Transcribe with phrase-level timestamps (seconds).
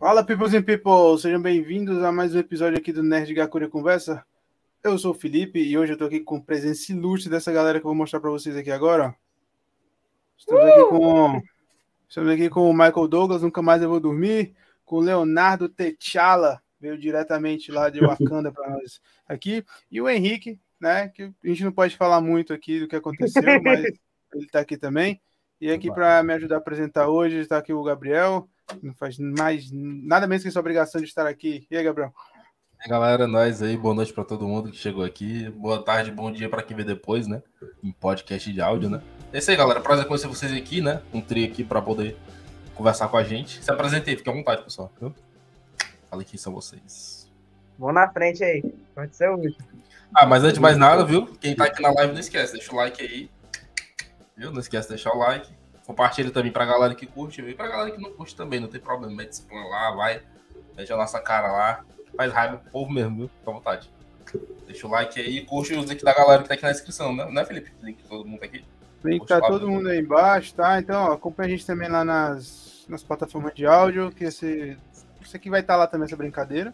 [0.00, 1.18] Fala, peoples and people!
[1.18, 4.24] Sejam bem-vindos a mais um episódio aqui do Nerd Gakure Conversa.
[4.82, 7.84] Eu sou o Felipe e hoje eu tô aqui com presença ilustre dessa galera que
[7.84, 9.14] eu vou mostrar para vocês aqui agora.
[10.38, 11.42] Estamos aqui com
[12.08, 14.54] estamos aqui com o Michael Douglas, nunca mais eu vou dormir,
[14.86, 20.58] com o Leonardo Techala, veio diretamente lá de Wakanda para nós aqui, e o Henrique,
[20.80, 23.84] né, que a gente não pode falar muito aqui do que aconteceu, mas
[24.32, 25.20] ele está aqui também.
[25.60, 28.48] E aqui para me ajudar a apresentar hoje está aqui o Gabriel,
[28.82, 31.66] não faz mais nada menos que essa obrigação de estar aqui.
[31.70, 32.12] E aí, Gabriel?
[32.80, 35.50] E aí, galera, nós aí, boa noite para todo mundo que chegou aqui.
[35.50, 37.42] Boa tarde, bom dia para quem vê depois, né?
[37.82, 39.02] Em podcast de áudio, né?
[39.32, 39.80] É isso aí, galera.
[39.80, 41.02] Prazer conhecer vocês aqui, né?
[41.12, 42.16] Um trio aqui para poder
[42.74, 43.62] conversar com a gente.
[43.62, 44.90] Se apresentei, fique à vontade, pessoal.
[45.00, 45.14] Viu?
[46.08, 47.30] Falei quem são vocês.
[47.78, 48.62] Vão na frente aí.
[48.94, 49.56] Pode ser último.
[50.14, 51.26] Ah, mas antes de mais nada, viu?
[51.40, 53.30] Quem tá aqui na live não esquece, deixa o like aí.
[54.36, 54.50] Viu?
[54.50, 55.59] Não esquece de deixar o like.
[55.90, 58.80] Compartilha também pra galera que curte e pra galera que não curte também, não tem
[58.80, 59.12] problema.
[59.12, 60.22] Mete spam lá, vai.
[60.76, 61.84] Deixa a nossa cara lá.
[62.16, 63.28] Faz raiva pro povo mesmo, viu?
[63.28, 63.90] Fica à vontade.
[64.68, 67.28] Deixa o like aí, curte os links da galera que tá aqui na descrição, né,
[67.28, 67.72] né Felipe?
[67.82, 68.64] Link todo mundo aqui.
[69.04, 70.78] Link tá todo mundo aí embaixo, tá?
[70.78, 74.78] Então, ó, acompanha a gente também lá nas, nas plataformas de áudio, que esse,
[75.20, 76.72] isso aqui vai estar tá lá também, essa brincadeira.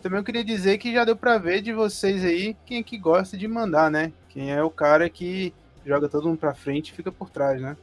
[0.00, 2.96] Também eu queria dizer que já deu pra ver de vocês aí quem é que
[2.96, 4.12] gosta de mandar, né?
[4.28, 5.52] Quem é o cara que
[5.84, 7.76] joga todo mundo pra frente e fica por trás, né?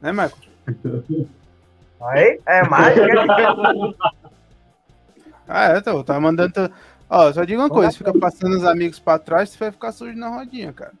[0.00, 0.38] Né, Marco?
[2.00, 3.06] Aí, é mágica.
[5.48, 6.70] ah, é, tô, tá mandando.
[7.08, 10.16] Ó, só diga uma coisa: fica passando os amigos pra trás, você vai ficar sujo
[10.16, 10.92] na rodinha, cara.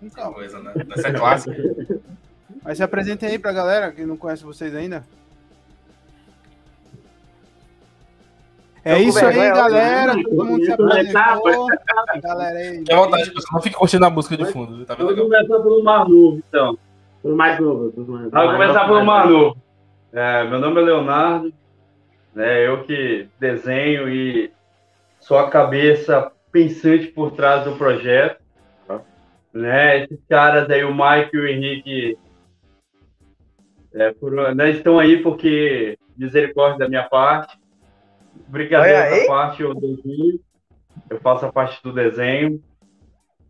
[0.00, 0.34] Com calma.
[0.34, 0.72] Coisa, né?
[0.96, 1.56] Essa é clássica.
[2.62, 5.04] Mas se apresentem aí pra galera que não conhece vocês ainda.
[8.84, 10.14] É isso aí, galera.
[10.22, 11.68] Todo mundo se apresentou.
[12.22, 12.78] Galera aí.
[12.78, 13.54] Fique à vontade, pessoal.
[13.54, 14.84] Não fique curtindo a música de fundo.
[14.84, 15.06] Tá vendo?
[15.08, 16.78] Vamos começar pelo Manu, então.
[17.34, 17.92] Mais novo.
[17.96, 19.56] Vamos começar pelo Manu.
[20.12, 21.52] É, meu nome é Leonardo.
[22.34, 24.52] Né, eu que desenho e
[25.20, 28.44] sou a cabeça pensante por trás do projeto.
[29.52, 32.18] Né, esses caras aí, o Mike e o Henrique,
[33.94, 37.58] é, por, né, estão aí porque misericórdia da minha parte.
[38.48, 40.38] Brincadeira da parte, eu desenho,
[41.08, 42.62] eu faço a parte do desenho.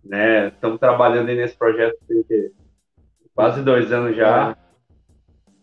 [0.04, 2.52] Né, estamos trabalhando aí nesse projeto tem
[3.36, 4.56] quase dois anos já.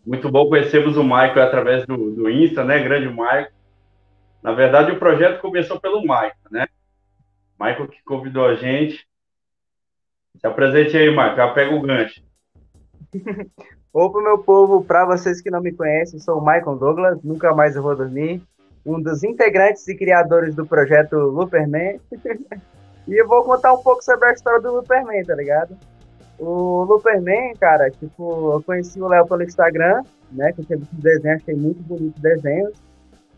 [0.06, 2.82] Muito bom conhecermos o Michael através do, do Insta, né?
[2.84, 3.48] Grande Michael.
[4.44, 6.68] Na verdade, o projeto começou pelo Michael, né?
[7.60, 9.08] Michael que convidou a gente.
[10.38, 11.36] Se apresente aí, Michael.
[11.36, 12.22] Já pega o gancho.
[13.94, 17.76] Opa, meu povo, para vocês que não me conhecem, sou o Michael Douglas, nunca mais
[17.76, 18.42] eu vou dormir,
[18.84, 22.00] um dos integrantes e criadores do projeto Looperman.
[23.08, 25.78] e eu vou contar um pouco sobre a história do Looperman, tá ligado?
[26.40, 30.52] O Looperman, cara, tipo, eu conheci o Léo pelo Instagram, né?
[30.52, 32.74] Que eu tinha visto desenhos, achei muito bonito desenhos.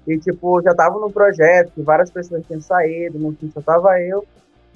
[0.07, 4.00] E, tipo, já tava num projeto que várias pessoas tinham saído, no fim só tava
[4.00, 4.25] eu.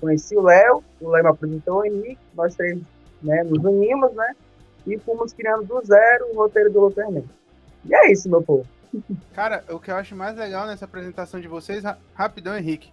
[0.02, 2.80] Conheci o Léo, o Léo me apresentou o Henrique, nós três
[3.22, 4.36] né, nos unimos, né?
[4.88, 7.26] E fomos criando do zero o roteiro do Looperman.
[7.86, 8.66] E é isso, meu povo.
[9.34, 12.92] Cara, o que eu acho mais legal nessa apresentação de vocês, rapidão, Henrique,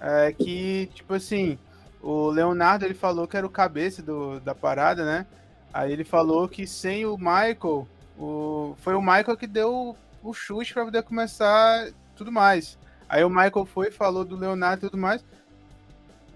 [0.00, 1.58] é que, tipo assim,
[2.02, 5.26] o Leonardo ele falou que era o cabeça do, da parada, né?
[5.72, 7.86] Aí ele falou que sem o Michael,
[8.18, 12.78] o, foi o Michael que deu o chute para poder começar tudo mais.
[13.08, 15.24] Aí o Michael foi, falou do Leonardo e tudo mais.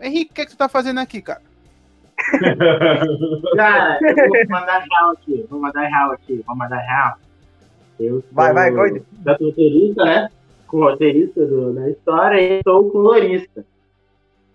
[0.00, 1.43] Henrique, o que, é que tu tá fazendo aqui, cara?
[3.56, 7.17] cara, eu vou mandar real aqui, vou mandar real aqui, vou mandar real.
[7.99, 9.03] Eu vai, vai, vai.
[9.12, 10.29] Da roteirista, né?
[10.67, 13.65] Com o roteirista do, da história e sou o colorista.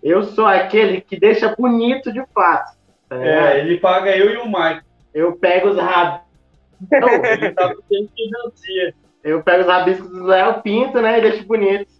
[0.02, 2.76] Eu sou aquele que deixa bonito de fato.
[3.08, 4.82] Tá é, ele paga eu e o Mike.
[5.14, 6.28] Eu pego os rabiscos.
[6.92, 7.74] ele tá
[9.24, 11.18] Eu pego os rabiscos do Léo Pinto, né?
[11.18, 11.90] E deixo bonito.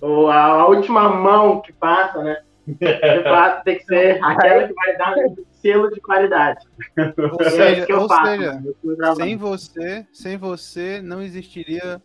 [0.00, 2.38] Ou a, a, última mão que passa, né?
[2.66, 6.66] De fato, tem que ser aquela que vai dar um selo de qualidade.
[6.96, 9.14] Ou é seja, é ou faço, seja né?
[9.16, 12.00] sem você, sem você não existiria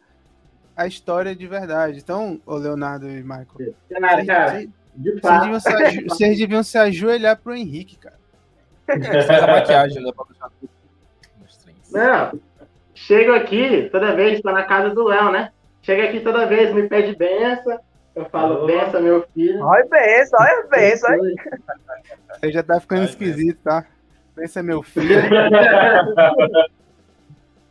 [0.76, 2.00] a história de verdade.
[2.00, 3.76] Então, o Leonardo e Michael.
[3.90, 5.50] Cara, cara, de fato.
[5.50, 8.18] Vocês deviam, se, vocês deviam se ajoelhar pro Henrique, cara.
[8.86, 10.12] faz a maquiagem, né?
[11.92, 12.40] Não,
[12.94, 15.52] chego aqui toda vez, tô na casa do Léo, né?
[15.82, 17.80] Chega aqui toda vez, me pede benção.
[18.16, 18.68] Eu falo, oh.
[18.68, 19.64] benção, meu filho.
[19.64, 21.10] Olha benção, olha benção.
[22.40, 23.86] Você já tá ficando Ai, esquisito, tá?
[24.36, 25.22] Benção, meu filho.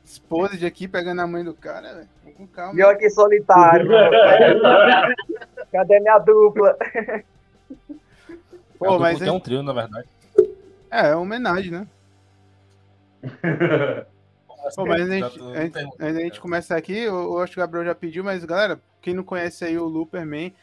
[0.05, 2.09] Esposa de aqui pegando a mãe do cara, velho.
[2.37, 2.75] Com calma.
[2.79, 3.91] E eu aqui solitário.
[5.73, 6.77] Cadê minha dupla?
[8.79, 10.07] Pô, mas é um trio, na verdade.
[10.91, 11.87] É, é uma homenagem, né?
[14.77, 17.63] Pô, mas a gente, a, gente, a gente começar aqui, eu, eu, acho que o
[17.63, 20.55] Gabriel já pediu, mas galera, quem não conhece aí o Looperman,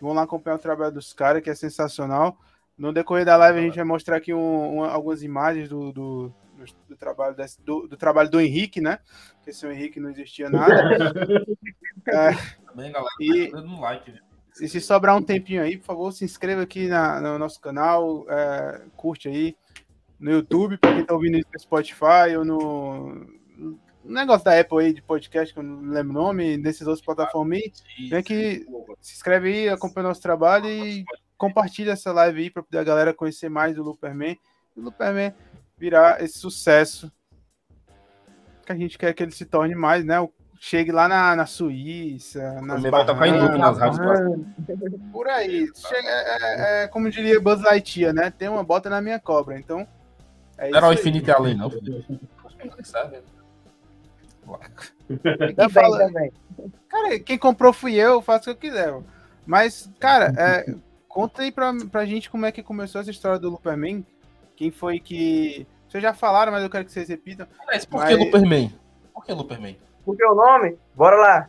[0.00, 2.36] vão lá acompanhar o trabalho dos caras, que é sensacional.
[2.76, 6.28] No decorrer da live a gente vai mostrar aqui um, um, algumas imagens do, do,
[6.28, 8.98] do, do trabalho desse, do, do, trabalho do Henrique, né?
[9.36, 11.12] Porque sem o Henrique não existia nada.
[12.08, 12.30] é,
[12.66, 14.14] Também, galera, e, tá no like,
[14.60, 18.26] E se sobrar um tempinho aí, por favor, se inscreva aqui na, no nosso canal,
[18.28, 19.56] é, curte aí
[20.18, 23.26] no YouTube, para quem tá ouvindo isso no Spotify ou no,
[24.04, 27.58] negócio da Apple aí de podcast, que eu não lembro o nome, desses outros plataformas
[27.58, 28.66] aí, vem aqui,
[29.00, 31.04] se inscreve aí, acompanha nosso trabalho e
[31.36, 34.36] compartilha essa live aí para poder a galera conhecer mais o Looperman.
[34.76, 35.34] E o Looperman
[35.78, 37.10] virar esse sucesso
[38.64, 40.16] que a gente quer que ele se torne mais, né?
[40.62, 43.98] Chegue lá na, na Suíça, nas vai tocar em loop nas rádios.
[45.10, 45.66] Por aí.
[45.74, 48.30] Chega, é, é, é, como diria Buzz Lightyear, né?
[48.30, 49.88] Tem uma bota na minha cobra, então...
[50.58, 51.70] É não era o infinito e além, não.
[52.84, 53.20] Sabe?
[55.56, 56.10] Quem fala...
[56.88, 58.94] Cara, quem comprou fui eu, faço o que eu quiser.
[59.46, 60.74] Mas, cara, é,
[61.10, 64.06] Conta aí pra, pra gente como é que começou essa história do Luperman.
[64.54, 65.66] Quem foi que.
[65.88, 67.48] Vocês já falaram, mas eu quero que vocês repitam.
[67.66, 68.10] Mas por mas...
[68.10, 68.72] que Luperman?
[69.12, 69.76] Por que Luperman?
[70.10, 70.76] Porque o nome?
[70.94, 71.48] Bora lá.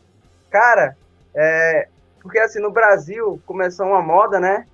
[0.50, 0.96] Cara,
[1.34, 1.88] é.
[2.22, 4.66] Porque assim, no Brasil começou uma moda, né?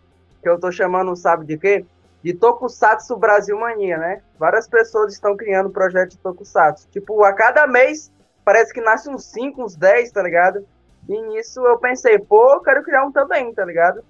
[0.41, 1.85] Que eu tô chamando, sabe de quê?
[2.21, 4.21] De Tokusatsu Brasil Mania, né?
[4.37, 6.87] Várias pessoas estão criando projetos de Tokusatsu.
[6.91, 8.11] Tipo, a cada mês
[8.43, 10.67] parece que nasce uns 5, uns 10, tá ligado?
[11.07, 14.03] E nisso eu pensei, pô, eu quero criar um também, tá ligado?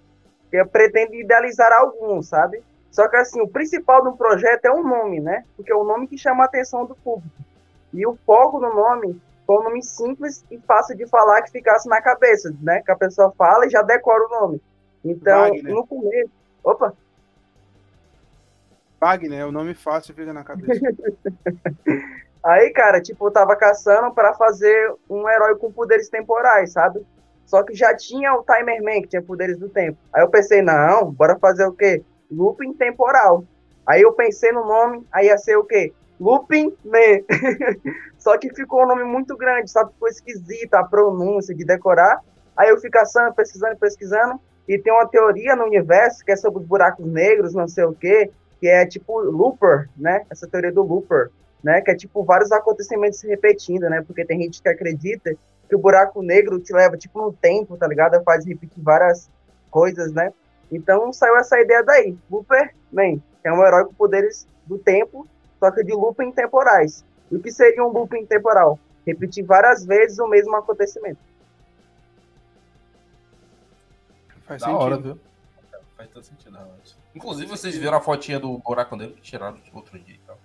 [0.49, 2.63] que pretende idealizar alguns, sabe?
[2.89, 5.43] Só que assim, o principal do projeto é o nome, né?
[5.55, 7.35] Porque é o nome que chama a atenção do público.
[7.93, 11.87] E o foco no nome foi um nome simples e fácil de falar que ficasse
[11.87, 12.81] na cabeça, né?
[12.81, 14.61] Que a pessoa fala e já decora o nome.
[15.05, 15.73] Então, Wagner.
[15.73, 16.29] no começo.
[16.61, 16.93] Opa!
[18.99, 20.81] Wagner, é o nome fácil fica na cabeça.
[22.43, 27.05] Aí, cara, tipo, eu tava caçando para fazer um herói com poderes temporais, sabe?
[27.45, 29.97] Só que já tinha o Timer Man, que tinha poderes do tempo.
[30.11, 32.03] Aí eu pensei, não, bora fazer o quê?
[32.29, 33.45] Looping temporal.
[33.85, 35.93] Aí eu pensei no nome, aí ia ser o quê?
[36.19, 37.21] Looping Man.
[38.27, 39.93] Só que ficou um nome muito grande, sabe?
[39.93, 42.21] Ficou esquisito a pronúncia de decorar.
[42.57, 44.37] Aí eu fui caçando, pesquisando, pesquisando.
[44.67, 47.93] E tem uma teoria no universo que é sobre os buracos negros, não sei o
[47.93, 48.29] quê,
[48.59, 50.25] que é tipo Looper, né?
[50.29, 51.29] Essa teoria do Looper,
[51.63, 51.79] né?
[51.79, 54.03] Que é tipo vários acontecimentos se repetindo, né?
[54.05, 55.33] Porque tem gente que acredita
[55.69, 58.21] que o buraco negro te leva, tipo, no tempo, tá ligado?
[58.25, 59.29] Faz repetir várias
[59.71, 60.33] coisas, né?
[60.69, 62.17] Então saiu essa ideia daí.
[62.29, 65.25] Looperman, que é um herói com poderes do tempo,
[65.61, 67.05] só que de looping temporais.
[67.31, 68.79] E o que seria um looping temporal?
[69.05, 71.19] Repetir várias vezes o mesmo acontecimento.
[74.45, 74.83] Faz da sentido.
[74.83, 75.19] hora, viu?
[75.95, 76.97] Faz todo sentido, realmente.
[77.13, 80.37] Inclusive, vocês viram a fotinha do buraco negro que tiraram outro dia e tal.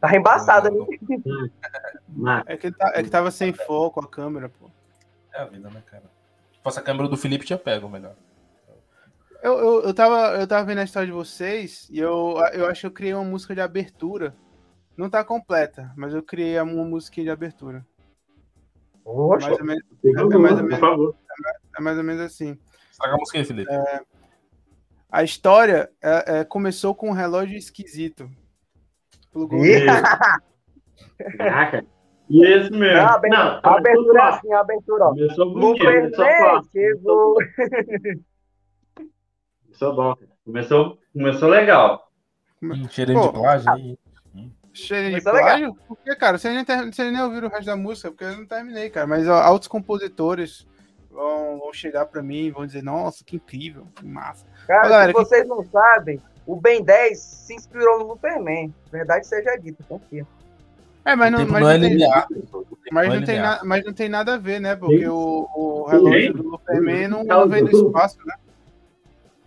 [0.00, 0.78] Tá embaçada, né?
[2.46, 4.70] É que, tá, é que tava sem foco a câmera, pô.
[5.32, 6.04] É a vida, né, cara?
[6.52, 8.14] Se fosse a câmera do Felipe, tinha pego melhor.
[9.42, 12.80] Eu, eu, eu, tava, eu tava vendo a história de vocês e eu, eu acho
[12.80, 14.34] que eu criei uma música de abertura.
[14.96, 17.86] Não tá completa, mas eu criei uma música de abertura.
[19.04, 21.14] Oxa, é mais ou menos, é, mais ou menos,
[21.76, 22.58] é mais ou menos assim.
[22.90, 23.70] Saca a música aí, Felipe.
[23.70, 24.00] É,
[25.10, 28.28] a história é, é, começou com um relógio esquisito.
[29.30, 29.60] Plugou
[31.38, 31.86] Caraca.
[32.28, 32.96] E esse mesmo.
[32.96, 35.08] Não, abertura, não, a abertura é assim, a abertura, ó.
[35.10, 37.36] Começou bonito, começou.
[39.62, 42.10] Começou bom, Começou, começou legal.
[42.90, 43.98] Cheirinho de plágio aí.
[44.76, 45.74] Cheirinho de plágio?
[45.88, 46.38] Por que, cara?
[46.38, 46.76] Vocês nem, ter...
[46.92, 49.06] Vocês nem ouviram o resto da música, porque eu não terminei, cara.
[49.06, 50.66] Mas ó, altos compositores
[51.10, 54.44] vão, vão chegar pra mim e vão dizer, nossa, que incrível, que massa.
[54.66, 55.48] Cara, galera, se vocês que...
[55.48, 58.72] não sabem, o Ben 10 se inspirou no Superman.
[58.92, 60.26] Verdade seja dita, confia.
[61.04, 62.26] É, mas não, mas não, é linear.
[62.90, 64.74] Mas, não tem na, mas não tem nada a ver, né?
[64.74, 68.34] Porque o, o relógio do Superman não, não vem do espaço, né?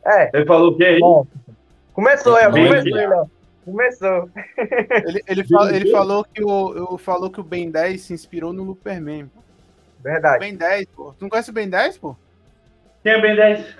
[0.05, 0.29] É.
[0.33, 0.99] Ele falou o quê aí?
[1.93, 3.29] Começou, é, começou,
[3.65, 4.29] Começou.
[5.05, 9.29] Ele, ele, ele falou, que o, falou que o Ben 10 se inspirou no Superman.
[10.03, 10.39] Verdade.
[10.39, 11.13] Ben 10, pô.
[11.13, 12.15] Tu não conhece o Ben 10, pô?
[13.03, 13.75] Quem é Ben 10?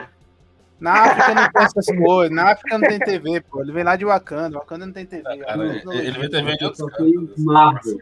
[0.80, 2.36] Na África não tem essas coisas.
[2.36, 3.62] Na África não tem TV, pô.
[3.62, 4.58] Ele vem lá de Wakanda.
[4.60, 5.24] Wakanda não tem TV.
[5.26, 6.86] Ah, cara, ele, ele vem TV de outros
[7.38, 8.00] Marvel.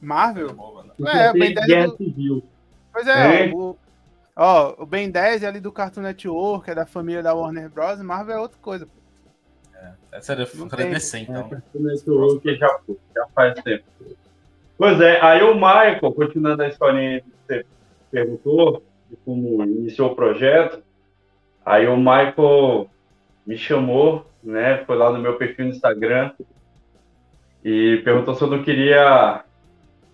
[0.00, 0.48] Marvel?
[1.06, 2.42] É, o Ben 10 é do...
[2.92, 3.52] Pois é, é.
[3.52, 3.76] O,
[4.34, 8.00] ó, o Ben 10 é ali do Cartoon Network, é da família da Warner Bros.
[8.00, 9.05] Marvel é outra coisa, pô.
[9.82, 11.50] É, essa era, era DC, então.
[11.52, 12.80] É, já,
[13.14, 13.84] já faz tempo.
[14.78, 17.66] Pois é, aí o Michael, continuando a historinha que você
[18.10, 20.82] perguntou, de como iniciou o projeto,
[21.66, 22.88] Aí o Michael
[23.44, 24.84] me chamou, né?
[24.84, 26.30] Foi lá no meu perfil no Instagram
[27.64, 29.42] e perguntou se eu não queria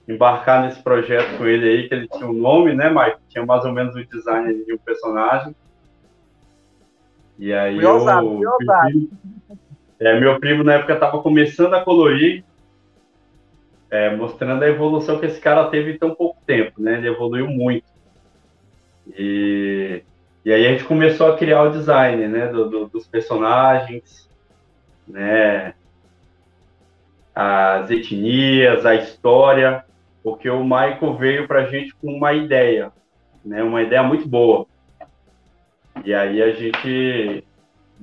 [0.09, 3.21] embarcar nesse projeto com ele aí, que ele tinha um nome, né, Mike?
[3.29, 5.55] Tinha mais ou menos o design de um personagem.
[7.39, 8.39] E aí fui eu, ousado.
[8.39, 9.09] meu primo,
[10.01, 12.45] é, meu primo na época estava começando a colorir,
[13.91, 16.99] é, mostrando a evolução que esse cara teve em tão pouco tempo, né?
[16.99, 17.85] Ele evoluiu muito.
[19.17, 20.03] E,
[20.45, 22.49] e aí a gente começou a criar o design, né?
[22.49, 24.29] do- do- dos personagens,
[25.07, 25.75] né?
[27.35, 29.85] As etnias, a história,
[30.23, 32.93] porque o Michael veio pra gente com uma ideia,
[33.45, 33.63] né?
[33.63, 34.67] Uma ideia muito boa.
[36.05, 37.45] E aí a gente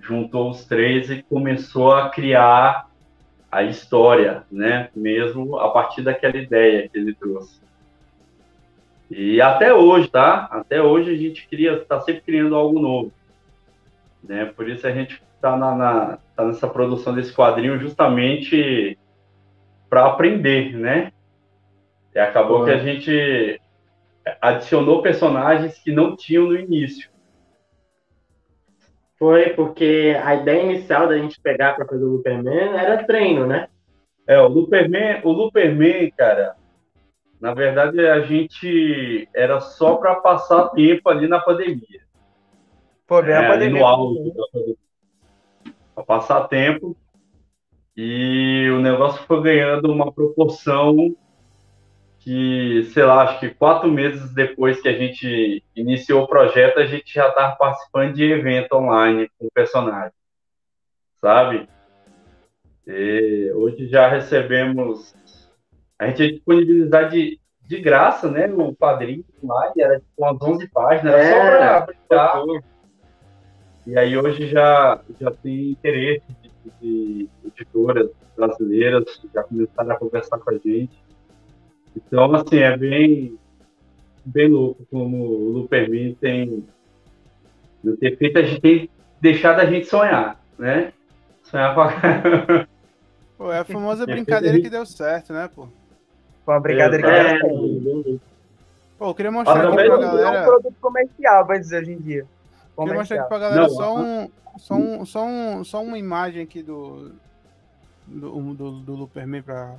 [0.01, 2.87] juntou os três e começou a criar
[3.51, 4.89] a história, né?
[4.95, 7.61] Mesmo a partir daquela ideia que ele trouxe.
[9.09, 10.47] E até hoje, tá?
[10.51, 13.11] Até hoje a gente cria, está sempre criando algo novo,
[14.23, 14.45] né?
[14.45, 18.97] Por isso a gente está na, na- tá nessa produção desse quadrinho justamente
[19.89, 21.11] para aprender, né?
[22.13, 22.65] E acabou Pô.
[22.65, 23.59] que a gente
[24.39, 27.09] adicionou personagens que não tinham no início.
[29.19, 33.67] Foi porque a ideia inicial da gente pegar pra fazer o Superman era treino, né?
[34.25, 36.55] É, o Luperman, o Luperman, cara,
[37.41, 42.01] na verdade a gente era só para passar tempo ali na pandemia.
[43.05, 43.79] Pô, É, a pandemia.
[43.81, 44.75] no auge da pandemia.
[45.95, 46.95] Pra passar tempo.
[47.97, 51.13] E o negócio foi ganhando uma proporção
[52.29, 56.85] que, sei lá, acho que quatro meses depois que a gente iniciou o projeto, a
[56.85, 60.13] gente já estava participando de evento online com o personagem,
[61.19, 61.67] sabe?
[62.85, 65.15] E hoje já recebemos.
[65.97, 68.45] A gente ia disponibilizar de, de graça, né?
[68.45, 71.57] O padrinho online, era tipo umas 11 páginas, era só Era.
[71.57, 72.43] para brincar.
[73.87, 79.97] E aí hoje já, já tem interesse de, de editoras brasileiras que já começaram a
[79.97, 81.08] conversar com a gente.
[82.07, 83.37] Então, assim, é bem,
[84.25, 86.65] bem louco como o Lupermin tem,
[87.83, 88.89] não ter feito a gente tem
[89.21, 90.93] deixado a gente sonhar, né?
[91.43, 91.89] Sonhar com a...
[93.37, 95.67] Pô, é a famosa brincadeira que deu certo, né, pô?
[96.45, 98.21] Foi uma brincadeira que É, deu certo.
[98.97, 100.45] Pô, eu queria mostrar aqui pra não- É um galera.
[100.45, 102.25] produto comercial, vai dizer hoje em dia.
[102.77, 103.19] Queria mostrar Comercial.
[103.19, 107.13] aqui pra galera Não, só, um, só, um, só, um, só uma imagem aqui do,
[108.05, 109.75] do, do, do Luperman pra,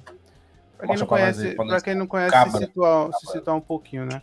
[0.81, 2.51] pra quem Mostra não conhece, pra quem não conhece Cabra.
[2.53, 4.23] se, situar, se situar um pouquinho, né?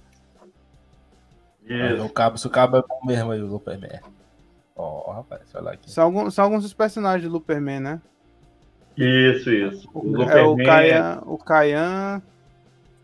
[1.70, 4.00] É, O cabo, se o cabo é bom mesmo aí, o Superman.
[4.76, 5.90] Ó, rapaz, olha lá aqui.
[5.92, 8.02] São, alguns, são alguns dos personagens do Luperman, né?
[8.96, 9.90] Isso, isso.
[9.94, 12.22] O é o Luperman, Kayan, o Kayan,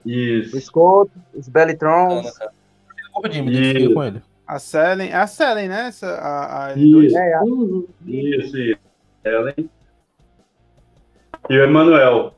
[0.06, 0.60] O Isso.
[0.62, 2.32] Scott, os Bellytrons.
[3.12, 3.94] Como de me identifiquei Isso.
[3.94, 4.22] com ele.
[4.48, 5.10] a Selen.
[5.12, 5.88] É a Selen, né?
[5.88, 7.06] Essa, a, a L2.
[7.06, 7.42] Isso, É, a-
[8.06, 8.80] isso, isso.
[9.24, 9.70] Ellen.
[11.50, 12.34] E o Emanuel.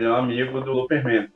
[0.00, 1.28] Ele é um amigo do Luperman,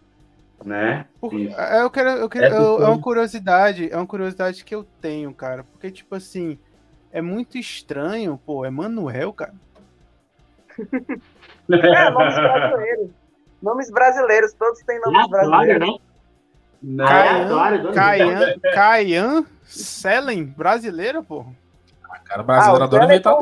[0.64, 1.04] né?
[1.20, 1.54] Por- Isso.
[1.60, 4.84] é, eu quero, eu quero, Essa eu- é uma curiosidade, é uma curiosidade que eu
[5.02, 5.64] tenho, cara.
[5.64, 6.58] Porque, tipo assim,
[7.12, 9.52] é muito estranho, pô, é Manuel, cara.
[11.70, 13.10] é, nomes brasileiros.
[13.62, 15.88] Nomes brasileiros, todos têm nomes Aleatório, brasileiros.
[15.88, 15.98] né?
[16.82, 17.94] Não, Aleatório, doido.
[17.94, 21.44] Kayan, Kayan Selen, brasileiro, pô.
[22.14, 23.36] Ah, cara, Ah, brasileiro o adora é que cara.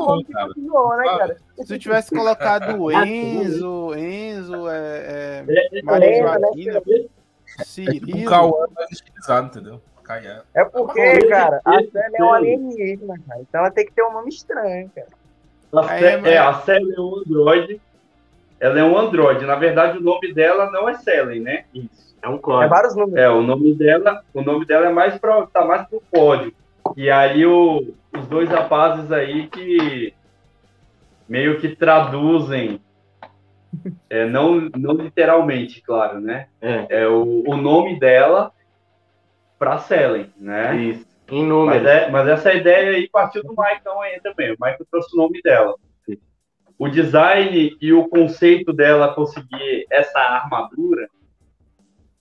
[0.47, 1.37] continuou, né, cara?
[1.57, 8.29] Se tu tivesse colocado Ah, Enzo, Enzo, é, é, É, Maria né, Joaquina, O Cirilo.
[8.29, 9.81] Cauã é estilizado, entendeu?
[10.03, 10.41] Caian.
[10.53, 12.35] É porque, Esse- cara, a Célia é um tem.
[12.35, 13.41] alienígena, cara.
[13.41, 15.07] Então ela tem que ter um nome estranho, cara.
[15.87, 17.81] A é- é, a Selen é um androide.
[18.59, 19.45] Ela é um androide.
[19.45, 21.65] Na verdade, o nome dela não é Selen, né?
[21.73, 22.69] Isso, é um É código.
[22.69, 23.17] vários números.
[23.19, 26.55] É, o nome dela, o nome dela é mais pra, tá mais pro código.
[26.97, 30.13] E aí o- os dois rapazes aí que
[31.27, 32.79] meio que traduzem,
[34.09, 36.47] é, não, não literalmente, claro, né?
[36.61, 38.51] É, É o, o nome dela
[39.57, 40.75] pra Selen, né?
[40.75, 41.05] isso.
[41.31, 41.87] Em Mas, números.
[41.87, 44.49] é- mas essa ideia aí partiu do Michael aí também.
[44.51, 45.73] O Michael trouxe o nome dela.
[46.77, 51.07] O design e o conceito dela conseguir essa armadura,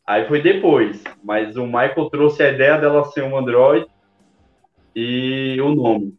[0.06, 1.02] aí foi depois.
[1.22, 3.86] Mas o Michael trouxe a ideia dela ser um android
[4.94, 6.16] e o nome.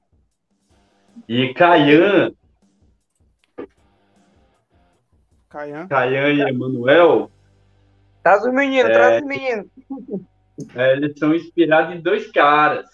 [1.27, 2.31] E Kayan,
[5.49, 5.87] Kayan.
[5.87, 7.29] Kayan e Emanuel,
[8.23, 8.93] Traz os meninos, É.
[8.93, 9.67] traz os meninos.
[10.75, 12.85] é, eles são inspirados em dois caras.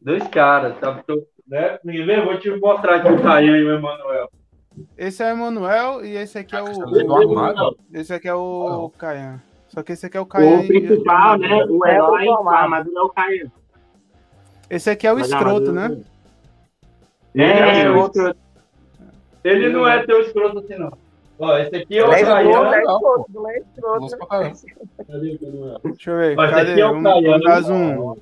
[0.00, 1.02] Dois caras, tá?
[1.06, 1.78] Tô, né?
[1.84, 4.28] Ninguém vou te mostrar aqui o Kayan e o Emanuel.
[4.98, 6.66] Esse é o Emanuel e esse aqui é o.
[7.94, 9.40] Esse aqui é o Kayan.
[9.68, 10.58] Só que esse aqui é o Kayan.
[10.58, 11.64] O e- principal, né?
[11.64, 13.52] O É herói, o a armadura é o Caio.
[14.68, 15.96] Esse aqui é o Mas escroto, né?
[17.34, 18.34] É, Ele outro.
[19.44, 20.92] Ele não é teu escroto assim, não.
[21.38, 24.16] Ó, esse aqui é o É Caiano, escroto, é escroto, não é escroto.
[24.16, 25.80] O Manuel?
[25.84, 26.38] Deixa eu ver.
[26.38, 27.62] Ó, esse aqui é o vamos Caiano.
[27.66, 28.16] zoom.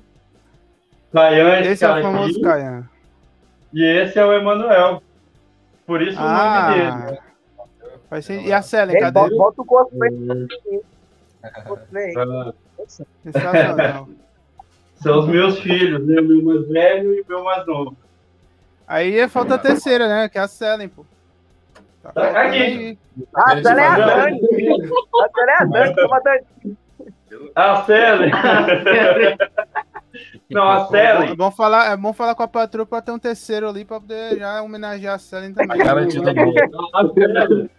[1.13, 2.41] Caian, esse, Esse é o famoso.
[2.41, 2.89] Caian.
[3.73, 5.01] E esse é o Emanuel.
[5.87, 6.87] Por isso o nome dele.
[6.87, 7.17] Ah,
[8.09, 8.41] vai ser...
[8.41, 9.13] E a Selen, cadê?
[9.13, 10.11] bota, bota o cosplay.
[11.67, 12.13] cosplay.
[12.17, 12.53] Ah,
[13.23, 14.09] Sensacional.
[14.95, 16.19] São os meus filhos, né?
[16.19, 17.95] O meu mais velho e o meu mais novo.
[18.87, 20.29] Aí falta a terceira, né?
[20.29, 21.05] Que é a Selen, pô.
[22.01, 22.97] Tá Tá aqui.
[23.35, 24.07] Ah, a Célia é a Não.
[24.07, 24.39] Dani.
[25.21, 26.77] A Célia é a Dani, toma Dani.
[27.55, 28.31] A Selen.
[30.49, 31.31] Não, a Selen.
[31.31, 33.99] É bom, falar, é bom falar com a patroa pra ter um terceiro ali pra
[33.99, 35.77] poder já homenagear a Selen também.
[35.77, 37.69] Selen,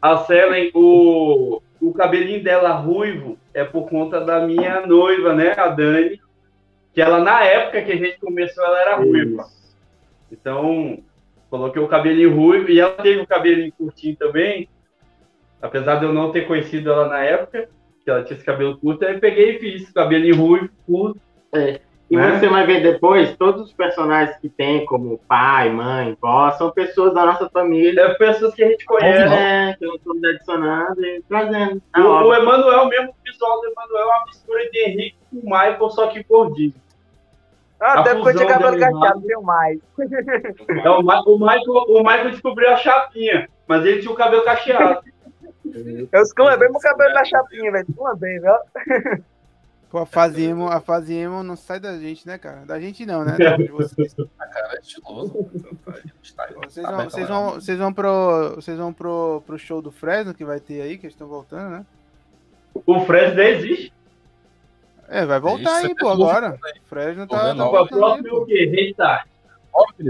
[0.00, 5.52] a Selen, o, o cabelinho dela ruivo é por conta da minha noiva, né?
[5.56, 6.20] A Dani.
[6.94, 9.46] Que ela, na época que a gente começou, ela era ruiva.
[10.30, 11.02] Então,
[11.50, 14.68] coloquei o cabelinho ruivo e ela teve o cabelinho curtinho também.
[15.60, 17.68] Apesar de eu não ter conhecido ela na época,
[18.04, 21.20] que ela tinha esse cabelo curto, aí eu peguei e fiz cabelinho ruivo, curto.
[22.14, 22.38] E Né?
[22.38, 27.12] você vai ver depois, todos os personagens que tem, como pai, mãe, vó, são pessoas
[27.14, 28.00] da nossa família.
[28.02, 29.34] É pessoas que a gente conhece.
[29.34, 31.82] É, que nós estamos adicionando e trazendo.
[31.96, 32.34] O, o.
[32.34, 36.06] Emanuel, mesmo o visual do Emanuel é uma mistura de Henrique com o Michael, só
[36.08, 36.74] que gordinho.
[37.80, 39.78] Ah, até porque eu tinha cabelo cacheado, não tenho mais.
[40.84, 44.44] É, o, Ma- o Michael, o Michael descobriu a chapinha, mas ele tinha o cabelo
[44.44, 45.00] cacheado.
[46.12, 47.86] Eu esculambei meu cabelo na chapinha, velho.
[47.88, 48.52] Esculambei, viu?
[49.94, 52.66] Pô, a fase emo, a fase emo não sai da gente, né, cara?
[52.66, 53.36] Da gente não, né?
[53.38, 54.12] Da- de vocês.
[54.36, 55.48] cara, é estiloso.
[56.34, 59.80] Tá- Vocês tá vão, bem vocês vão, vocês vão pro, vocês vão pro, pro show
[59.80, 61.86] do Fresno que vai ter aí, que eles estão voltando, né?
[62.84, 63.92] O Fred nem existe.
[65.06, 66.58] É, vai voltar Isso, aí, pô, agora.
[66.58, 68.64] O Fresno tá, tá voltando aí, próximo é o quê?
[68.74, 69.28] Restart.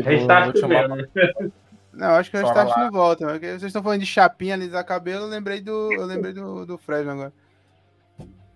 [0.02, 1.52] Restart chamar também.
[1.92, 3.38] Não, acho que o Restart não volta.
[3.38, 7.12] Vocês estão falando de chapinha, alisar cabelo, eu lembrei do, eu lembrei do, do Fresno
[7.12, 7.43] agora.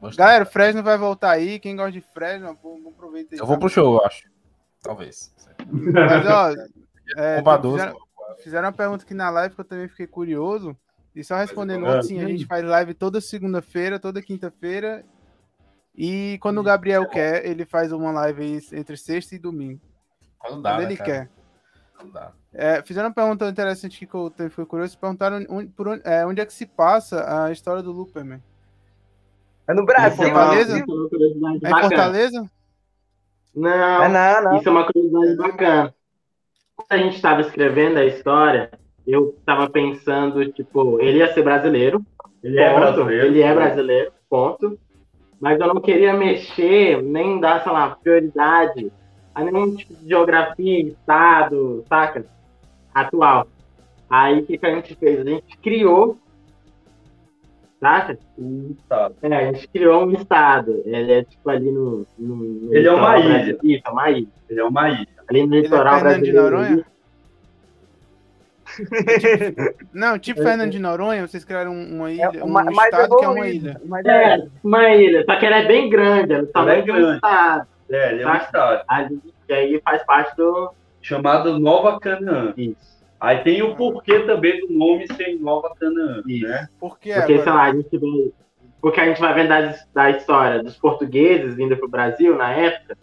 [0.00, 1.59] Pra- Galera, o Fresno vai voltar aí.
[1.59, 3.38] Quem gosta de Fresno, vamos aproveitar aí.
[3.40, 4.28] Eu vou pro show, eu acho.
[4.83, 5.35] Talvez.
[5.70, 6.51] Mas, ó,
[7.16, 7.96] é, fizeram,
[8.42, 10.77] fizeram uma pergunta aqui na live que eu também fiquei curioso.
[11.14, 11.99] E só respondendo É.
[11.99, 15.05] assim, a gente faz live toda segunda-feira, toda quinta-feira.
[15.96, 19.81] E quando o Gabriel quer, ele faz uma live aí entre sexta e domingo.
[20.38, 21.11] Quando dá, Quando né, ele cara?
[21.11, 21.31] quer.
[21.96, 22.33] Quando dá.
[22.55, 24.96] É, fizeram uma pergunta interessante aqui que eu também fui curioso.
[24.96, 28.40] Perguntaram onde, por onde, é, onde é que se passa a história do Luperman.
[29.68, 30.24] É no Brasil.
[30.24, 30.78] Fortaleza?
[30.78, 31.68] É curiosidade É.
[31.68, 32.50] Fortaleza?
[33.54, 34.57] Não, É, não, não.
[34.57, 35.94] Isso é uma curiosidade bacana.
[36.76, 38.70] Quando a gente estava escrevendo a história,
[39.07, 42.02] eu estava pensando, tipo, ele ia ser brasileiro.
[42.42, 42.81] Ele é ponto.
[42.81, 43.26] brasileiro.
[43.26, 44.78] Ele é brasileiro, ponto.
[45.40, 48.92] Mas eu não queria mexer, nem dar, sei lá, prioridade
[49.35, 52.24] a nenhum tipo de geografia, estado, saca?
[52.94, 53.46] Atual.
[54.11, 55.20] Aí o que, que a gente fez?
[55.20, 56.16] A gente criou,
[57.81, 58.19] saca?
[58.88, 59.11] Tá.
[59.23, 60.83] É, a gente criou um estado.
[60.85, 62.07] Ele é tipo ali no.
[62.19, 63.59] no- no Ele é uma ilha.
[63.62, 64.29] Isso, é uma ilha.
[64.51, 65.07] Ele é uma ilha.
[65.29, 66.57] Ali no é litoral Fernando de brasileiro.
[66.61, 66.85] Noronha?
[69.93, 73.25] Não, tipo Fernando de Noronha, vocês criaram uma ilha, É, um ma- mais estado que
[73.25, 73.81] é uma ilha.
[73.87, 76.93] mas É, uma ilha, só que ela é bem grande, ela tá Ela é muito
[76.93, 77.14] grande.
[77.17, 77.67] estado.
[77.91, 78.37] É, ele é um Tá.
[78.38, 78.85] estado.
[78.88, 80.71] Ali, e aí faz parte do.
[81.01, 82.53] Chamado Nova Canaã.
[82.57, 82.98] Isso.
[83.20, 86.68] Aí tem o porquê também do nome ser Nova Canaã, né?
[86.78, 88.33] Por que Porque, sei lá, a gente vê.
[88.81, 92.96] Porque a gente vai vendo da, da história dos portugueses vindo pro Brasil na época.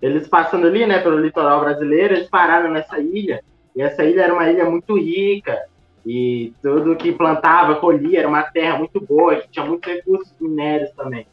[0.00, 3.44] Eles passando ali, né, pelo litoral brasileiro, eles pararam nessa ilha.
[3.76, 5.62] E essa ilha era uma ilha muito rica.
[6.06, 10.90] E tudo que plantava, colhia, era uma terra muito boa, que tinha muitos recursos minérios
[10.92, 11.26] também.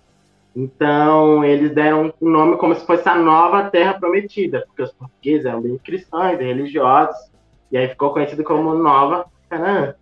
[0.53, 5.45] Então, eles deram um nome como se fosse a nova terra prometida, porque os portugueses
[5.45, 7.31] eram bem cristãos religiosos.
[7.71, 9.93] E aí ficou conhecido como Nova Canaã.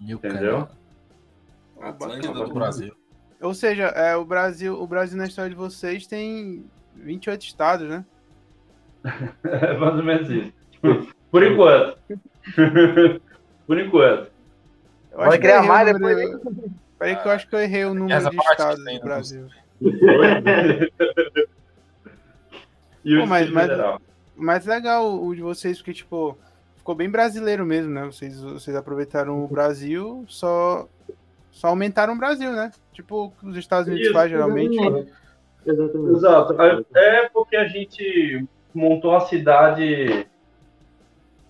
[0.00, 0.68] Entendeu?
[1.80, 2.94] Atlântida do Brasil.
[3.40, 6.64] Ou seja, é, o Brasil, o Brasil na história de vocês tem
[6.94, 8.04] 28 estados, né?
[9.44, 10.52] É mais ou menos isso.
[11.30, 11.98] Por enquanto.
[13.66, 14.30] Por enquanto.
[15.10, 16.40] Eu Vai acho que eu criar mais número-
[16.98, 18.98] Peraí que eu acho que eu errei o número Essa de estados do né?
[19.00, 19.48] Brasil.
[23.04, 23.70] E o Pô, mas- mas-.
[24.36, 26.38] Mas legal o de vocês, porque, tipo,
[26.82, 28.04] ficou bem brasileiro mesmo, né?
[28.04, 30.88] Vocês, vocês aproveitaram o Brasil, só,
[31.52, 32.72] só aumentaram o Brasil, né?
[32.92, 34.76] Tipo o que os Estados Unidos Isso, faz geralmente.
[34.76, 35.12] exatamente.
[35.64, 36.16] Exatamente.
[36.16, 36.62] Exato.
[36.96, 40.26] É porque a gente montou uma cidade.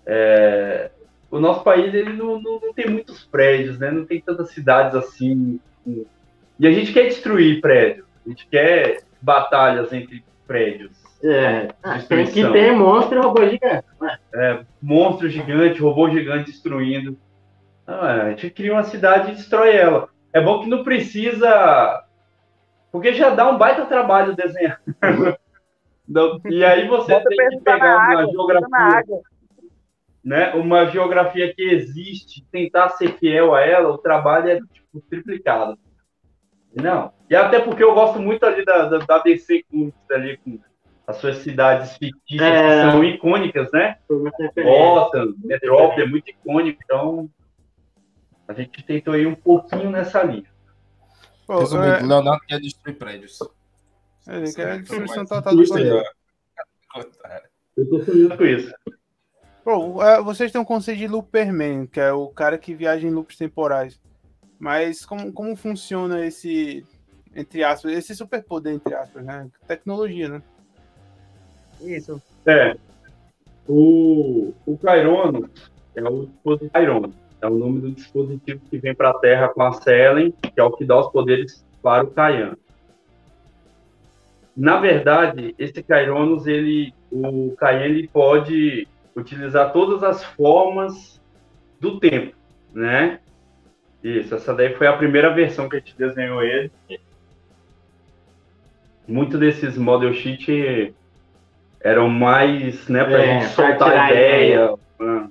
[0.05, 0.91] é,
[1.31, 3.91] O nosso país ele não, não, não tem muitos prédios, né?
[3.91, 5.59] Não tem tantas cidades assim.
[5.87, 8.07] E a gente quer destruir prédios.
[8.27, 10.93] A gente quer batalhas entre prédios.
[11.25, 13.87] É, ah, tem que ter monstro e robô gigante.
[14.83, 17.17] Monstro gigante, robô gigante destruindo.
[17.87, 20.09] Ah, a gente cria uma cidade e destrói ela.
[20.33, 22.05] É bom que não precisa.
[22.91, 24.81] Porque já dá um baita trabalho desenhar.
[26.51, 29.21] e aí você Bota tem que pegar uma água, geografia,
[30.25, 30.53] né?
[30.55, 35.79] Uma geografia que existe, tentar ser fiel a ela, o trabalho é tipo, triplicado.
[36.75, 37.13] Não.
[37.31, 40.59] E até porque eu gosto muito ali da, da, da DC Comics ali com
[41.07, 42.85] as suas cidades fictícias É.
[42.85, 43.99] que são icônicas, né?
[44.09, 47.31] Gotham, Metrópole é muito icônico, então
[48.47, 50.51] a gente tentou ir um pouquinho nessa linha.
[51.47, 53.39] Pô, Resumindo, é, Leonardo quer destruir prédios.
[54.29, 55.63] ele quer a destruição total do.
[57.77, 58.73] Eu tô sonhando com isso.
[59.65, 63.11] Pô, é, vocês têm um conceito de Looperman, que é o cara que viaja em
[63.11, 64.01] loops temporais.
[64.59, 66.85] Mas como, como funciona esse,
[67.35, 69.49] entre aspas, esse superpoder, entre aspas, né?
[69.67, 70.43] Tecnologia, né?
[71.83, 72.23] Isso.
[72.47, 72.77] É.
[73.69, 75.49] O, o Cairono
[75.95, 77.13] é o dispositivo.
[77.41, 80.63] É o nome do dispositivo que vem para a Terra com a Selen, que é
[80.63, 82.57] o que dá os poderes para o Kaian.
[84.57, 91.21] Na verdade, esse Kaironos, ele, o Kaian, ele pode utilizar todas as formas
[91.81, 92.37] do tempo,
[92.73, 93.19] né?
[94.05, 96.71] Isso, essa daí foi a primeira versão que a gente desenhou ele.
[99.07, 100.95] Muito desses model sheet
[101.85, 104.75] eram mais, né, pra É, gente soltar a a ideia.
[105.01, 105.27] ah.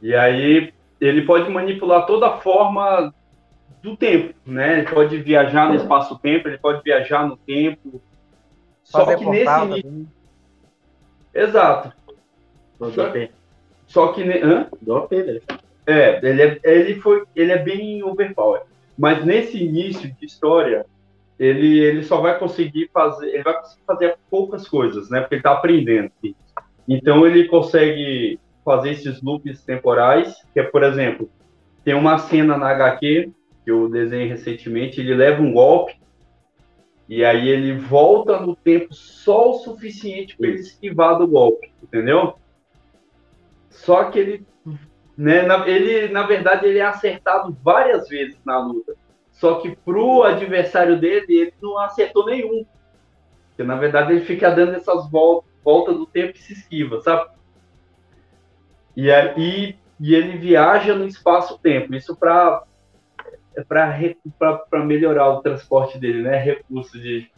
[0.00, 3.12] E aí ele pode manipular toda a forma
[3.82, 4.78] do tempo, né?
[4.80, 8.00] Ele pode viajar no espaço-tempo, ele pode viajar no tempo.
[8.84, 10.08] Só Fazer que portal nesse também.
[11.34, 11.92] exato.
[12.78, 13.30] Do OP.
[13.86, 14.38] Só que ne...
[14.40, 14.66] Hã?
[14.80, 15.42] Do OP dele.
[15.86, 18.62] É, ele é, ele foi, ele é bem overpower.
[18.96, 20.86] Mas nesse início de história,
[21.38, 25.20] ele, ele só vai conseguir fazer, ele vai conseguir fazer poucas coisas, né?
[25.20, 26.10] Porque ele tá aprendendo.
[26.86, 31.30] Então ele consegue fazer esses loops temporais, que é, por exemplo,
[31.84, 33.32] tem uma cena na HQ
[33.64, 35.96] que eu desenhei recentemente, ele leva um golpe
[37.08, 42.34] e aí ele volta no tempo só o suficiente para ele esquivar do golpe, entendeu?
[43.70, 44.46] Só que ele
[45.18, 45.42] né?
[45.42, 48.94] Na, ele, na verdade, ele é acertado várias vezes na luta.
[49.38, 52.66] Só que pro adversário dele, ele não acertou nenhum.
[53.48, 57.30] Porque, na verdade, ele fica dando essas voltas, do tempo e se esquiva, sabe?
[58.96, 61.94] E, aí, e ele viaja no espaço-tempo.
[61.94, 62.64] Isso para
[63.56, 66.36] é para melhorar o transporte dele, né?
[66.38, 67.30] Recurso de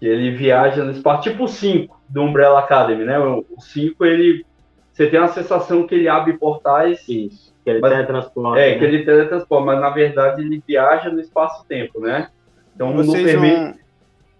[0.00, 3.18] ele viaja no espaço, tipo o 5 do Umbrella Academy, né?
[3.18, 4.44] O 5 ele
[4.92, 7.51] você tem a sensação que ele abre portais Isso.
[7.64, 8.60] Que ele Mas- teletransporta.
[8.60, 8.78] é, né?
[8.78, 12.28] que ele teletransporta, mas na verdade ele viaja no espaço-tempo, né?
[12.74, 13.54] Então Vocês permite.
[13.56, 13.74] vão,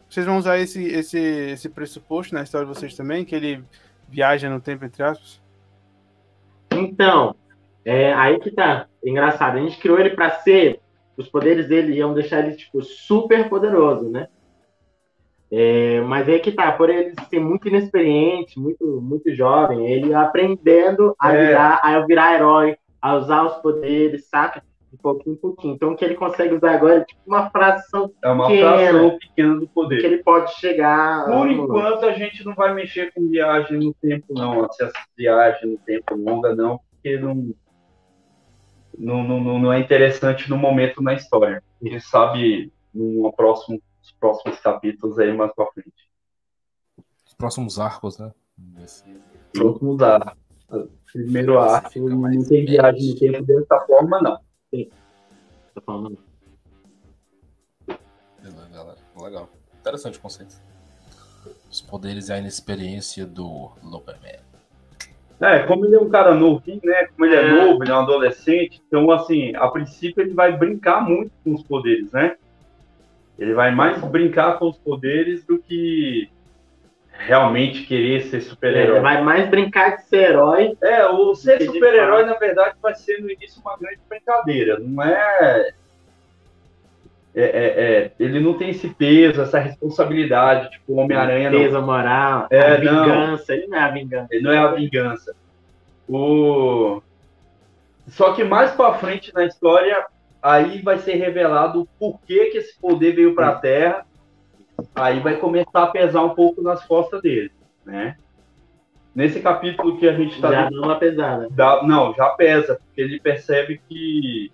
[0.09, 3.63] vocês vão usar esse, esse, esse pressuposto na história de vocês também, que ele
[4.09, 5.41] viaja no tempo, entre aspas?
[6.73, 7.35] Então,
[7.85, 8.87] é aí que tá.
[9.05, 9.59] Engraçado.
[9.59, 10.81] A gente criou ele pra ser.
[11.17, 14.29] Os poderes dele iam deixar ele, tipo, super poderoso, né?
[15.51, 21.15] É, mas aí que tá, por ele ser muito inexperiente, muito, muito jovem, ele aprendendo
[21.21, 21.47] a É.
[21.47, 24.63] virar, a virar herói, a usar os poderes, saca?
[24.91, 25.75] De pouquinho em pouquinho.
[25.75, 28.77] Então, o que ele consegue usar agora é tipo uma fração É uma pequena.
[28.79, 30.05] fração pequena do que poder.
[30.05, 31.25] ele pode chegar.
[31.25, 34.67] Por enquanto a gente não vai mexer com viagem no tempo, não.
[34.67, 37.35] Essa viagem no tempo longa, não, porque não,
[38.99, 41.63] não, não, não- não é interessante no momento na história.
[41.83, 45.91] A gente sabe no próximo, nos próximos capítulos aí mais pra frente.
[47.27, 48.31] Os próximos arcos, né?
[48.59, 49.05] Desse-
[49.55, 50.37] Próximos arcos.
[51.13, 54.39] Primeiro arco, não tem viagem no tempo dessa forma, não.
[55.75, 56.19] Tô falando.
[58.43, 58.99] Beleza, galera.
[59.21, 59.49] Legal.
[59.81, 60.55] Interessante o conceito.
[61.71, 64.41] Os poderes e a inexperiência do Loperman.
[65.41, 67.07] É, como ele é um cara novinho, né?
[67.07, 67.65] Como ele é, É.
[67.67, 71.63] novo, ele é um adolescente, então, assim, a princípio ele vai brincar muito com os
[71.65, 72.37] poderes, né?
[73.39, 76.31] Ele vai mais brincar com os poderes do que
[77.19, 79.01] realmente querer ser super-herói.
[79.01, 80.77] vai mais brincar de ser herói.
[80.83, 84.79] É, o ser super-herói, na verdade, vai ser no início uma grande brincadeira.
[84.79, 85.73] Não é...
[87.35, 91.59] É, é, é, ele não tem esse peso, essa responsabilidade, tipo o Homem-Aranha não.
[91.59, 92.47] Peso moral.
[92.51, 93.05] É, a não.
[93.05, 93.55] vingança.
[93.55, 94.29] Ele não é a vingança.
[94.31, 95.35] Ele não é a vingança.
[96.07, 97.03] O...
[98.09, 100.05] Só que mais pra frente na história,
[100.43, 104.05] aí vai ser revelado o porquê que esse poder veio pra Terra.
[104.95, 107.51] Aí vai começar a pesar um pouco nas costas dele,
[107.85, 108.17] né?
[109.15, 111.49] Nesse capítulo que a gente tá Já dá uma pesada.
[111.51, 114.51] dá- não, já pesa, porque ele percebe que,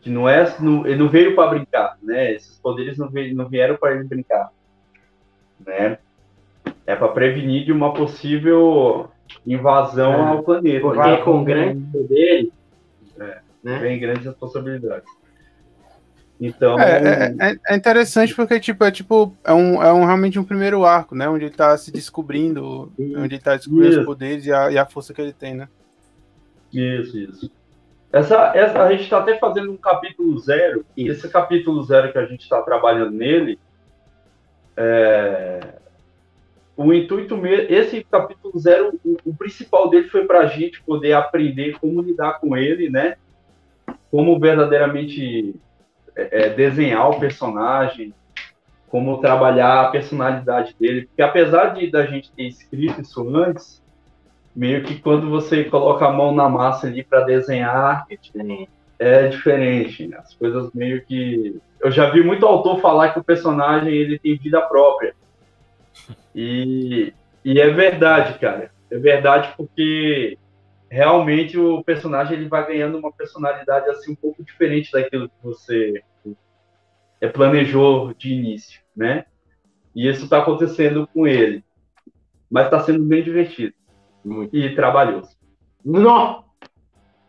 [0.00, 2.32] que não é, não- ele não veio para brincar, né?
[2.32, 4.50] Esses poderes não, veio, não vieram para ele brincar,
[5.64, 5.98] né?
[6.84, 9.08] É para prevenir de uma possível
[9.46, 10.28] invasão É.
[10.30, 10.80] ao planeta.
[10.80, 12.48] Porque com grandes poderes,
[13.18, 13.38] É.
[13.62, 13.78] né?
[13.78, 15.08] Vem grandes responsabilidades.
[16.40, 17.00] Então, É,
[17.40, 20.84] é, é- é interessante porque, tipo, é tipo, é um, é um realmente um primeiro
[20.84, 21.28] arco, né?
[21.28, 24.00] Onde ele tá se descobrindo, onde ele tá descobrindo Isso.
[24.00, 25.68] os poderes e a, e a força que ele tem, né?
[26.72, 27.50] Isso, isso.
[28.12, 30.84] Essa, essa, a gente está até fazendo um capítulo zero.
[30.96, 33.58] E esse capítulo zero que a gente está trabalhando nele,
[34.76, 35.60] é,
[36.76, 41.14] o intuito mesmo, esse capítulo zero, o, o principal dele foi para a gente poder
[41.14, 43.16] aprender como lidar com ele, né?
[44.10, 45.54] Como verdadeiramente
[46.16, 48.14] é, é, desenhar o personagem,
[48.88, 51.06] como trabalhar a personalidade dele.
[51.06, 53.82] Porque apesar de da gente ter escrito isso antes,
[54.54, 58.06] meio que quando você coloca a mão na massa ali para desenhar,
[58.98, 60.10] é diferente.
[60.14, 61.60] As coisas meio que.
[61.80, 65.14] Eu já vi muito autor falar que o personagem ele tem vida própria.
[66.34, 67.12] E,
[67.44, 68.70] e é verdade, cara.
[68.90, 70.38] É verdade porque
[70.90, 76.02] realmente o personagem ele vai ganhando uma personalidade assim um pouco diferente daquilo que você
[77.20, 79.26] é, planejou de início, né?
[79.94, 81.64] E isso está acontecendo com ele.
[82.50, 83.74] Mas está sendo bem divertido
[84.24, 84.54] Muito.
[84.54, 85.36] e trabalhoso.
[85.84, 86.44] Não!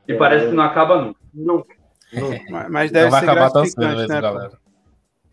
[0.07, 0.17] E É.
[0.17, 1.19] parece que não acaba nunca.
[1.33, 1.77] Nunca.
[2.49, 4.21] Mas, mas Não deve vai ser acabar tão cedo né?
[4.21, 4.57] galera.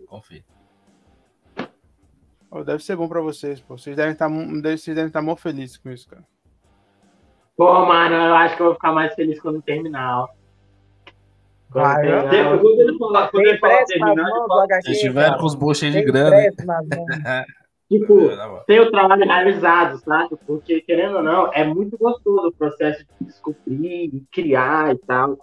[0.08, 0.44] Confia.
[2.50, 3.78] Pô, Deve ser bom pra vocês, pô.
[3.78, 6.24] Vocês devem estar vocês devem estar mó felizes com isso, cara.
[7.56, 10.28] Pô, mano, eu acho que eu vou ficar mais feliz quando terminar, ó.
[11.70, 15.38] Quando terminar, Quando ele falar, quando ele falar fala, tiveram cara.
[15.38, 16.36] com os bolsos de grana.
[17.88, 18.30] Tipo,
[18.66, 20.36] tem o trabalho realizado, sabe?
[20.46, 25.38] Porque, querendo ou não, é muito gostoso o processo de descobrir e criar e tal.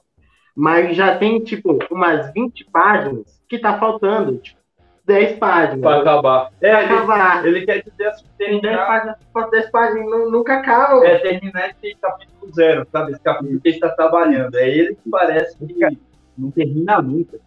[0.56, 4.61] Mas já tem, tipo, umas 20 páginas que tá faltando, tipo,
[5.05, 5.81] 10 páginas.
[5.81, 6.51] Pra acabar.
[6.61, 7.45] É, Pra ele, acabar.
[7.45, 11.03] ele quer dizer assim, Tem 10 terminar, páginas, faltam 10 páginas, nu- nunca acabam.
[11.03, 13.11] é, terminar esse capítulo zero, sabe?
[13.11, 14.55] Esse capítulo que ele está trabalhando.
[14.55, 15.97] É ele que parece que
[16.37, 17.37] não termina nunca.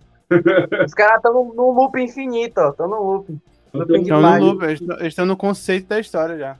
[0.84, 2.70] Os caras estão no, no loop infinito, ó.
[2.70, 3.36] Estão no loop.
[3.74, 6.56] Então, no loop, eles tão- eles estão no conceito da história já.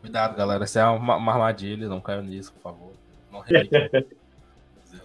[0.00, 0.64] Cuidado, galera.
[0.64, 1.88] Isso é uma, uma armadilha.
[1.88, 2.92] Não caia nisso, por favor.
[3.32, 4.06] Não repita.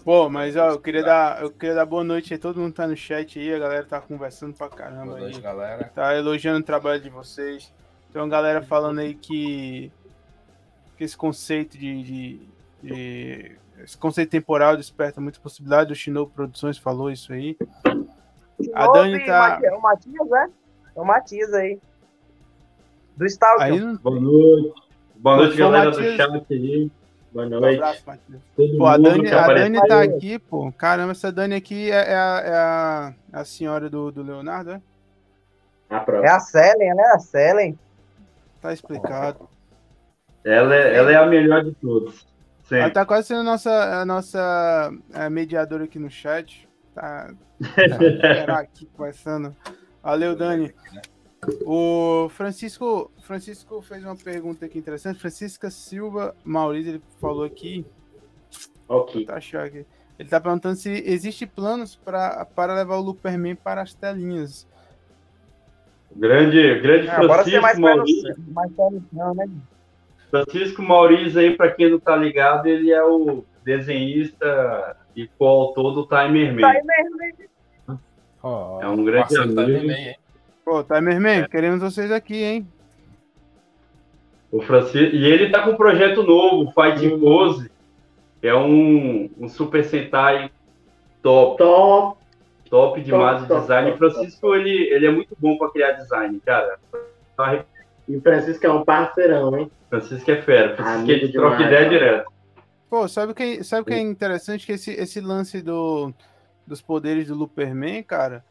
[0.03, 2.39] Pô, mas ó, eu queria dar, eu queria dar boa noite aí.
[2.39, 5.21] Todo mundo tá no chat aí, a galera tá conversando pra caramba Boa aí.
[5.23, 5.85] noite, galera.
[5.95, 7.73] Tá elogiando o trabalho de vocês.
[8.11, 9.91] Tem uma galera falando aí que,
[10.97, 12.39] que esse conceito de, de,
[12.83, 15.91] de- Esse conceito temporal desperta muitas possibilidades.
[15.97, 17.57] O Shinobu Produções falou isso aí.
[18.73, 20.49] A Dani tá- É o Matias, né?
[20.95, 21.79] É o Matias aí.
[23.15, 23.63] Do Stalker.
[23.65, 24.73] Aí Boa noite.
[25.15, 26.91] Boa noite, galera do chat aí.
[27.33, 27.77] Boa um noite.
[27.77, 28.41] abraço, Matheus.
[28.77, 29.47] Pô, a Dani, a.
[29.47, 30.71] Dani tá aqui, pô.
[30.73, 34.71] Caramba, essa Dani aqui é, é a, é a, é a senhora do, do Leonardo,
[34.71, 34.81] é?
[35.89, 37.79] A É a Selen, ela é a Selen.
[38.61, 39.49] Tá explicado.
[40.43, 42.27] Ela é, ela é a melhor de todos.
[42.71, 42.91] Ela Sempre.
[42.91, 46.67] tá quase sendo a nossa, a nossa é, mediadora aqui no chat.
[46.93, 47.33] Tá.
[48.21, 49.55] Será aqui conversando.
[50.01, 50.73] Valeu, Dani.
[51.65, 55.19] O Francisco, Francisco fez uma pergunta aqui interessante.
[55.19, 57.85] Francisca Silva Maurício, ele falou aqui.
[58.87, 59.25] Ok.
[59.25, 59.85] Tá aqui.
[60.19, 64.67] Ele tá perguntando se existe planos pra, para levar o Luperman para as telinhas.
[66.15, 68.35] Grande, grande Ah, mais Francisco no Maurício.
[68.49, 69.49] mais chão, né?
[70.29, 76.05] Francisco Maurício aí, para quem não tá ligado, ele é o desenhista e coautor do
[76.05, 76.67] Timer Man.
[76.67, 77.99] aí mesmo, né?
[78.43, 79.55] Ó, É um grande amigo.
[79.55, 80.15] também, hein?
[80.63, 82.67] Pô, Timerman, queremos vocês aqui, hein?
[84.51, 87.71] O Francisco, e ele tá com um projeto novo, Fight Pose,
[88.39, 90.51] que é um, um Super Sentai
[91.21, 92.19] top, Top.
[92.69, 93.91] top demais de top, design.
[93.91, 96.77] top, O Francisco, ele, ele é muito bom para criar design, cara.
[98.07, 99.71] E o Francisco é um parceirão, hein?
[99.89, 101.99] Francisco é fera, Francisco Amigo ele troca demais, ideia cara.
[101.99, 102.31] direto.
[102.89, 104.65] Pô, sabe o que, sabe o que é interessante?
[104.67, 106.13] Que esse, esse lance do,
[106.67, 108.45] dos poderes do Luperman, cara,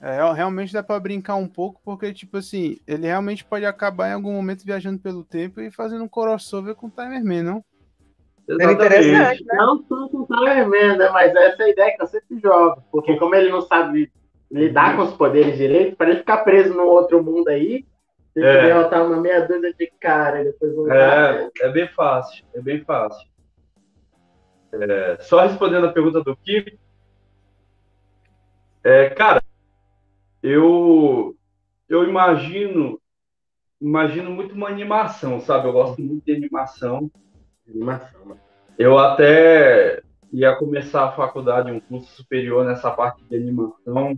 [0.00, 4.14] é, realmente dá pra brincar um pouco, porque, tipo assim, ele realmente pode acabar em
[4.14, 7.64] algum momento viajando pelo tempo e fazendo um crossover com o Timerman, não?
[8.46, 9.56] Seria interessante, né?
[9.58, 11.08] Não só com o Timerman, né?
[11.10, 12.82] Mas essa é a ideia que eu sempre jogo.
[12.90, 14.10] Porque como ele não sabe
[14.50, 17.84] lidar com os poderes direito, para ele ficar preso num outro mundo aí,
[18.34, 18.66] tem que É.
[18.66, 21.34] derrotar uma meia dúzia de cara e depois voltar.
[21.34, 23.28] É, é bem fácil, é bem fácil.
[24.72, 26.76] É, só respondendo a pergunta do Kiko,
[28.82, 29.42] é, cara,
[30.42, 31.34] eu
[31.88, 33.00] eu imagino
[33.80, 35.68] imagino muito uma animação, sabe?
[35.68, 37.10] Eu gosto muito de animação.
[37.68, 38.40] Animação, mano.
[38.78, 44.16] Eu até ia começar a faculdade, um curso superior nessa parte de animação.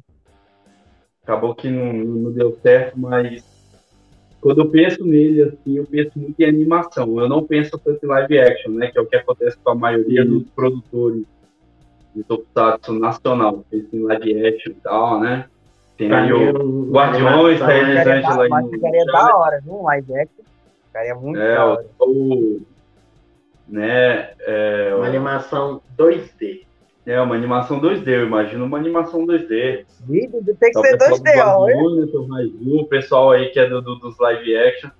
[1.22, 3.44] Acabou que não, não deu certo, mas
[4.40, 7.20] quando eu penso nele, assim, eu penso muito em animação.
[7.20, 8.90] Eu não penso tanto em live action, né?
[8.90, 11.24] Que é o que acontece com a maioria dos produtores
[12.14, 13.64] de Tokusatsu nacional.
[13.70, 15.48] Penso em live action e tal, né?
[16.08, 18.48] Tem aí o Guardiões, tá Elisângela aí.
[18.48, 19.82] Mas ficaria da hora, viu?
[19.82, 20.44] Live action.
[20.86, 21.86] Ficaria muito É, da hora.
[22.00, 22.60] o,
[23.68, 26.66] né, é, Uma animação 2D.
[27.06, 29.84] é uma animação 2D, eu imagino uma animação 2D.
[30.06, 31.68] Vídeo tem que Tá o ser pessoal 2D, do ó.
[31.68, 31.76] hein?
[31.76, 34.90] Guardiões, o o pessoal aí que é do, do- dos live action.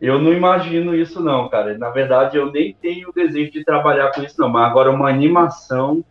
[0.00, 1.78] Eu não imagino isso não, cara.
[1.78, 6.04] Na verdade, eu nem tenho desejo de trabalhar com isso não, mas agora uma animação,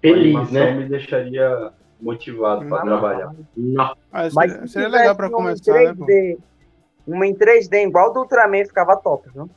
[0.00, 0.72] Feliz, né?
[0.72, 3.32] me deixaria motivado para trabalhar.
[3.56, 3.96] Não.
[4.12, 5.94] Ah, Mas seria, se seria legal pra tivesse um começar, né?
[5.98, 6.04] pô?
[6.06, 6.38] 3D,
[7.06, 9.48] Uma em 3D igual do Ultraman ficava top, viu?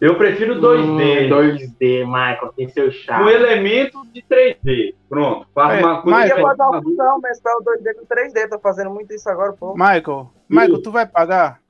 [0.00, 3.30] Eu prefiro 2D, Hum, 2D, Michael, tem seu charme.
[3.32, 4.94] elemento de 3D.
[5.08, 8.06] Pronto, faz É, uma coisa mas- Ia Michael, fazer uma fusão, mesclar o 2D com
[8.06, 8.48] 3D.
[8.48, 9.74] Tô fazendo muito isso agora, pô.
[9.74, 11.60] Michael, Michael, tu vai pagar?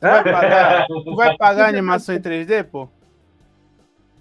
[0.00, 2.88] Tu vai pagar, tu vai pagar a animação em 3D, pô?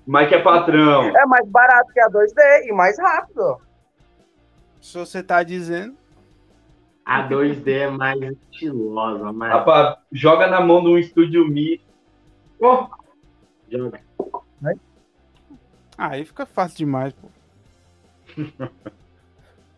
[0.08, 1.04] Mike é patrão.
[1.04, 3.41] É mais barato que a 2D e mais rápido.
[3.41, 3.58] ó.
[4.82, 5.98] Se você tá dizendo.
[7.06, 9.52] A 2D é mais estilosa, mais.
[9.54, 11.82] Rapaz, joga na mão de um estúdio Mi.
[12.62, 12.88] Ó,
[13.70, 14.02] Joga.
[15.98, 17.28] Ah, aí fica fácil demais, pô.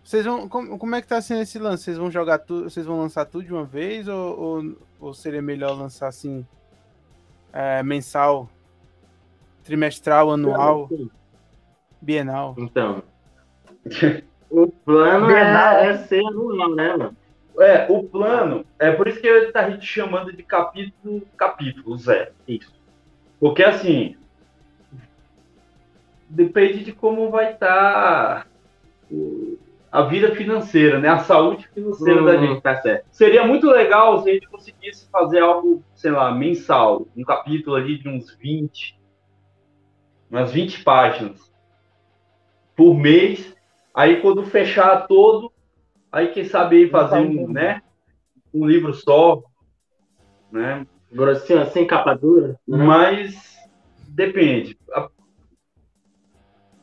[0.04, 0.50] Vocês vão.
[0.50, 1.84] Como, como é que tá sendo esse lance?
[1.84, 2.70] Vocês vão jogar tudo.
[2.70, 4.08] Vocês vão lançar tudo de uma vez?
[4.08, 6.46] Ou, ou, ou seria melhor lançar assim?
[7.54, 8.50] é, mensal,
[9.70, 10.90] trimestral, anual,
[12.02, 12.56] bienal?
[12.58, 13.04] Então.
[14.52, 15.76] O plano Bienal.
[15.76, 17.16] é, é ser anual, né, mano?
[17.60, 22.32] É, o plano, é por isso que a gente tá chamando de capítulo, capítulo zero.
[22.48, 22.74] Isso.
[23.40, 24.16] Porque assim,
[26.28, 28.48] depende de como vai estar
[29.92, 31.10] a vida financeira, né?
[31.10, 32.62] A saúde financeira da Hum, gente.
[32.62, 33.06] Tá certo.
[33.12, 38.00] Seria muito legal se a gente conseguisse fazer algo, sei lá, mensal, um capítulo ali
[38.00, 38.99] de uns 20,
[40.30, 41.52] umas 20 páginas
[42.76, 43.56] por mês.
[43.94, 45.52] Aí quando fechar todo,
[46.12, 47.82] aí quem sabe aí fazer um, né,
[48.54, 49.42] um livro só,
[50.52, 50.86] né?
[51.12, 52.60] Grossinho assim, capa dura.
[52.68, 52.78] né?
[52.78, 53.58] Mas
[54.08, 54.78] depende.
[54.94, 55.10] A,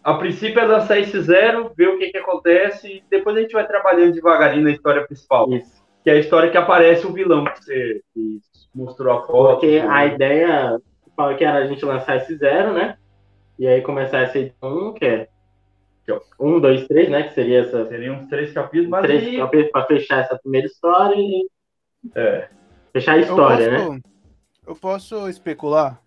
[0.02, 3.52] a princípio é lançar esse zero, ver o que, que acontece e depois a gente
[3.52, 5.50] vai trabalhando devagarinho na história principal.
[5.52, 5.84] Isso.
[6.02, 8.02] Que é a história que aparece o vilão que você
[8.74, 9.60] mostrou a foto.
[9.60, 9.88] Porque né?
[9.88, 10.80] a ideia
[11.38, 12.98] que era a gente lançar esse zero, né?
[13.58, 15.28] E aí começar essa edição 1, que é
[16.38, 17.24] um, dois, três, né?
[17.24, 20.66] Que seria essa Seriam uns três capítulos, mas três aí, capítulos pra fechar essa primeira
[20.66, 21.48] história e
[22.14, 22.48] É.
[22.92, 23.78] fechar a história, eu né?
[23.78, 24.00] posso,
[24.68, 26.00] Eu posso especular?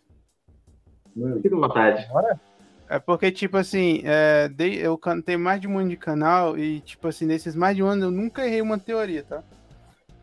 [1.42, 2.08] Fique à vontade.
[2.90, 6.58] É porque, tipo assim, é, dei- eu can- tenho mais de um ano de canal
[6.58, 9.44] e, tipo assim, nesses mais de um ano eu nunca errei uma teoria, tá?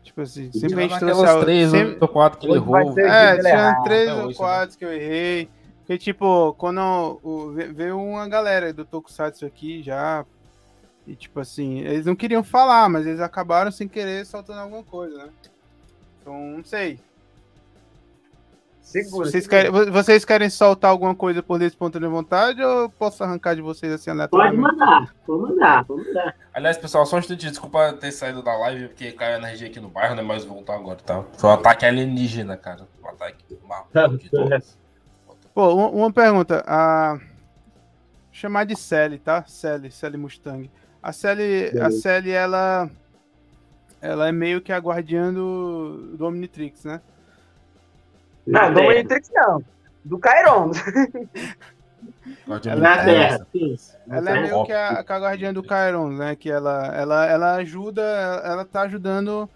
[0.03, 2.97] Tipo assim, sempre a gente trouxe a- três sempre- ou quatro que ele errou.
[2.99, 5.49] É, tinha três ou hoje, quatro que eu errei.
[5.87, 10.25] Porque, tipo, quando o, veio uma galera do Tokusatsu aqui já.
[11.07, 15.17] E, tipo assim, eles não queriam falar, mas eles acabaram sem querer soltando alguma coisa,
[15.17, 15.29] né?
[16.19, 16.99] Então, não sei.
[18.81, 19.29] Segura.
[19.29, 23.55] Vocês querem, vo- vocês querem soltar alguma coisa por espontânea vontade ou eu posso arrancar
[23.55, 24.61] de vocês assim Pode aleatoriamente?
[24.61, 26.35] mandar, pode mandar, pode mandar.
[26.53, 29.79] Aliás, pessoal, só um instantinho, desculpa ter saído da live, porque caiu a energia aqui
[29.79, 30.21] no bairro, né?
[30.21, 31.23] Mas voltar agora, tá?
[31.37, 32.85] Foi um ataque alienígena, cara.
[33.01, 33.87] Um ataque mal.
[34.17, 34.77] de todos.
[35.57, 36.63] Pô, uma, uma pergunta.
[36.67, 37.17] A...
[38.31, 39.43] Chamar de Sally, tá?
[39.47, 40.69] Sally, Sally Mustang.
[41.01, 42.87] A Sally, a Sally ela,
[43.99, 47.01] ela é meio que a guardiã do, do Omnitrix, né?
[48.45, 48.83] Não, do.
[48.83, 49.63] Matrix não.
[50.05, 50.71] Do Chiron.
[52.47, 53.87] Guardião Ela- Na do Terra, Universo.
[53.87, 53.97] sim.
[54.11, 54.41] Ela é Terra.
[54.41, 56.35] meio que a, a guardiã do Chiron, né?
[56.35, 58.03] Que ela, ela, ela ajuda,
[58.45, 59.49] ela tá ajudando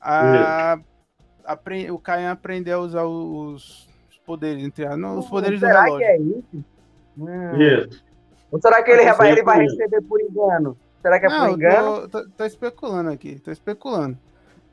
[0.00, 0.78] a,
[1.44, 3.85] apre- o Kayan a aprender a usar os
[4.26, 6.06] poderes, entre as- não, os poderes do Será relógio.
[6.06, 6.64] que é isso?
[7.18, 7.60] Hum.
[7.62, 8.04] Isso.
[8.50, 10.76] Ou será que ele Eu vai, ele vai receber por engano?
[11.00, 12.08] Será que é Não, por eu engano?
[12.08, 14.18] tô, tô- tô especulando aqui, tô especulando.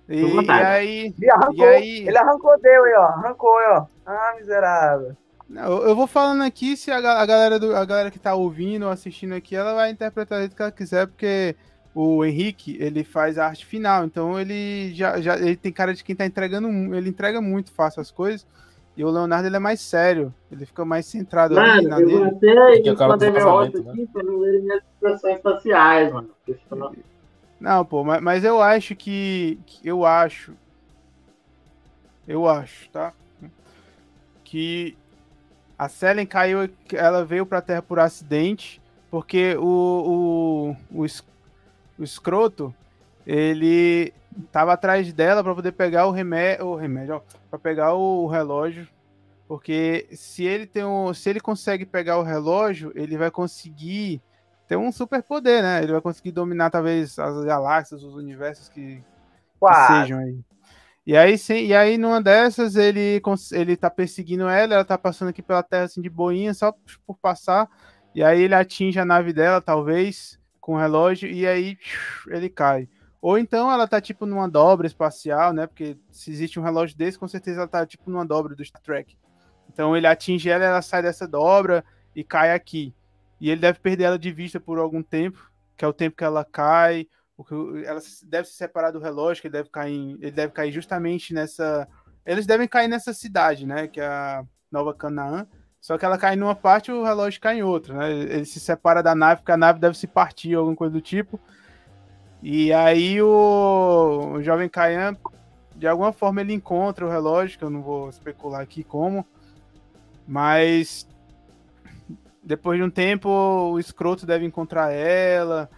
[0.09, 3.03] E, e aí, Ele arrancou, E aí- ele arrancou deu aí, ó.
[3.03, 3.85] Arrancou aí, ó.
[4.05, 5.15] Ah, miserável.
[5.47, 8.83] Não, Eu vou falando aqui se a, a galera do, a galera que tá ouvindo
[8.85, 11.55] ou assistindo aqui, ela vai interpretar do jeito que ela quiser, porque
[11.95, 16.03] o Henrique, ele faz a arte final, então ele já, já ele tem cara de
[16.03, 18.45] quem tá entregando, ele entrega muito fácil as coisas.
[18.95, 22.07] E o Leonardo ele é mais sério, ele fica mais centrado ali Mano, na eu
[22.07, 22.23] dele.
[22.25, 26.29] até do esconder meu rosto aqui pra não ler minhas expressões faciais, mano.
[27.59, 30.53] Não, pô, mas, mas eu acho que, que- eu acho
[32.27, 33.13] eu acho, tá?
[34.43, 34.95] Que
[35.77, 41.05] a Selen caiu, ela veio pra Terra por acidente, porque o, o, o,
[41.99, 42.73] o escroto,
[43.25, 44.13] ele
[44.51, 48.87] tava atrás dela para poder pegar o remédio, o remédio, para pegar o relógio,
[49.47, 54.21] porque se ele tem um, se ele consegue pegar o relógio, ele vai conseguir
[54.67, 55.83] ter um super poder, né?
[55.83, 60.39] Ele vai conseguir dominar talvez as galáxias, os universos que, que sejam aí.
[61.05, 63.21] E aí, sim, e aí numa dessas ele
[63.51, 66.73] ele tá perseguindo ela, ela tá passando aqui pela Terra assim de boinha só
[67.05, 67.69] por passar,
[68.15, 71.77] e aí ele atinge a nave dela, talvez, com o relógio e aí
[72.27, 72.87] ele cai.
[73.23, 75.65] Ou então ela tá tipo numa dobra espacial, né?
[75.65, 78.81] Porque se existe um relógio desse, com certeza ela tá tipo numa dobra do Star
[78.81, 79.17] Trek.
[79.71, 82.93] Então ele atinge ela, ela sai dessa dobra e cai aqui.
[83.39, 86.23] E ele deve perder ela de vista por algum tempo, que é o tempo que
[86.25, 87.07] ela cai.
[87.85, 91.87] Ela deve se separar do relógio, que ele deve cair, ele deve cair justamente nessa.
[92.25, 93.87] Eles devem cair nessa cidade, né?
[93.87, 95.47] Que é a Nova Canaã.
[95.79, 98.11] Só que ela cai numa parte e o relógio cai em outra, né?
[98.11, 101.39] Ele se separa da nave, porque a nave deve se partir, alguma coisa do tipo.
[102.45, 105.15] E aí o, o jovem Kayan,
[105.77, 109.25] de alguma forma, ele encontra o relógio, que eu não vou especular aqui como,
[110.27, 111.07] mas
[112.43, 115.69] depois de um tempo o escroto deve encontrar ela.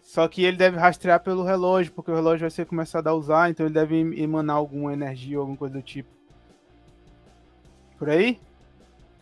[0.00, 3.50] Só que ele deve rastrear pelo relógio, porque o relógio vai ser começado a usar,
[3.50, 6.08] então ele deve emanar alguma energia ou alguma coisa do tipo.
[7.98, 8.40] Por aí?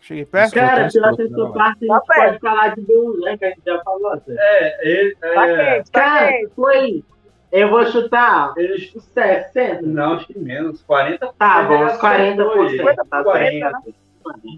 [0.01, 0.53] Cheguei perto?
[0.53, 3.37] Cara, pela terceira parte, a gente tá pode falar de Bill, né?
[3.37, 4.13] Que a gente já falou.
[4.13, 4.35] Assim.
[4.37, 5.17] É, ele.
[5.21, 5.33] É...
[5.33, 6.51] Tá quente, tá Cara, quente.
[6.55, 7.03] foi.
[7.51, 9.81] Eu vou chutar eles 60.
[9.81, 10.83] Não, acho que menos.
[10.83, 12.69] 40 Tá bom, uns 40%.
[12.69, 13.79] 50, 40, né?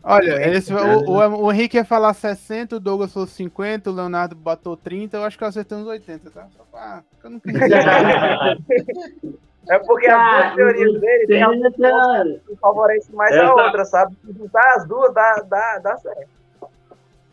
[0.03, 4.35] Olha, esse, o, o, o, Henrique ia falar 60, o Douglas falou 50, o Leonardo
[4.35, 6.47] botou 30, eu acho que eu acertei uns 80, tá?
[6.49, 7.03] Só pra.
[7.23, 7.53] Eu não quis
[9.69, 14.15] É porque ah, as duas teorias dele tem algumas que favorecem mais a outra, sabe?
[14.25, 16.29] Se juntar as duas, dá, dá, dá certo.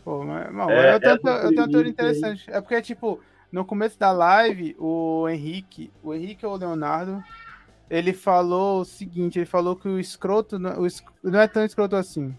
[0.04, 2.50] Pô, mas, não, é, eu, tenho, eu tenho uma teoria interessante.
[2.50, 3.20] É porque, tipo,
[3.50, 7.22] no começo da live, o Henrique, o Henrique ou o Leonardo,
[7.90, 10.86] ele falou o seguinte, ele falou que o escroto não, o
[11.22, 12.36] não é tão escroto assim.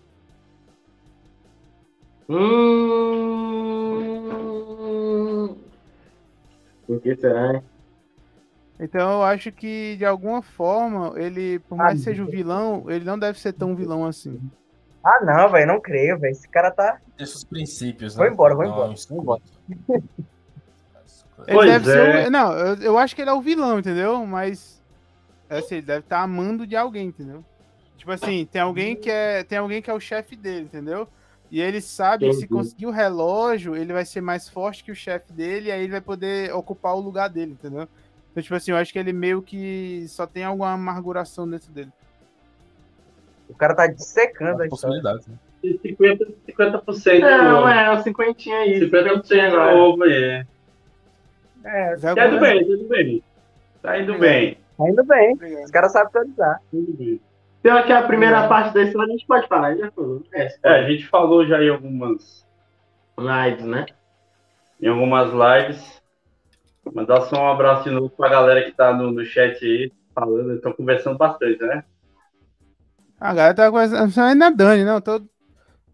[2.29, 3.09] Hum...
[6.85, 7.63] Por que será, hein?
[8.79, 12.85] Então eu acho que de alguma forma ele, por mais ah, que seja o vilão,
[12.87, 14.39] ele não deve ser tão vilão assim.
[15.03, 16.31] Ah não, velho, não creio, velho.
[16.31, 16.99] Esse cara tá.
[17.17, 18.23] Esses princípios, né?
[18.23, 18.93] Vou embora, vou embora.
[19.09, 19.41] Vou embora.
[21.47, 21.93] Ele pois deve é.
[21.93, 22.27] ser.
[22.27, 22.31] O...
[22.31, 24.25] Não, eu, eu acho que ele é o vilão, entendeu?
[24.25, 24.79] Mas.
[25.49, 27.43] Assim, ele deve estar tá amando de alguém, entendeu?
[27.97, 31.07] Tipo assim, tem alguém que é, tem alguém que é o chefe dele, entendeu?
[31.51, 34.95] E ele sabe que se conseguir o relógio, ele vai ser mais forte que o
[34.95, 37.89] chefe dele, e aí ele vai poder ocupar o lugar dele, entendeu?
[38.39, 41.91] Então, tipo assim, eu acho que ele meio que só tem alguma amarguração dentro dele.
[43.49, 45.35] O cara tá dissecando a possibilidade, né?
[45.61, 48.79] 50%, 50% Não, é, o 50 aí.
[48.79, 49.75] 50% agora.
[49.75, 50.45] Ovo aí.
[51.65, 53.23] É, tá indo bem, tá indo bem.
[53.81, 54.57] Tá indo bem.
[54.77, 55.33] Tá indo bem.
[55.33, 55.65] Obrigado.
[55.65, 56.61] Os caras sabem atualizar.
[56.71, 57.21] Tudo bem.
[57.59, 60.23] Então aqui a primeira parte da história a gente pode falar, já falou.
[60.33, 62.47] É, é, a gente falou já em algumas
[63.17, 63.85] lives, né?
[64.81, 65.98] Em algumas lives.
[66.93, 70.53] Mandar só um abraço de novo pra galera que tá no, no chat aí, falando,
[70.53, 71.83] estão conversando bastante, né?
[73.19, 75.21] A galera tá conversando, ainda a Dani, não, tô,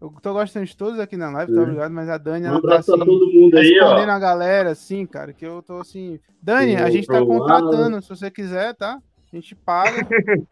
[0.00, 1.92] eu tô gostando de todos aqui na live, tá ligado?
[1.92, 4.12] Mas a Dani, ela tá assim, todo mundo aí, respondendo ó.
[4.12, 6.20] a galera, assim, cara, que eu tô assim...
[6.40, 8.98] Dani, a gente tá contratando, se você quiser, tá?
[9.32, 10.06] A gente paga.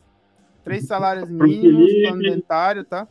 [0.64, 3.06] Três salários mínimos, plano dentário, tá?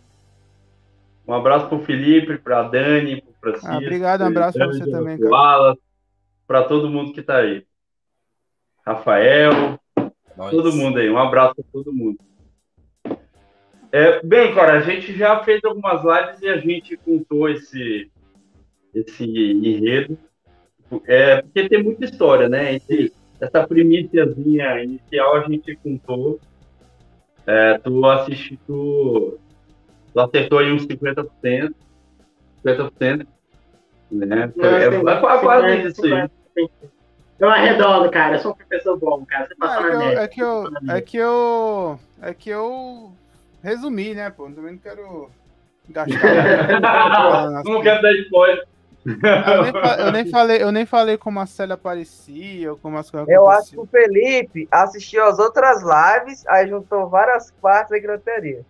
[1.25, 3.71] Um abraço pro Felipe, pra Dani, pro Francisco.
[3.71, 5.75] Ah, obrigado, um abraço pra você também, cara
[6.47, 7.65] para todo mundo que está aí.
[8.85, 9.79] Rafael,
[10.49, 11.09] todo mundo aí.
[11.09, 12.17] Um abraço para todo mundo.
[13.91, 18.11] É, bem, cara, a gente já fez algumas lives e a gente contou esse,
[18.93, 20.17] esse enredo.
[21.05, 22.75] É, porque tem muita história, né?
[22.75, 26.39] Esse, essa primíciazinha inicial a gente contou.
[27.45, 29.39] É, tu assistiu, tu,
[30.11, 31.73] tu acertou aí uns 50%.
[32.65, 33.27] 50%.
[34.13, 34.51] Né?
[34.55, 36.29] Não, é, é, quase isso aí.
[37.39, 38.35] Eu arredondo, cara.
[38.35, 39.47] Eu sou um professor bom, cara.
[39.47, 41.99] Você passa é, na é que eu, é que eu.
[42.21, 43.11] É que eu.
[43.61, 44.49] Resumi, né, pô?
[44.49, 45.29] Também não quero
[45.89, 47.63] gastar.
[47.65, 48.67] não quero dar spoiler.
[49.05, 53.27] Eu nem, eu nem, falei, eu nem falei como a Célia aparecia, como as coisas
[53.27, 58.61] Eu acho que o Felipe assistiu as outras lives, aí juntou várias partes na teoria.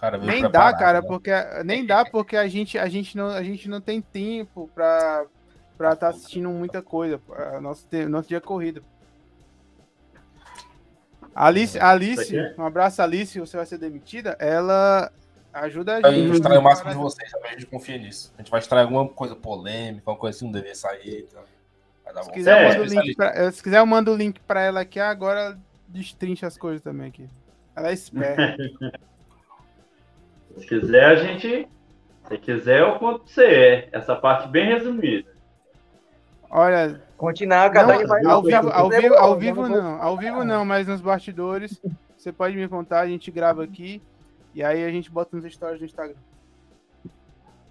[0.00, 1.06] Cara, nem dá, cara, né?
[1.06, 1.30] porque
[1.62, 5.26] nem dá porque a gente, a gente não, a gente não tem tempo para
[5.76, 7.20] pra estar tá assistindo muita coisa.
[7.36, 8.82] É, nosso, nosso dia é corrido.
[11.34, 14.36] Alice, Alice, um abraço, Alice, você vai ser demitida.
[14.38, 15.12] Ela
[15.52, 16.06] ajuda a gente.
[16.06, 18.32] A gente extrai o máximo de vocês, a gente confia nisso.
[18.36, 21.26] A gente vai extrair alguma coisa polêmica, alguma coisa assim, não deveria sair.
[21.28, 21.42] Então.
[22.24, 24.62] Se quiser, é, eu mando o link pra, se quiser, eu mando o link pra
[24.62, 24.98] ela aqui.
[24.98, 27.28] Agora destrincha as coisas também aqui.
[27.76, 28.56] Ela é esperta.
[30.56, 31.68] Se quiser, a gente.
[32.28, 33.88] Se quiser, eu conto pra você.
[33.92, 35.30] Essa parte bem resumida.
[36.50, 37.00] Olha.
[37.16, 38.24] Continuar, cada não, vai.
[38.24, 40.02] Ao vivo, ao vivo, ao vivo não.
[40.02, 41.80] Ao vivo não, mas nos bastidores.
[42.16, 44.00] Você pode me contar, a gente grava aqui.
[44.54, 46.16] E aí a gente bota nos stories do Instagram.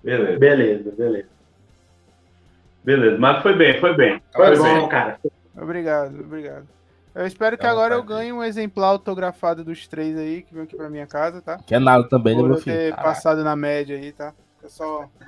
[0.04, 0.40] Beleza.
[0.40, 1.28] Beleza, beleza.
[2.84, 4.22] Beleza, mas foi bem, foi bem.
[4.34, 4.90] Foi, foi bom, bem.
[4.90, 5.20] cara.
[5.58, 6.68] Obrigado, obrigado.
[7.20, 10.74] Eu espero que agora eu ganhe um exemplar autografado dos três aí, que vem aqui
[10.74, 11.58] pra minha casa, tá?
[11.58, 12.78] Que é nada também, né, meu filho?
[12.78, 13.10] ter Caraca.
[13.10, 14.34] passado na média aí, tá?
[14.64, 15.06] É só.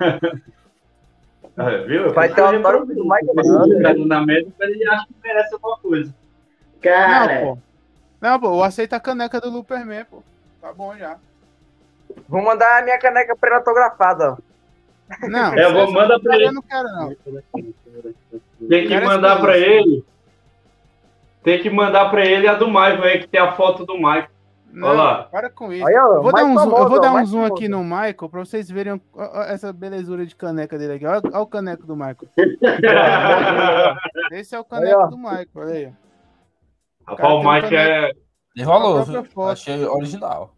[1.54, 2.10] ah, viu?
[2.14, 6.14] Vai ter uma autógrafo do Michael Na média, ele acha que merece alguma coisa.
[6.80, 7.44] Cara.
[7.44, 7.58] Não, pô.
[8.22, 10.22] Não, pô, eu aceito a caneca do Luperman, pô.
[10.62, 11.18] Tá bom já.
[12.26, 14.36] Vou mandar a minha caneca pra ele autografada, ó.
[15.28, 16.46] Não, é, vou mandar para ele.
[16.46, 17.14] Eu não quero, não.
[18.66, 20.02] Tem que mandar para ele.
[21.42, 24.28] Tem que mandar para ele a do Michael aí, que tem a foto do Michael.
[24.72, 25.22] Não, Olha lá.
[25.24, 25.86] Para com isso.
[25.86, 28.28] Aí, ó, eu, vou dar um zoom, eu vou dar um zoom aqui no Michael
[28.30, 29.00] para vocês verem
[29.48, 31.04] essa belezura de caneca dele aqui.
[31.04, 32.16] Olha, olha o caneco do Michael.
[34.32, 35.92] Esse é o caneco aí, do Michael, olha aí.
[37.06, 38.12] Rapaz, o Michael é.
[38.56, 39.04] Enrolou,
[39.50, 40.54] achei original.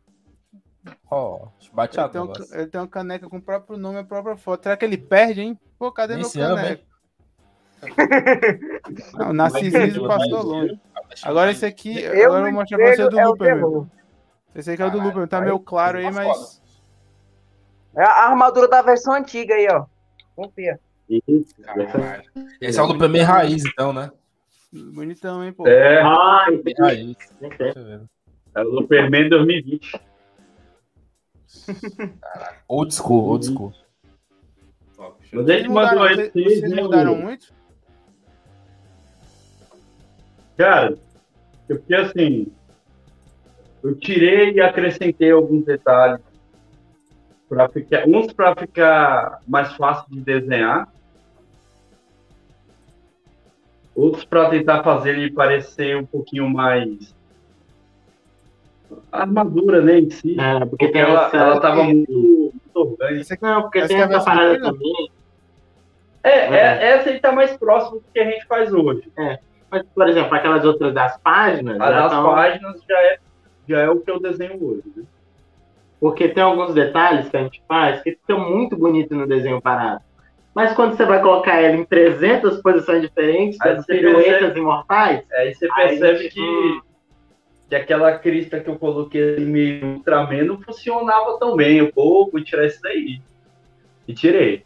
[1.11, 4.01] Ó, oh, bate ele, tem um, ele tem uma caneca com o próprio nome e
[4.01, 4.65] a própria foto.
[4.65, 5.59] Será que ele perde, hein?
[5.79, 6.85] Pô, cadê Esse meu caneco?
[9.15, 10.79] Não, o narcisismo passou longe.
[11.23, 13.87] Agora esse aqui, eu agora eu vou mostrar pra você do é Looper.
[14.55, 16.63] Esse aqui é o do Looper, tá meio claro aí, mas.
[17.97, 19.87] É a armadura da versão antiga aí, ó.
[20.35, 20.81] Confia.
[22.61, 24.11] Esse é o Looper meio raiz, então, né?
[24.73, 25.67] Bonitão, hein, pô.
[25.69, 26.03] É.
[26.03, 26.47] Ah,
[26.81, 27.17] raiz.
[28.55, 30.01] É o Superman 2020.
[32.69, 33.73] Old school, old school.
[35.33, 36.31] Mas a gente mandou esse.
[36.31, 37.53] Vocês mudaram muito?
[40.57, 40.97] Cara,
[41.69, 42.47] eu porque assim,
[43.83, 46.21] eu tirei e acrescentei alguns detalhes
[47.49, 50.89] para ficar, uns para ficar mais fácil de desenhar,
[53.95, 57.15] outros para tentar fazer ele parecer um pouquinho mais
[59.11, 60.37] a armadura, né, em si.
[60.39, 61.37] É, porque, porque ela, essa...
[61.37, 63.39] ela tava muito, muito orgânica.
[63.41, 65.11] Não, porque essa tem essa parada também.
[66.23, 69.11] É, é, é, essa aí tá mais próximo do que a gente faz hoje.
[69.17, 69.39] É.
[69.75, 71.81] Mas, por exemplo, aquelas outras das páginas.
[71.81, 72.33] As das tão...
[72.33, 73.19] páginas já é,
[73.69, 75.03] já é o que eu desenho hoje, né?
[75.99, 80.01] Porque tem alguns detalhes que a gente faz que ficam muito bonitos no desenho parado.
[80.55, 85.25] Mas quando você vai colocar ela em 300 posições diferentes, das piruetas imortais.
[85.33, 86.41] Aí você percebe aí, que.
[86.41, 86.81] Hum,
[87.69, 91.79] que aquela crista que eu coloquei meio Ultraman não funcionava tão bem.
[91.79, 93.21] Eu vou, vou tirar isso daí.
[94.07, 94.65] E tirei.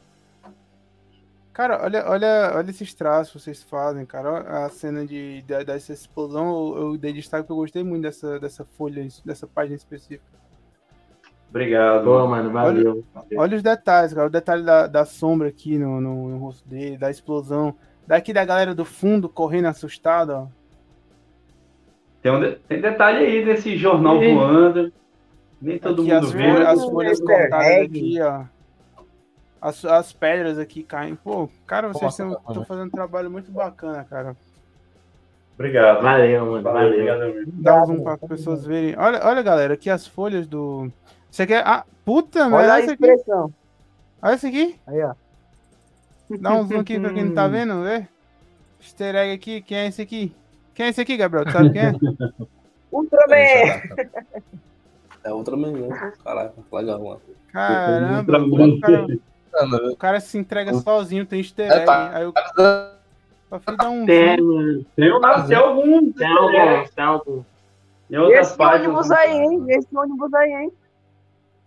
[1.58, 4.64] Cara, olha, olha, olha esses traços que vocês fazem, cara.
[4.64, 8.38] A cena de, de dessa explosão, eu, eu dei destaque que eu gostei muito dessa,
[8.38, 10.38] dessa folha, dessa página específica.
[11.50, 12.04] Obrigado.
[12.04, 13.04] Pô, mano, valeu.
[13.12, 14.28] Olha, olha, os detalhes, cara.
[14.28, 17.74] O detalhe da, da sombra aqui no, no, no rosto dele, da explosão.
[18.06, 20.46] Daqui da galera do fundo correndo assustada, ó.
[22.22, 24.32] Tem, um, tem detalhe aí desse jornal e...
[24.32, 24.92] voando.
[25.60, 26.50] Nem todo aqui mundo as vê.
[26.62, 28.44] As folhas cortadas aqui, ó.
[29.60, 31.14] As, as pedras aqui caem.
[31.14, 34.36] Pô, cara, vocês estão fazendo um trabalho muito bacana, cara.
[35.54, 36.02] Obrigado.
[36.02, 36.62] Valeu, mano.
[36.62, 37.06] Valeu.
[37.06, 37.44] Valeu.
[37.46, 38.96] Dá um zoom para as pessoas verem.
[38.96, 40.90] Olha, olha, galera, aqui as folhas do.
[41.30, 41.66] Você quer.
[41.66, 43.46] Ah, puta, olha Olha a expressão.
[43.46, 43.54] Aqui.
[44.22, 44.80] Olha esse aqui.
[44.86, 45.14] Aí, ó.
[46.40, 48.06] Dá um zoom aqui para quem não tá vendo, vê?
[48.80, 49.60] Easter egg aqui.
[49.62, 50.32] Quem é esse aqui?
[50.74, 51.44] Quem é esse aqui, Gabriel?
[51.44, 51.92] Tu sabe quem é?
[52.92, 53.34] Ultraman!
[55.24, 56.12] É Ultraman, né?
[56.24, 57.20] Caraca, legal, mano.
[57.52, 59.06] Caramba, o cara,
[59.90, 61.82] o cara se entrega sozinho, tem easter egg.
[61.82, 62.16] É, tá.
[62.16, 62.34] Aí eu...
[63.48, 64.04] Só fui dar um.
[64.04, 66.12] Tem, tem, tem algum.
[66.12, 67.44] Tem algum, tem algum.
[68.30, 69.64] Esse ônibus aí, hein?
[69.68, 70.72] Esse ônibus aí, hein?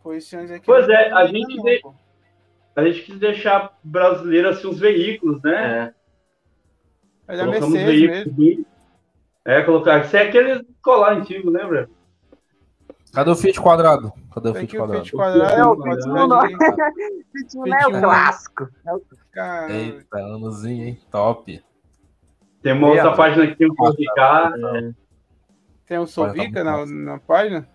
[0.04, 0.66] Foi esse ônibus aqui.
[0.66, 1.82] Pois é, a gente, de...
[2.76, 5.94] a gente quis deixar brasileiro assim os veículos, né?
[7.28, 7.34] É.
[7.34, 8.66] É da Mercedes mesmo.
[9.44, 10.06] É, colocar.
[10.06, 11.90] Isso é aquele colar antigo, lembra?
[13.12, 14.14] Cadê o Fiat quadrado?
[14.34, 15.04] Cadê o Fiat quadrado?
[15.04, 16.08] Fiat quadrado é o Fiat
[17.84, 18.70] é o clássico.
[19.70, 21.02] Eita, anozinho, hein?
[21.12, 21.64] Top.
[22.62, 24.54] Tem uma outra página aqui, o Sovica.
[24.56, 24.92] É.
[25.86, 27.68] Tem um Sovica na, na página?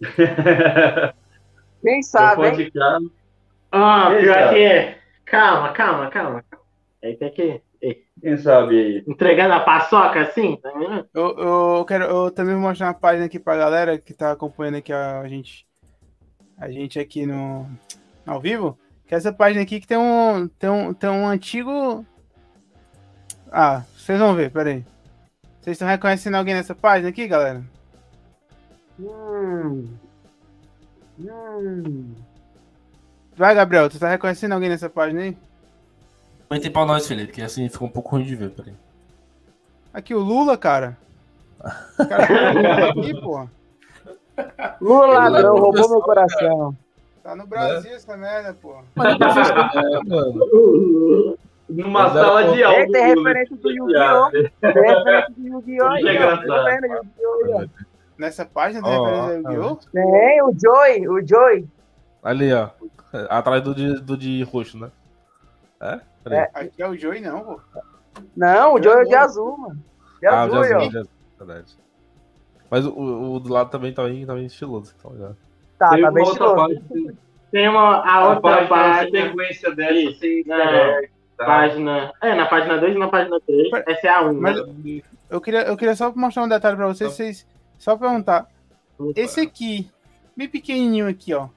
[1.82, 2.72] Quem sabe, hein?
[3.70, 4.98] Ah, pior que é.
[5.26, 6.44] Calma, calma, calma.
[7.02, 7.62] Aí tem que
[8.20, 9.04] quem sabe aí?
[9.06, 10.56] Entregando a paçoca assim?
[10.56, 10.70] Tá
[11.14, 14.76] eu, eu, quero eu também vou mostrar uma página aqui pra galera que tá acompanhando
[14.76, 15.66] aqui a, gente.
[16.56, 17.66] A gente aqui no.
[18.26, 18.78] Ao vivo.
[19.06, 20.48] Que é essa página aqui que tem um.
[20.58, 22.04] Tem um, tem um antigo.
[23.50, 24.84] Ah, vocês vão ver, peraí.
[25.60, 27.62] Vocês estão reconhecendo alguém nessa página aqui, galera?
[28.98, 29.86] Hum.
[31.20, 32.14] Hum.
[33.36, 35.36] Vai, Gabriel, tu tá reconhecendo alguém nessa página aí?
[36.48, 38.74] Comentem pra nós, Felipe, que assim ficou um pouco ruim de ver, peraí.
[39.92, 40.96] Aqui, o Lula, cara.
[41.98, 43.46] O cara tá aqui, pô.
[44.80, 46.76] Lula ladrão, roubou meu coração.
[47.22, 48.76] Tá no Brasil essa merda, pô.
[48.96, 51.36] É, mano.
[51.68, 52.78] Numa Mas era sala de aula.
[52.78, 54.30] Ei, tem referência do Yu-Gi-Oh!
[54.30, 55.96] Tem referência do Yu-Gi-Oh!
[55.96, 56.48] engraçado.
[57.50, 57.66] Ó.
[58.16, 59.76] Nessa página tem Ó, referência ó, Yu-Gi-Oh?
[59.92, 61.68] Tem, o Joy, o Joy.
[62.22, 62.70] Ali, ó.
[63.28, 64.90] Atrás do de, do de roxo, né?
[65.80, 66.00] É?
[66.24, 66.48] Peraí.
[66.54, 67.60] Aqui é o Joey, não, pô.
[68.36, 69.82] Não, o Joy é de azul, mano.
[70.20, 71.78] De ah, o azul, de azul, de azul, verdade.
[72.70, 72.92] Mas o,
[73.34, 75.36] o, do lado também tá bem, tá bem estiloso, tá ligado?
[75.78, 76.56] Tá, Tem tá uma bem outra estiloso.
[76.90, 77.14] página.
[77.50, 81.08] Tem uma, a A outra página, a página, sequência dessa, assim, É.
[81.36, 81.46] tá?
[81.46, 82.12] página.
[82.20, 83.68] É, na página 2 e na página 3.
[83.86, 84.34] Essa é a 1.
[84.40, 85.00] Mas- né?
[85.30, 87.46] Eu queria, eu queria só mostrar um detalhe pra vocês, vocês
[87.78, 88.48] só perguntar.
[89.14, 89.90] Esse aqui,
[90.36, 91.48] bem pequenininho aqui, ó.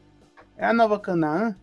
[0.57, 1.55] É a nova Canaã?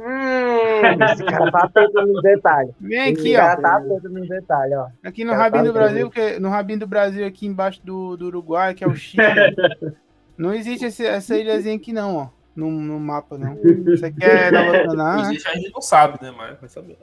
[0.00, 2.72] Hum, esse cara tá atento nos detalhes.
[2.80, 3.62] Vem Esse aqui, cara ó.
[3.62, 4.86] tá atento nos detalhes, ó.
[5.04, 8.26] Aqui no Rabinho tá do Brasil, que, no Rabinho do Brasil, aqui embaixo do, do
[8.26, 9.22] Uruguai, que é o Chile.
[10.38, 12.28] não existe esse- essa ilhazinha aqui, não, ó.
[12.56, 13.54] No, no mapa, não.
[13.92, 15.20] Isso aqui é Nova Canaã.
[15.22, 16.32] Existe, a gente não sabe, né?
[16.36, 16.98] Mas vai saber.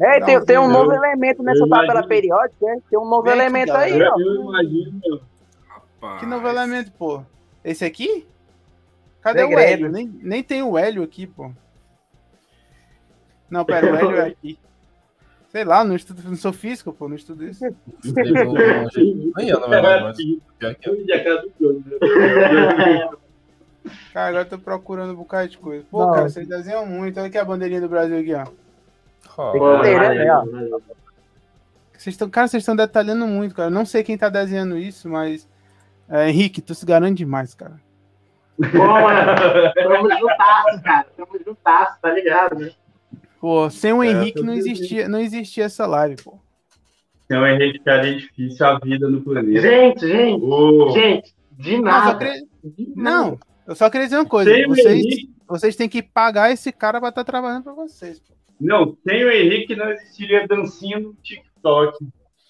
[0.00, 2.76] É, tem, um tem um novo eu- elemento nessa tabela periódica, é?
[2.90, 4.12] Tem um novo Vem aqui, elemento aí, galera.
[4.14, 4.20] ó.
[4.20, 5.20] Eu imagino.
[5.68, 6.20] Rapaz.
[6.20, 7.22] Que novo elemento, pô?
[7.64, 8.26] Esse aqui?
[9.22, 9.68] Cadê o Segredo.
[9.70, 9.88] Hélio?
[9.92, 11.50] Nem, nem tem o Hélio aqui, pô.
[13.52, 14.58] Não, pera, o Hélio é aqui.
[15.50, 17.62] Sei lá, não, estudo, não sou físico, pô, não estudo isso.
[19.36, 20.74] Aí, ó, na verdade, é.
[24.14, 25.84] Cara, agora eu tô procurando um bocado de coisa.
[25.90, 26.14] Pô, Não.
[26.14, 27.18] cara, vocês desenham muito.
[27.18, 28.44] Olha aqui a bandeirinha do Brasil aqui, ó.
[29.54, 30.70] Né.
[31.92, 33.68] Vocês estão, cara, vocês estão detalhando muito, cara.
[33.68, 35.46] Eu não sei quem tá desenhando isso, mas.
[36.08, 37.78] É, Henrique, tu se garante demais, cara.
[38.56, 39.32] Pô, mano,
[39.74, 41.06] tamo juntasso, cara.
[41.16, 42.70] Tamo juntasso, tá ligado, né?
[43.42, 46.38] Pô, sem o É, Henrique não existia, não existia essa live, pô.
[47.24, 49.60] Então, Henrique, ficaria difícil a vida no planeta.
[49.60, 52.18] Gente, gente, Ô, gente, de Não, nada.
[52.18, 53.02] queria- De nada.
[53.26, 54.48] não, eu só queria dizer uma coisa.
[54.48, 58.20] sem o Vocês, Henrique, vocês têm que pagar esse cara pra estar trabalhando pra vocês.
[58.20, 58.32] Pô.
[58.60, 61.98] não, sem o Henrique não existiria dancinha no TikTok.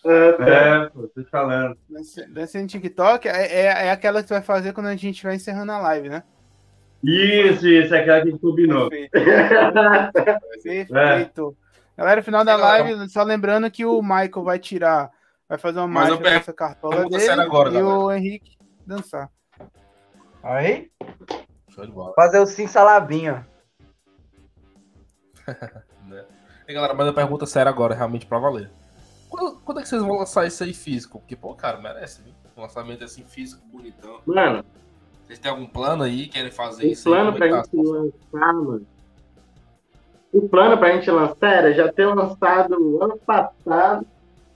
[0.05, 0.47] Ah, tá.
[0.47, 1.75] É, pô, tô te falando.
[1.89, 5.09] Dança dança no TikTok é, é, é aquela que tu vai fazer quando a gente
[5.13, 6.23] estiver encerrando a live, né?
[7.05, 8.89] Isso, isso, é aquela que a gente combinou.
[8.89, 9.13] Perfeito.
[10.93, 11.57] Perfeito.
[11.97, 15.11] Galera, final da live, só lembrando que o Michael vai tirar,
[15.49, 17.99] vai fazer uma mágica per- dessa cartola dele agora, e galera.
[17.99, 19.31] o Henrique dançar.
[20.43, 20.91] Aí,
[21.71, 22.13] Show de bola.
[22.15, 23.45] fazer o sim salabinho.
[26.07, 26.25] Né?
[26.69, 28.71] E galera, mas a pergunta séria agora, realmente pra valer.
[29.29, 31.19] Quando, quando é que vocês vão lançar isso aí físico?
[31.21, 32.33] Porque, pô, cara, merece, viu?
[32.57, 34.21] Um lançamento assim físico, bonitão.
[34.27, 34.65] Mano,
[35.33, 36.27] Vocês têm algum plano aí?
[36.27, 37.05] Querem fazer o isso?
[37.05, 38.87] plano pra gente lançar, mano.
[40.31, 44.07] O plano pra gente lançar era já ter lançado ano passado.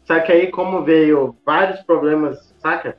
[0.05, 2.99] Só que aí, como veio vários problemas, saca?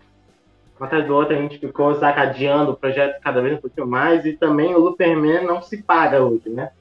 [0.82, 3.86] Um atrás do outro, a gente ficou, saca, adiando o projeto cada vez um pouquinho
[3.86, 4.26] mais.
[4.26, 6.72] E também o Luperman não se paga hoje, né?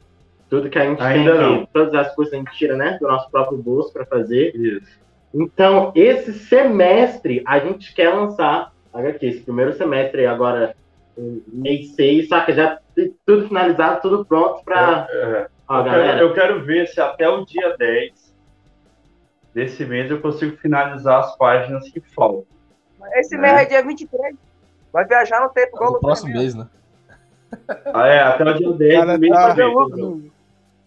[0.48, 1.66] Tudo que a gente Ainda tem, não.
[1.66, 2.96] todas as coisas a gente tira, né?
[2.98, 4.56] Do nosso próprio bolso pra fazer.
[4.56, 4.98] Isso.
[5.34, 9.26] Então, esse semestre, a gente quer lançar HQ.
[9.26, 10.74] Esse primeiro semestre agora,
[11.16, 12.52] mês 6, saca?
[12.52, 15.06] Já tem tudo finalizado, tudo pronto pra.
[15.10, 16.04] É, Ó, eu, galera.
[16.12, 18.34] quero, eu quero ver se até o dia 10
[19.54, 22.44] desse mês eu consigo finalizar as páginas que faltam.
[23.14, 23.38] Esse É.
[23.38, 24.36] mês é dia 23.
[24.92, 26.66] Vai viajar no tempo, igual No o próximo mês, né?
[27.92, 29.66] Ah, é, até o dia 10 Cara, mês tá- vem.
[29.66, 30.30] O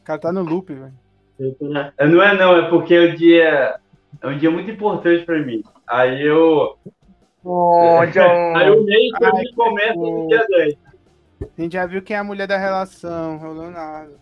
[0.03, 0.93] cara tá no loop, velho.
[1.97, 3.75] É, Não é não, é porque o dia
[4.21, 5.63] é um dia muito importante pra mim.
[5.87, 6.77] Aí eu.
[8.11, 8.55] John.
[8.55, 9.09] Aí o mim
[9.55, 10.75] começa no dia 10.
[11.41, 14.13] A gente já viu quem é a mulher da relação, é o Leonardo.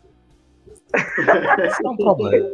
[1.68, 2.48] Isso é um problema.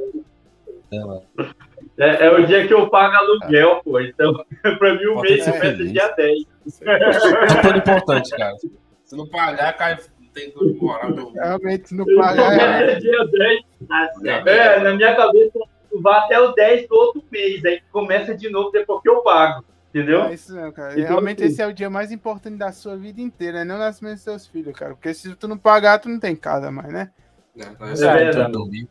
[0.91, 1.63] É.
[1.97, 3.99] É, é o dia que eu pago aluguel, pô.
[3.99, 4.33] Então,
[4.79, 5.91] pra mim o Pode mês começa feliz.
[5.91, 6.43] dia 10.
[6.81, 8.55] É plano importante, cara.
[9.03, 9.97] Se não pagar, cai,
[10.33, 10.53] tem.
[10.55, 11.31] Meu...
[11.33, 12.57] Realmente, se não pagar, é...
[12.57, 13.61] Começa dia 10.
[13.87, 14.47] Tá certo.
[14.47, 15.59] É, na minha cabeça
[16.01, 17.63] vai até o 10 do outro mês.
[17.65, 19.63] Aí começa de novo depois que eu pago.
[19.93, 20.23] Entendeu?
[20.23, 20.93] É isso mesmo, cara.
[20.93, 23.63] Então, Realmente assim- esse é o dia mais importante da sua vida inteira, né?
[23.65, 24.95] não o nascimento dos seus filhos, cara.
[24.95, 27.11] Porque se tu não pagar, tu não tem casa mais, né?
[27.55, 27.93] É, tá É
[28.25, 28.51] verdade.
[28.51, 28.87] dormir.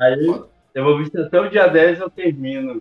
[0.00, 0.26] Aí
[0.74, 2.80] eu vou ver se até o dia 10 eu termino,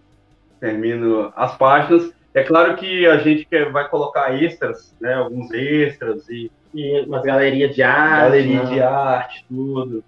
[0.62, 2.12] termino as páginas.
[2.34, 5.16] É claro que a gente vai colocar extras, né?
[5.16, 8.22] Alguns extras e E umas galerias de arte.
[8.22, 8.70] galeria né?
[8.74, 10.04] de arte, tudo.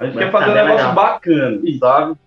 [0.00, 0.94] A gente Vai quer fazer um ficar bem negócio legal.
[0.94, 2.18] bacana, sabe?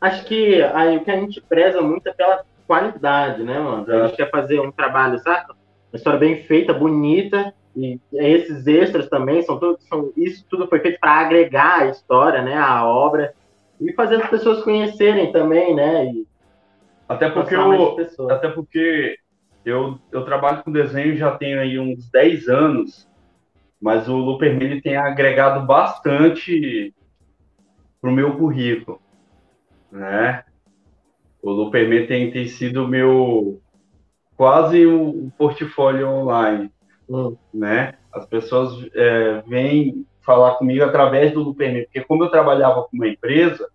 [0.00, 3.90] Acho que aí o que a gente preza muito é pela qualidade, né, mano?
[3.90, 5.54] A gente quer fazer um trabalho, saca?
[5.90, 10.80] Uma história bem feita, bonita, e esses extras também são tudo, são, isso tudo foi
[10.80, 13.32] feito para agregar a história, né, a obra
[13.80, 16.06] e fazer as pessoas conhecerem também, né?
[16.06, 16.26] E
[17.08, 17.96] até porque eu,
[18.30, 19.16] até porque
[19.64, 23.08] eu, eu trabalho com desenho já tenho aí uns 10 anos,
[23.80, 26.92] mas o Luperman tem agregado bastante
[28.00, 29.00] pro meu currículo,
[29.90, 30.44] né?
[31.42, 33.60] O Luperman tem, tem sido meu
[34.36, 36.70] quase um portfólio online,
[37.08, 37.36] hum.
[37.52, 37.94] né?
[38.12, 43.08] As pessoas é, vêm falar comigo através do Luperman, porque como eu trabalhava com uma
[43.08, 43.68] empresa,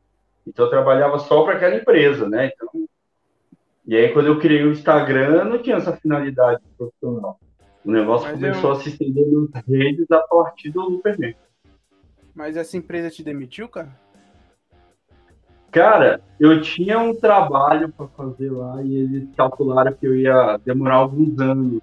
[0.46, 2.52] então eu trabalhava só para aquela empresa, né?
[2.54, 2.88] Então,
[3.86, 7.40] e aí quando eu criei o Instagram, não tinha essa finalidade profissional.
[7.84, 8.78] O negócio Mas começou eu...
[8.78, 11.36] a se estender nas redes a partir do Luperman.
[12.34, 14.03] Mas essa empresa te demitiu, cara?
[15.74, 20.96] Cara, eu tinha um trabalho para fazer lá e eles calcularam que eu ia demorar
[20.98, 21.82] alguns anos.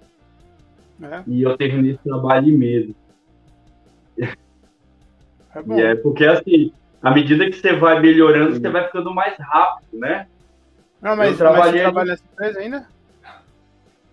[1.03, 1.23] É.
[1.27, 2.95] E eu terminei esse trabalho em medo.
[4.17, 4.33] É
[5.67, 6.71] e é porque assim,
[7.01, 8.61] à medida que você vai melhorando, Sim.
[8.61, 10.25] você vai ficando mais rápido, né?
[11.01, 11.63] Não, mas, eu trabalhei...
[11.63, 12.87] mas você trabalha nessa empresa ainda?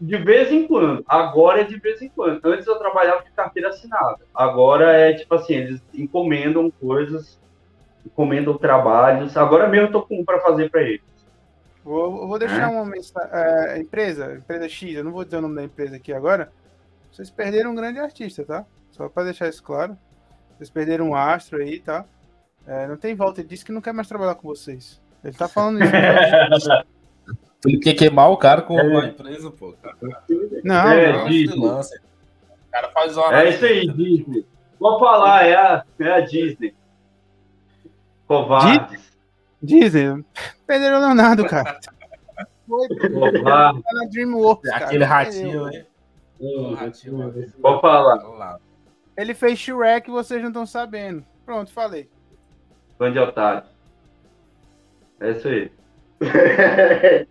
[0.01, 1.05] De vez em quando.
[1.07, 2.41] Agora é de vez em quando.
[2.45, 4.19] Antes eu trabalhava de carteira assinada.
[4.35, 7.38] Agora é tipo assim, eles encomendam coisas
[8.09, 9.37] encomendam trabalhos.
[9.37, 11.03] Agora mesmo eu tô com um para fazer para eles.
[11.85, 12.67] Vou, vou deixar é.
[12.67, 13.31] uma mensagem.
[13.33, 16.51] É, empresa, empresa X, eu não vou dizer o nome da empresa aqui agora.
[17.11, 18.65] Vocês perderam um grande artista, tá?
[18.91, 19.97] Só para deixar isso claro.
[20.57, 22.05] Vocês perderam um astro aí, tá?
[22.67, 25.01] É, não tem volta, ele disse que não quer mais trabalhar com vocês.
[25.25, 25.93] Ele tá falando isso.
[27.67, 29.09] Ele quer queimar o cara com uma é.
[29.09, 29.75] empresa, pô.
[29.83, 29.97] Cara.
[30.63, 31.29] Não, é, não.
[31.29, 31.59] Disney.
[31.59, 33.43] O cara faz uma.
[33.43, 34.47] É isso aí, Disney.
[34.79, 36.73] Vou falar, é a, é a Disney.
[38.29, 39.09] Covardes.
[39.61, 40.25] Dizem.
[40.67, 41.81] Perderam o Leonardo, cara.
[42.69, 42.87] Foi.
[43.43, 44.85] Tá na DreamWorks, cara.
[44.85, 45.87] Aquele ratinho, né?
[47.59, 48.61] Vou falar.
[49.17, 51.25] Ele fez Shrek e vocês não estão sabendo.
[51.45, 52.09] Pronto, falei.
[52.97, 53.65] Fã de otário.
[55.21, 55.73] É isso aí.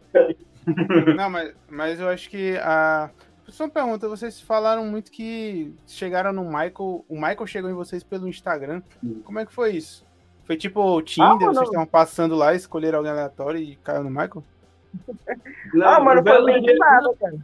[1.16, 3.10] não, mas, mas eu acho que a.
[3.48, 7.06] Só uma pergunta, vocês falaram muito que chegaram no Michael.
[7.08, 8.82] O Michael chegou em vocês pelo Instagram.
[9.24, 10.06] Como é que foi isso?
[10.48, 14.10] Foi tipo o Tinder, ah, vocês estavam passando lá, escolheram alguém aleatório e caiu no
[14.10, 14.41] Michael?
[15.74, 16.78] Não, ah, mano, foi bem dia...
[16.78, 17.38] nada, cara.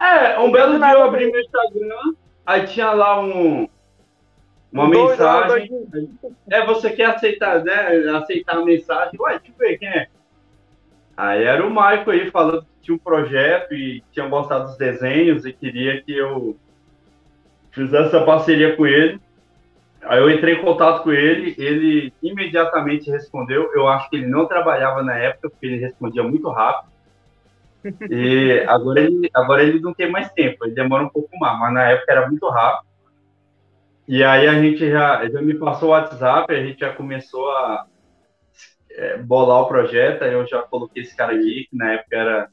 [0.00, 2.14] É, um belo dia eu abri meu Instagram,
[2.46, 3.68] aí tinha lá um,
[4.72, 5.86] uma dois, mensagem.
[5.90, 6.08] Dois,
[6.48, 8.08] É, você quer aceitar, né?
[8.16, 9.20] Aceitar a mensagem.
[9.20, 10.08] Ué, deixa eu ver quem é.
[11.16, 15.44] Aí era o Michael aí falando que tinha um projeto e tinha gostado dos desenhos
[15.44, 16.56] e queria que eu
[17.72, 19.20] fizesse essa parceria com ele.
[20.06, 23.70] Aí eu entrei em contato com ele, ele imediatamente respondeu.
[23.74, 26.92] Eu acho que ele não trabalhava na época, porque ele respondia muito rápido.
[28.10, 31.72] E agora ele, agora ele não tem mais tempo, ele demora um pouco mais, mas
[31.72, 32.86] na época era muito rápido.
[34.06, 37.86] E aí a gente já, já me passou o WhatsApp, a gente já começou a
[38.90, 40.22] é, bolar o projeto.
[40.22, 42.48] Aí eu já coloquei esse cara aqui, que na época era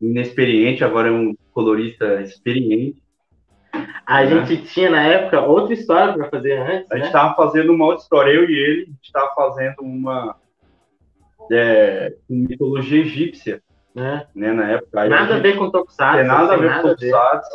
[0.00, 3.02] inexperiente, agora é um colorista experiente.
[4.06, 4.26] A né?
[4.26, 6.90] gente tinha na época outra história para fazer antes.
[6.90, 7.34] A gente estava né?
[7.36, 10.36] fazendo uma outra história, eu e ele, a gente estava fazendo uma
[11.50, 13.62] é, mitologia egípcia,
[13.94, 14.26] né?
[14.34, 15.00] né na época.
[15.00, 16.18] Aí nada a, ver com Tokusatsu.
[16.18, 17.50] Tem nada a ver com Tokusatsu.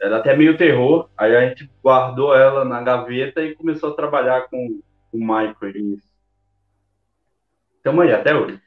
[0.00, 1.08] Era até meio terror.
[1.16, 4.80] Aí a gente guardou ela na gaveta e começou a trabalhar com
[5.12, 5.76] o Michael.
[5.94, 6.06] Isso.
[7.76, 8.60] Estamos aí até hoje.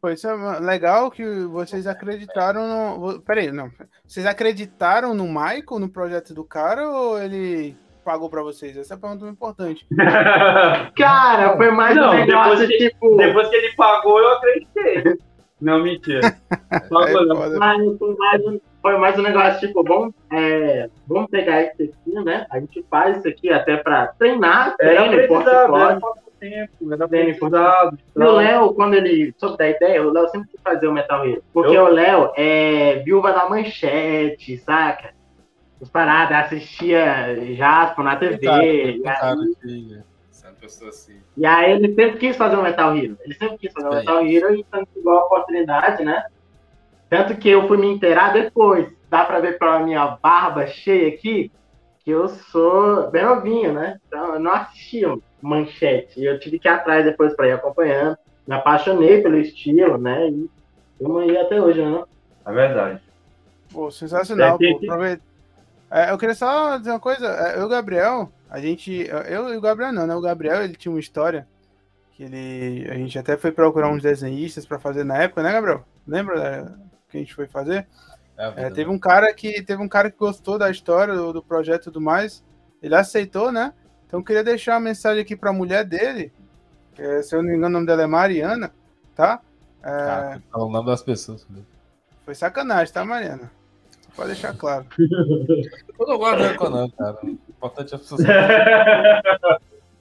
[0.00, 3.20] Foi isso é legal que vocês acreditaram no.
[3.20, 3.70] Peraí, não.
[4.06, 8.76] Vocês acreditaram no Michael, no projeto do cara, ou ele pagou pra vocês?
[8.76, 9.86] Essa é a pergunta importante.
[10.96, 13.16] cara, foi mais não, um negócio depois que, tipo.
[13.16, 15.18] Depois que ele pagou, eu acreditei.
[15.60, 16.20] Não, mentira.
[16.90, 21.62] Pagou, é, Mas foi mais, um, foi mais um negócio, tipo, vamos, é, vamos pegar
[21.62, 22.46] isso aqui, né?
[22.50, 25.44] A gente faz isso aqui até pra treinar, treino, é, pode
[26.42, 27.96] tempo, era bem cuidado.
[28.16, 31.24] E o Léo, quando ele soube da ideia, o Léo sempre quis fazer o Metal
[31.24, 31.42] Hero.
[31.52, 31.84] Porque eu...
[31.84, 35.14] o Léo é viúva da manchete, saca?
[35.80, 39.00] Os paradas, assistia Jasper na TV.
[40.88, 41.20] assim.
[41.36, 43.16] E aí ele sempre quis fazer o Metal Hero.
[43.24, 46.24] Ele sempre quis fazer o Metal Hero e tanto igual a oportunidade, né?
[47.08, 48.92] Tanto que eu fui me inteirar depois.
[49.08, 51.52] Dá pra ver pela minha barba cheia aqui
[52.04, 54.00] que eu sou bem novinho, né?
[54.06, 55.12] Então eu não assistia
[55.42, 56.20] manchete.
[56.20, 58.16] E eu tive que ir atrás depois para ir acompanhando.
[58.46, 60.28] Me apaixonei pelo estilo, né?
[60.28, 60.50] E
[60.92, 62.02] estamos aí até hoje, né?
[62.46, 63.00] É verdade.
[63.72, 64.58] Pô, sensacional.
[64.60, 65.04] É, pô,
[65.90, 67.26] é, eu queria só dizer uma coisa.
[67.26, 69.06] É, eu e o Gabriel, a gente.
[69.28, 70.14] Eu e o Gabriel não, né?
[70.14, 71.46] O Gabriel ele tinha uma história
[72.12, 75.84] que ele, a gente até foi procurar uns desenhistas para fazer na época, né, Gabriel?
[76.06, 76.74] Lembra né,
[77.08, 77.86] que a gente foi fazer?
[78.36, 81.82] É, teve um cara que teve um cara que gostou da história do, do projeto
[81.82, 82.44] e tudo mais.
[82.82, 83.72] Ele aceitou, né?
[84.12, 86.30] Então eu queria deixar uma mensagem aqui para a mulher dele,
[86.98, 88.70] é, se eu não me engano o nome dela é Mariana,
[89.16, 89.40] tá?
[89.82, 90.38] É...
[90.52, 91.46] Ah, o nome das pessoas.
[92.22, 93.50] Foi sacanagem, tá, Mariana?
[94.14, 94.84] Pode deixar claro.
[95.00, 97.18] Eu não gosto de não, cara.
[97.22, 98.20] O importante é as pessoas.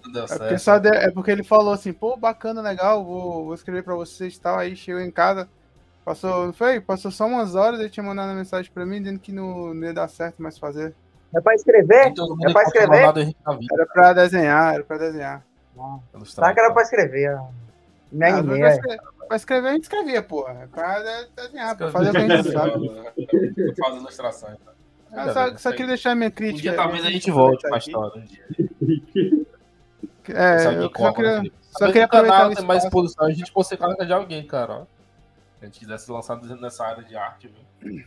[0.03, 4.35] É porque, é porque ele falou assim, pô, bacana, legal, vou, vou escrever pra vocês
[4.35, 4.57] e tal.
[4.57, 5.47] Aí chegou em casa,
[6.03, 6.81] passou, não foi?
[6.81, 9.83] Passou só umas horas, ele tinha mandado uma mensagem pra mim dizendo que não, não
[9.83, 10.95] ia dar certo mais fazer.
[11.33, 12.13] É pra escrever?
[12.45, 13.33] É pra escrever?
[13.71, 15.43] Era pra desenhar, era pra desenhar.
[16.25, 17.39] Será que era pra escrever?
[18.11, 20.63] Nem ah, pra, escrever, pra escrever a gente escrevia, porra.
[20.63, 23.75] É pra desenhar, pra fazer o que a gente sabe.
[23.79, 24.73] Faz ilustração, então.
[25.13, 26.59] Ah, só, só queria deixar minha crítica.
[26.59, 28.23] Um dia talvez a gente volte pra história.
[30.29, 34.13] É, eu só queria, só queria aproveitar tem mais exposição, a gente consegue colocar de
[34.13, 34.87] alguém, cara.
[35.57, 37.51] Se a gente quisesse lançar nessa área de arte,
[37.81, 38.03] viu?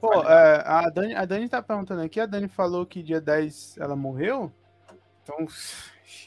[0.00, 3.78] Pô, é, a, Dani, a Dani tá perguntando aqui, a Dani falou que dia 10
[3.78, 4.52] ela morreu.
[5.22, 5.46] Então,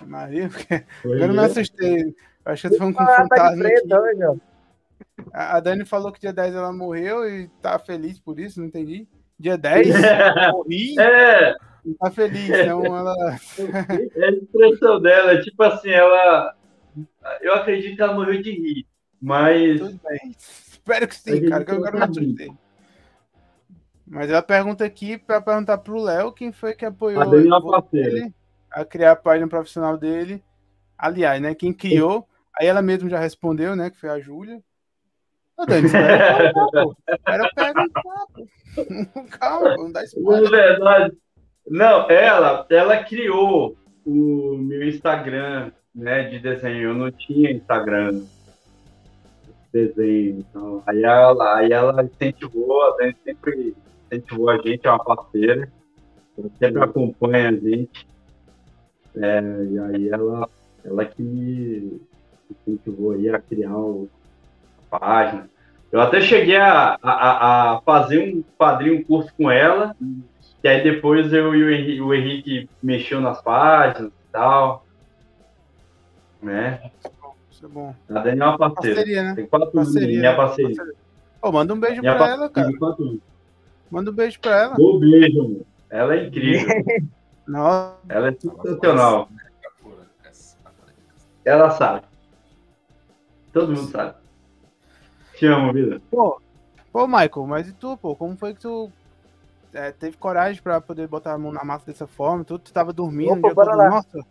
[0.06, 2.16] Maria, porque eu não me assustei.
[2.46, 3.70] Acho que eu tô falando com ah, fantasma.
[3.88, 4.36] Tá
[5.34, 8.68] a, a Dani falou que dia 10 ela morreu e tá feliz por isso, não
[8.68, 9.08] entendi.
[9.40, 9.88] Dia 10,
[10.52, 11.00] morri.
[11.00, 11.56] É.
[11.86, 13.16] E tá feliz, então ela.
[14.16, 16.56] É a expressão dela, tipo assim, ela.
[17.42, 18.86] Eu acredito que ela morreu de rir,
[19.20, 19.80] mas.
[19.80, 20.36] Tudo bem.
[20.38, 22.52] Espero que sim, cara, que eu quero me assustei.
[24.12, 28.34] Mas ela pergunta aqui para perguntar pro Léo quem foi que apoiou ele
[28.70, 30.44] a criar a página profissional dele.
[30.98, 31.56] Aliás, né?
[31.56, 33.90] Quem criou, aí ela mesma já respondeu, né?
[33.90, 34.62] Que foi a Júlia.
[35.58, 38.02] Ô, Dani, espera eu perguntar,
[38.34, 38.46] pô.
[39.40, 40.52] Calma, não dá spoiler.
[40.52, 41.18] Na verdade,
[41.70, 46.90] não, ela, ela criou o meu Instagram, né, de desenho.
[46.90, 48.24] Eu não tinha Instagram
[49.72, 50.40] desenho.
[50.40, 53.74] Então, aí ela, aí ela incentivou, a Dani sempre
[54.12, 55.72] incentivou a gente, é uma parceira,
[56.38, 58.08] ela sempre acompanha a gente.
[59.16, 60.50] É, e aí ela,
[60.84, 62.02] ela que me
[62.50, 64.10] incentivou aí a criar o,
[64.92, 65.50] a página.
[65.92, 69.96] Eu até cheguei a, a, a fazer um padrinho um curso com ela,
[70.62, 74.86] que aí depois eu e o Henrique, o Henrique mexeu nas páginas e tal.
[76.42, 76.92] Né?
[77.52, 77.94] Isso é bom.
[78.10, 78.96] A Dani é uma parceira.
[78.96, 79.36] Parceria, né?
[79.36, 80.76] Tem quatro parceria, minha parceria.
[80.76, 81.02] parceria.
[81.42, 82.72] Oh, manda um beijo minha pra ela, cara.
[83.92, 84.76] Manda um beijo pra ela.
[84.80, 85.66] Um beijo, amor.
[85.90, 86.68] Ela é incrível.
[87.46, 87.98] Nossa.
[88.08, 89.30] Ela é sensacional.
[91.44, 92.06] Ela sabe.
[93.52, 94.16] Todo mundo sabe.
[95.36, 96.02] Te amo, vida.
[96.10, 96.42] Pô,
[96.94, 98.16] pô, Michael, mas e tu, pô?
[98.16, 98.90] Como foi que tu
[99.74, 102.46] é, teve coragem pra poder botar a mão na massa dessa forma?
[102.46, 103.76] Tu, tu tava dormindo, Opa, todo...
[103.76, 104.26] nossa.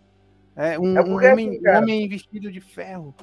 [0.56, 3.14] É, um, é um, homem, assim, um homem vestido de ferro.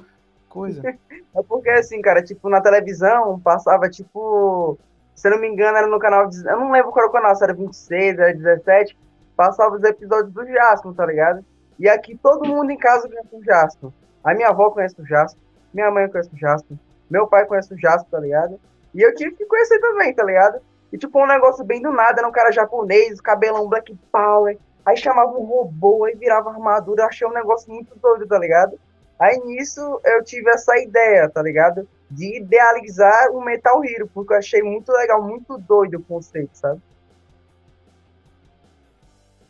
[0.48, 0.82] Coisa.
[1.34, 4.78] é porque assim, cara, tipo, na televisão passava, tipo,
[5.18, 6.30] se eu não me engano, era no canal.
[6.46, 8.96] Eu não lembro qual era o canal, se era 26, era 17.
[9.36, 11.44] Passava os episódios do Jasper, tá ligado?
[11.76, 13.90] E aqui todo mundo em casa conhece o Jasper.
[14.22, 15.42] A minha avó conhece o Jasper,
[15.74, 16.76] minha mãe conhece o Jasper,
[17.10, 18.60] meu pai conhece o Jasper, tá ligado?
[18.94, 20.60] E eu tive que conhecer também, tá ligado?
[20.92, 24.56] E tipo, um negócio bem do nada, era um cara japonês, cabelão black power.
[24.86, 27.02] Aí chamava um robô, aí virava armadura.
[27.02, 28.78] Eu achei um negócio muito doido, tá ligado?
[29.18, 31.88] Aí nisso eu tive essa ideia, tá ligado?
[32.10, 36.80] De idealizar o Metal Hero, porque eu achei muito legal, muito doido o conceito, sabe?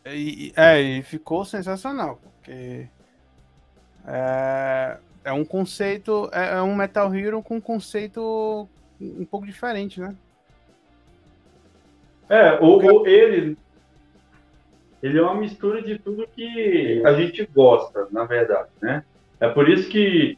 [0.05, 2.87] E, é, e ficou sensacional, porque
[4.07, 8.67] é, é um conceito, é, é um Metal Hero com um conceito
[8.99, 10.15] um pouco diferente, né?
[12.29, 13.57] É, o, o, ele,
[15.01, 19.03] ele é uma mistura de tudo que a gente gosta, na verdade, né?
[19.39, 20.37] É por isso que,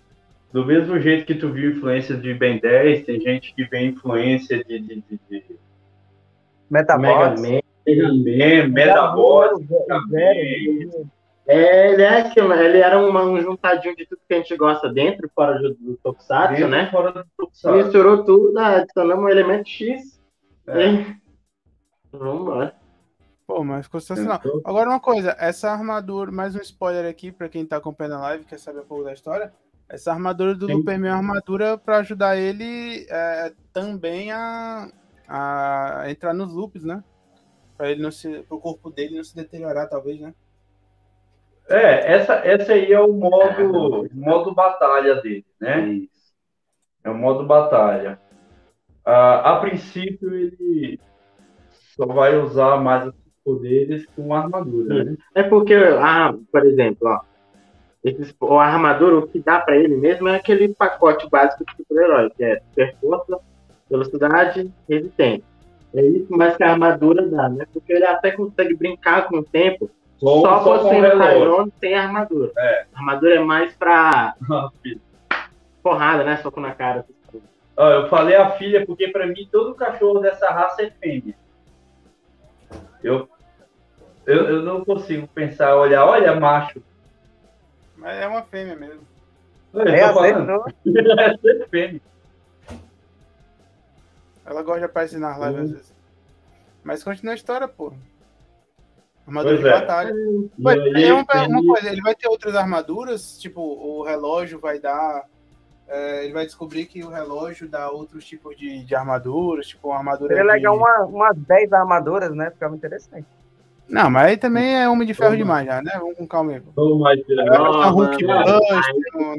[0.51, 4.63] do mesmo jeito que tu viu influência de Ben 10, tem gente que vê influência
[4.63, 5.59] de, de, de, de
[6.69, 7.41] Metabots.
[7.41, 9.67] Mega Man, Metabots,
[11.47, 14.91] é, ele, é aquilo, ele era uma, um juntadinho de tudo que a gente gosta
[14.91, 16.89] dentro e fora do, do Tokusatsu, dentro né?
[16.91, 17.77] Fora do Tokusatsu.
[17.77, 20.21] Misturou tudo, adicionamos um elemento X.
[20.67, 20.85] É.
[20.85, 21.15] E...
[22.13, 22.75] Vamos embora.
[23.47, 24.39] Pô, mas ficou sensacional.
[24.63, 28.45] Agora uma coisa, essa armadura, mais um spoiler aqui para quem tá acompanhando a live,
[28.45, 29.51] quer saber um pouco da história.
[29.91, 34.89] Essa armadura do Luperman é uma armadura para ajudar ele é, também a,
[35.27, 37.03] a entrar nos loops, né?
[37.75, 40.33] Para ele não se, pro corpo dele não se deteriorar, talvez, né?
[41.67, 46.07] É, essa, essa aí é o modo, modo batalha dele, né?
[47.03, 48.17] É o modo batalha.
[49.03, 50.99] Ah, a princípio ele
[51.97, 53.11] só vai usar mais
[53.43, 55.03] poderes com armadura.
[55.03, 55.17] Né?
[55.35, 57.19] É porque, ah, por exemplo, ó,
[58.03, 62.31] esses, a armadura, o que dá pra ele mesmo é aquele pacote básico de super-herói,
[62.31, 63.39] que é super força,
[63.89, 65.43] velocidade, resistência.
[65.93, 67.65] É isso mais que a armadura dá, né?
[67.71, 72.51] Porque ele até consegue brincar com o tempo, só, só você no Tyrone tem armadura.
[72.55, 72.85] É.
[72.93, 74.35] A armadura é mais pra
[75.81, 76.37] porrada, né?
[76.37, 77.05] Soco na cara.
[77.75, 81.33] Ó, eu falei a filha porque pra mim todo cachorro dessa raça é fêmea.
[83.03, 83.27] Eu,
[84.27, 86.81] eu, eu não consigo pensar, olhar, olha, macho.
[88.01, 89.01] Mas é uma fêmea mesmo.
[89.75, 90.65] É, acertou.
[91.45, 92.01] é fêmea.
[94.43, 95.95] Ela gosta de aparecer nas lives às vezes.
[96.83, 97.93] Mas continua a história, pô.
[99.27, 99.71] Armadura pois de é.
[99.71, 100.13] batalha.
[100.57, 105.23] Mas, é uma, uma, coisa, ele vai ter outras armaduras, tipo, o relógio vai dar.
[105.87, 109.97] É, ele vai descobrir que o relógio dá outros tipos de, de armaduras, tipo, uma
[109.99, 110.35] armadura.
[110.35, 110.57] Seria de...
[110.57, 112.49] legal uma, umas 10 armaduras, né?
[112.49, 113.27] Ficava interessante.
[113.91, 115.43] Não, mas aí também é homem de ferro Toma.
[115.43, 115.91] demais já, né?
[115.99, 116.61] Vamos com calma aí.
[116.61, 119.31] Toma, é, Hulk um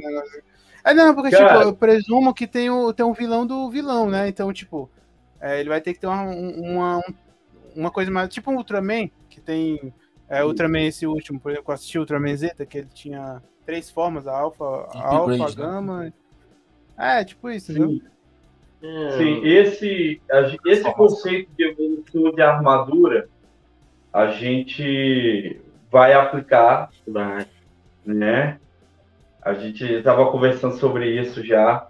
[0.84, 1.54] É, não, porque, Cara.
[1.54, 4.28] tipo, eu presumo que tem, o, tem um vilão do vilão, né?
[4.28, 4.90] Então, tipo,
[5.40, 7.00] é, ele vai ter que ter uma, uma,
[7.74, 8.28] uma coisa mais.
[8.28, 9.92] Tipo um Ultraman, que tem.
[10.28, 14.26] É, Ultraman esse último, por exemplo, eu assisti Ultraman Zeta, que ele tinha três formas,
[14.26, 15.54] a alfa, a alfa, a né?
[15.56, 16.00] gama.
[16.04, 16.12] Né?
[16.98, 17.78] É, tipo isso, Sim.
[17.78, 18.02] viu?
[19.16, 20.20] Sim, esse,
[20.66, 23.28] esse conceito de evolução de armadura
[24.12, 25.60] a gente
[25.90, 26.90] vai aplicar,
[28.04, 28.58] né?
[29.40, 31.88] A gente estava conversando sobre isso já.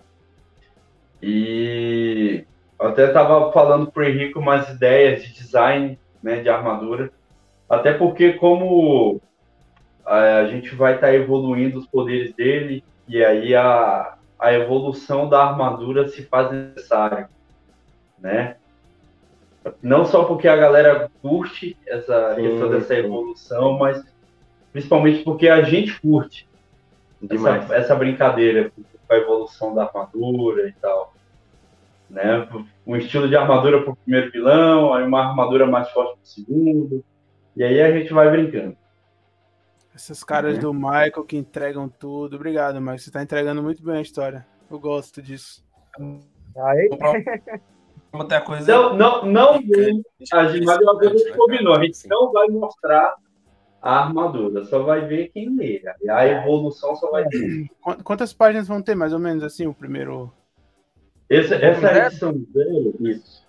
[1.21, 2.45] E
[2.79, 7.11] até estava falando para o Henrique umas ideias de design né, de armadura.
[7.69, 9.21] Até porque, como
[10.05, 15.45] a, gente vai estar tá evoluindo os poderes dele, e aí a, a evolução da
[15.45, 17.29] armadura se faz necessária.
[18.19, 18.57] Né?
[19.81, 24.03] Não só porque a galera curte essa sim, questão dessa evolução, mas
[24.73, 26.49] principalmente porque a gente curte
[27.31, 28.73] essa, essa, brincadeira
[29.07, 31.15] com a evolução da armadura e tal.
[32.11, 32.49] Né?
[32.87, 36.27] Um estilo de armadura para o primeiro vilão, aí uma armadura mais forte para o
[36.27, 37.05] segundo,
[37.57, 38.77] e aí a gente vai brincando.
[39.95, 42.37] Esses caras do Michael que entregam tudo.
[42.37, 42.99] Obrigado, Michael.
[42.99, 44.47] Você está entregando muito bem a história.
[44.71, 45.63] Eu gosto disso.
[46.57, 46.89] Aí.
[48.13, 48.71] Outra coisa.
[48.71, 49.55] Não, não, não.
[49.55, 49.59] A
[50.49, 51.75] gente, mas a gente combinou.
[51.75, 53.15] A gente não vai mostrar
[53.81, 55.83] a armadura, só vai ver quem lê.
[56.09, 57.69] A evolução só vai ver.
[58.05, 60.33] Quantas páginas vão ter, mais ou menos, assim, o primeiro.
[61.29, 63.47] Essa, essa edição zero, isso.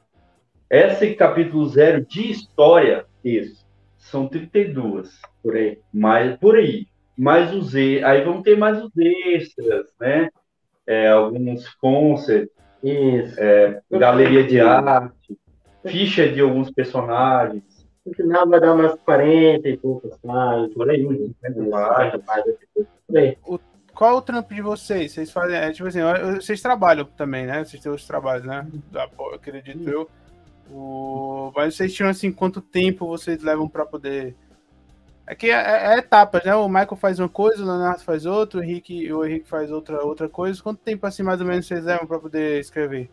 [0.70, 3.64] Esse capítulo zero de história, isso.
[3.98, 5.80] São 32 por aí.
[5.94, 6.88] Mais, por aí.
[7.18, 7.76] Mais os.
[7.76, 10.30] Aí vão ter mais os extras, né?
[10.88, 13.36] É, alguns concerts isso.
[13.40, 15.38] É, galeria de arte,
[15.86, 17.64] ficha de alguns personagens.
[18.06, 22.60] No final vai dar umas 40 e poucas páginas, por aí, 50 páginas,
[23.08, 23.38] por aí.
[23.46, 23.58] O,
[23.94, 25.12] qual o trampo de vocês?
[25.12, 26.00] Vocês fazem, é, tipo assim,
[26.36, 27.64] vocês trabalham também, né?
[27.64, 28.68] Vocês têm os trabalhos, né?
[28.92, 30.10] Da, eu acredito eu.
[30.72, 34.36] O, mas vocês tiram assim, quanto tempo vocês levam para poder
[35.26, 36.54] é que é, é, é, etapas, né?
[36.56, 40.04] O Michael faz uma coisa, o Leonardo faz outra, o Henrique, o Henrique faz outra,
[40.04, 40.62] outra coisa.
[40.62, 43.10] Quanto tempo assim mais ou menos vocês levam para poder escrever?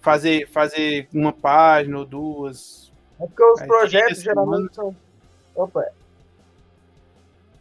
[0.00, 2.92] Fazer, fazer uma página ou duas?
[3.20, 4.96] É porque os é, projetos geralmente são.
[5.54, 5.84] Opa.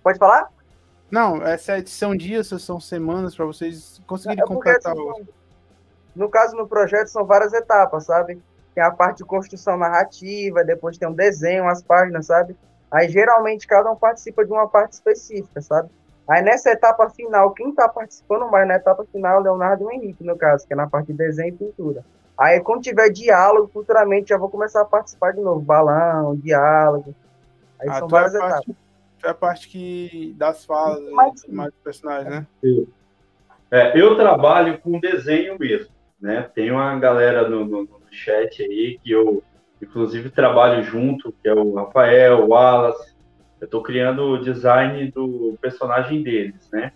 [0.02, 0.50] Pode falar?
[1.12, 5.28] Não, essa é edição dias, são semanas para vocês conseguirem é completar assim, o.
[6.16, 8.42] No caso, no projeto, são várias etapas, sabe?
[8.74, 12.56] Tem a parte de construção narrativa, depois tem um desenho, as páginas, sabe?
[12.92, 15.90] Aí geralmente cada um participa de uma parte específica, sabe?
[16.28, 19.86] Aí nessa etapa final, quem está participando mais na etapa final é o Leonardo e
[19.86, 22.04] o Henrique, no caso, que é na parte de desenho e pintura.
[22.38, 25.62] Aí quando tiver diálogo, futuramente já vou começar a participar de novo.
[25.62, 27.16] Balão, diálogo.
[27.80, 28.56] Aí ah, são várias é etapas.
[28.56, 28.76] Parte,
[29.24, 32.48] é a parte que das falas, mais, mais personagens, né?
[33.72, 36.50] É, eu trabalho com desenho mesmo, né?
[36.54, 39.44] Tem uma galera no, no, no chat aí que eu
[39.86, 43.16] inclusive trabalho junto, que é o Rafael, o Wallace.
[43.60, 46.92] Eu estou criando o design do personagem deles, né?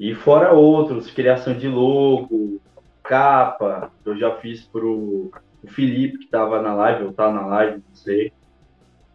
[0.00, 2.60] E fora outros, criação de logo,
[3.02, 5.30] capa, eu já fiz pro
[5.62, 8.32] o Felipe, que estava na live, ou está na live, não sei.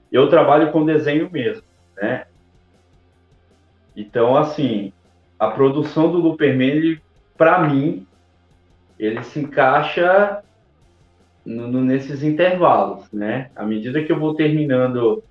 [0.09, 1.63] Eu trabalho com desenho mesmo,
[1.97, 2.25] né?
[3.93, 4.93] Então, assim,
[5.37, 7.01] a produção do Luperman,
[7.37, 8.07] para mim,
[8.97, 10.41] ele se encaixa
[11.47, 13.49] no, nesses intervalos, né?
[13.55, 15.23] À medida que eu vou terminando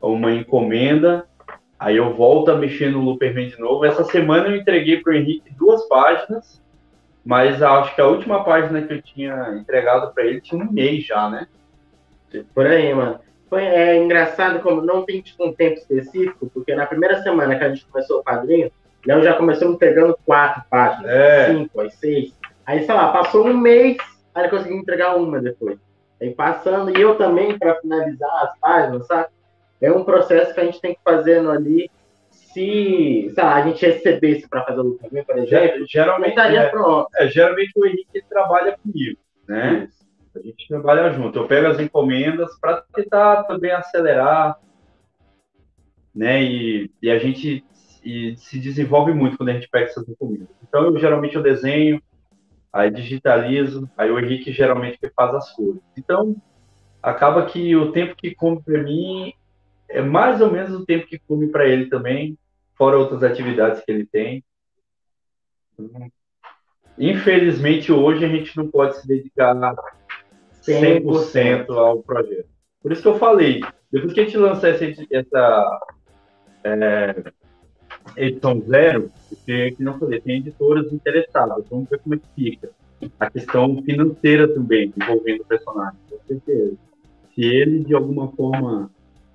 [0.00, 1.26] uma encomenda,
[1.78, 3.84] aí eu volto a mexer no Looperman de novo.
[3.84, 6.62] Essa semana eu entreguei para o Henrique duas páginas,
[7.24, 11.04] mas acho que a última página que eu tinha entregado para ele tinha um mês
[11.04, 11.48] já, né?
[12.54, 13.18] Por aí, mano.
[13.48, 17.64] foi é, engraçado como não tem tipo, um tempo específico, porque na primeira semana que
[17.64, 18.70] a gente começou o quadrinho,
[19.06, 21.46] Léo já começou entregando quatro páginas, É.
[21.46, 22.38] cinco, aí seis.
[22.66, 23.96] Aí, sei lá, passou um mês,
[24.36, 25.78] aí ele conseguiu entregar uma depois.
[26.20, 29.28] Aí passando, e eu também, para finalizar as páginas, sabe?
[29.80, 31.90] É um processo que a gente tem que fazer no ali.
[32.30, 36.68] Se, sei lá, a gente recebesse para fazer o também, por exemplo, Geralmente, estaria é,
[36.68, 37.08] pronto.
[37.16, 39.88] é, geralmente o Henrique trabalha comigo, né?
[40.34, 41.38] A gente trabalha junto.
[41.38, 44.58] Eu pego as encomendas para tentar também acelerar,
[46.14, 46.42] né?
[46.42, 47.62] E, e a gente
[48.06, 50.48] e se desenvolve muito quando a gente pega essas encomendas.
[50.66, 52.00] Então, eu geralmente eu desenho,
[52.76, 55.80] aí digitalizo, aí o Henrique geralmente que faz as cores.
[55.96, 56.36] Então,
[57.02, 59.32] acaba que o tempo que come para mim
[59.88, 62.36] é mais ou menos o tempo que come para ele também,
[62.74, 64.44] fora outras atividades que ele tem.
[66.98, 69.54] Infelizmente, hoje a gente não pode se dedicar
[70.62, 72.48] 100% ao projeto.
[72.82, 75.80] Por isso que eu falei, depois que a gente lançar essa, essa
[76.62, 77.32] é,
[78.16, 82.70] edição zero, porque, que não falei, tem editoras interessadas, vamos ver como é que fica.
[83.20, 86.76] A questão financeira também, envolvendo o personagem, com certeza.
[87.34, 88.90] Se ele, de alguma forma,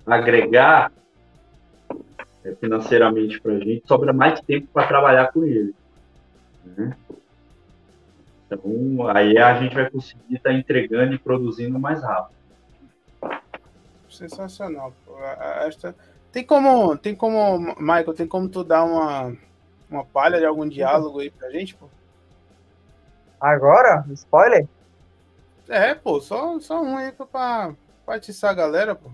[0.05, 0.91] agregar
[2.43, 5.73] é, financeiramente para a gente, sobra mais tempo para trabalhar com ele.
[6.65, 6.95] Né?
[8.47, 12.35] Então, aí a gente vai conseguir estar entregando e produzindo mais rápido.
[14.09, 14.93] Sensacional.
[15.65, 15.95] Esta...
[16.31, 19.35] Tem como, tem como, Michael, tem como tu dar uma,
[19.89, 21.87] uma palha de algum diálogo aí pra gente, pô?
[23.39, 24.05] Agora?
[24.13, 24.67] Spoiler?
[25.67, 27.73] É, pô, só, só um aí pra,
[28.05, 29.09] pra atiçar a galera, pô.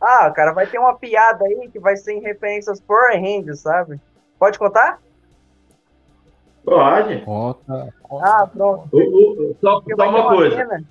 [0.00, 3.60] Ah, cara, vai ter uma piada aí que vai ser em referência aos Power Rangers,
[3.60, 3.98] sabe?
[4.38, 5.00] Pode contar?
[6.64, 7.20] Pode.
[7.24, 7.94] Conta.
[8.20, 8.88] Ah, pronto.
[8.92, 10.56] O- o- só, só uma coisa.
[10.56, 10.84] cena,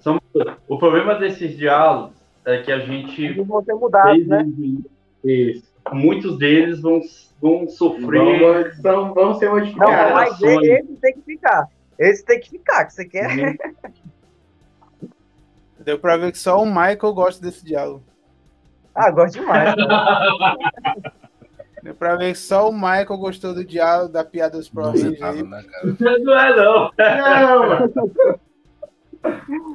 [0.00, 0.58] Só uma coisa.
[0.68, 4.44] O problema desses diálogos é que a gente Eles vão ser mudados, né?
[5.24, 5.70] Isso.
[5.92, 7.00] Muitos deles vão,
[7.40, 8.72] vão sofrer.
[8.80, 10.12] Vão, vão ser Não, modificados.
[10.14, 11.68] mas esse tem que ficar.
[11.98, 13.56] Esse tem que ficar, que você quer.
[15.84, 18.04] Deu pra ver que só o Michael gosta desse diálogo.
[18.94, 19.74] Ah, gosto demais.
[21.82, 25.42] Deu pra ver que só o Michael gostou do diálogo, da piada dos Não aí.
[25.42, 25.96] né, cara?
[26.20, 26.90] Não é, não.
[26.96, 27.92] Não, mano.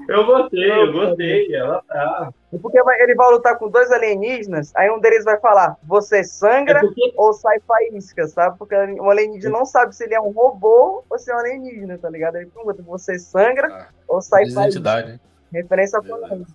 [0.08, 1.54] Eu gostei, eu gostei.
[1.54, 2.34] Ela tá.
[2.54, 6.80] É Porque ele vai lutar com dois alienígenas, aí um deles vai falar, você sangra
[6.80, 8.58] É porque ou sai faísca, sabe?
[8.58, 11.98] Porque o alienígena não sabe se ele é um robô ou se é um alienígena,
[11.98, 12.38] tá ligado?
[12.38, 15.20] Ele pergunta, você sangra Ah, ou sai faísca?
[15.52, 16.28] Referência a Verdade.
[16.28, 16.46] Power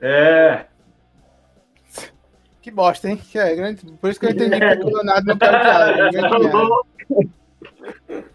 [0.00, 0.66] É.
[2.60, 3.16] Que bosta, hein?
[3.16, 3.84] Que é grande.
[4.00, 5.50] Por isso que eu entendi que o Leonardo não quer
[7.10, 8.24] o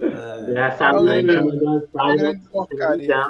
[0.00, 2.20] é umas páginas.
[2.22, 3.26] grande porcaria.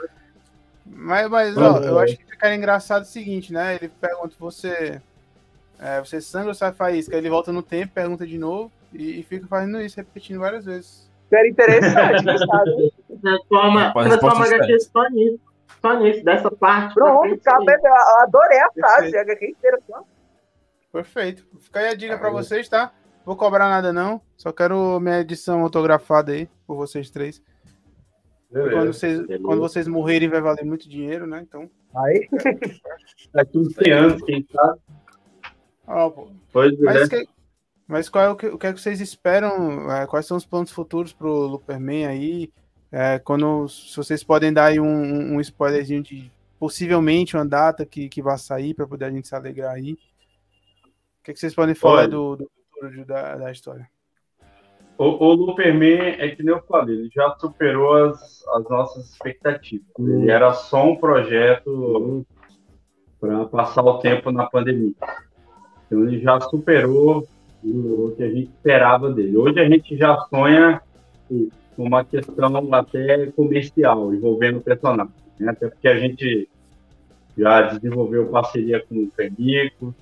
[0.85, 3.77] Mas, mas ó, eu acho que fica engraçado o seguinte, né?
[3.77, 5.01] Ele pergunta, você.
[5.81, 7.15] É, você sangra ou sai faísca?
[7.15, 10.65] Aí ele volta no tempo, pergunta de novo e, e fica fazendo isso, repetindo várias
[10.65, 11.09] vezes.
[11.31, 12.93] Era interessante, sabe?
[13.21, 15.41] Transforma, resposta HQ só nisso.
[15.81, 16.95] Só nisso, dessa parte.
[16.95, 19.17] Pronto, frente, acabei, eu adorei a frase, Perfeito.
[19.17, 19.79] a HQ inteira.
[19.87, 20.05] só.
[20.93, 21.47] Perfeito.
[21.61, 22.93] Fica aí a dica pra vocês, tá?
[23.29, 24.23] Vou cobrar nada não.
[24.39, 27.43] Só quero minha edição autografada aí por vocês três.
[28.51, 29.45] Quando vocês, Beleza.
[29.45, 31.43] quando vocês morrerem vai valer muito dinheiro, né?
[31.47, 31.69] Então.
[31.95, 32.27] Aí,
[33.31, 34.81] Daqui uns 100 anos, quem sabe.
[35.87, 36.31] ó, pô.
[36.51, 36.83] Pois é.
[36.83, 37.29] Mas, que-
[37.87, 39.91] mas qual é o que, o que é que vocês esperam?
[39.93, 42.51] é, quais são os planos futuros pro Luperman aí?
[42.91, 48.09] É, quando, se vocês podem dar aí um, um spoilerzinho de possivelmente uma data que,
[48.09, 49.93] que vai sair para poder a gente se alegrar aí.
[49.93, 52.09] O que, é que vocês podem falar Olha.
[52.09, 53.89] do, do futuro de- da, da história?
[54.97, 59.87] O, o Luperman, é que nem eu falei, ele já superou as, as nossas expectativas.
[59.99, 62.27] Ele era só um projeto
[63.21, 64.95] para passar o tempo na pandemia.
[65.87, 67.29] Então ele já superou
[67.63, 69.37] o que a gente esperava dele.
[69.37, 70.81] Hoje a gente já sonha
[71.29, 75.13] com uma questão até comercial envolvendo o personagem.
[75.39, 75.53] né?
[75.53, 76.49] Até porque a gente
[77.37, 79.95] já desenvolveu parceria com o Femico.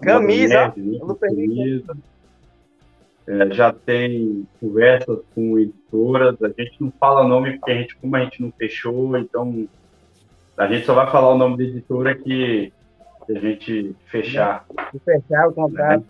[0.00, 1.16] Camisa, né?
[1.20, 1.96] Camisa.
[3.26, 8.14] É, já tem conversas com editoras, a gente não fala nome porque a gente, como
[8.14, 9.66] a gente não fechou, então
[10.56, 12.72] a gente só vai falar o nome da editora que
[13.28, 14.64] a gente fechar.
[14.92, 16.04] de fechar o contrato.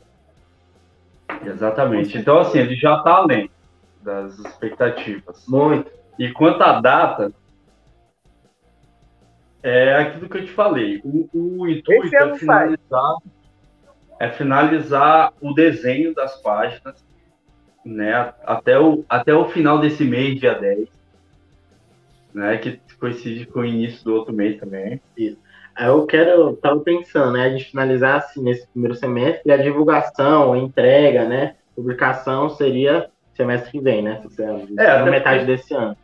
[1.45, 2.19] Exatamente.
[2.19, 3.51] Então, assim, ele já está além
[4.03, 5.45] das expectativas.
[5.49, 5.91] Muito.
[6.19, 7.33] E quanto à data,
[9.63, 11.01] é aquilo que eu te falei.
[11.05, 13.17] O, o intuito é finalizar,
[14.19, 17.05] é finalizar o desenho das páginas
[17.87, 20.89] né, até, o, até o final desse mês, dia 10.
[22.35, 22.59] né?
[22.59, 25.01] Que coincide com o início do outro mês também.
[25.17, 25.39] Isso.
[25.79, 30.59] Eu quero, tava pensando, né, a gente finalizar assim nesse primeiro semestre, a divulgação, a
[30.59, 35.57] entrega, né, publicação seria semestre que vem, né, se é, na metade porque...
[35.57, 35.95] desse ano.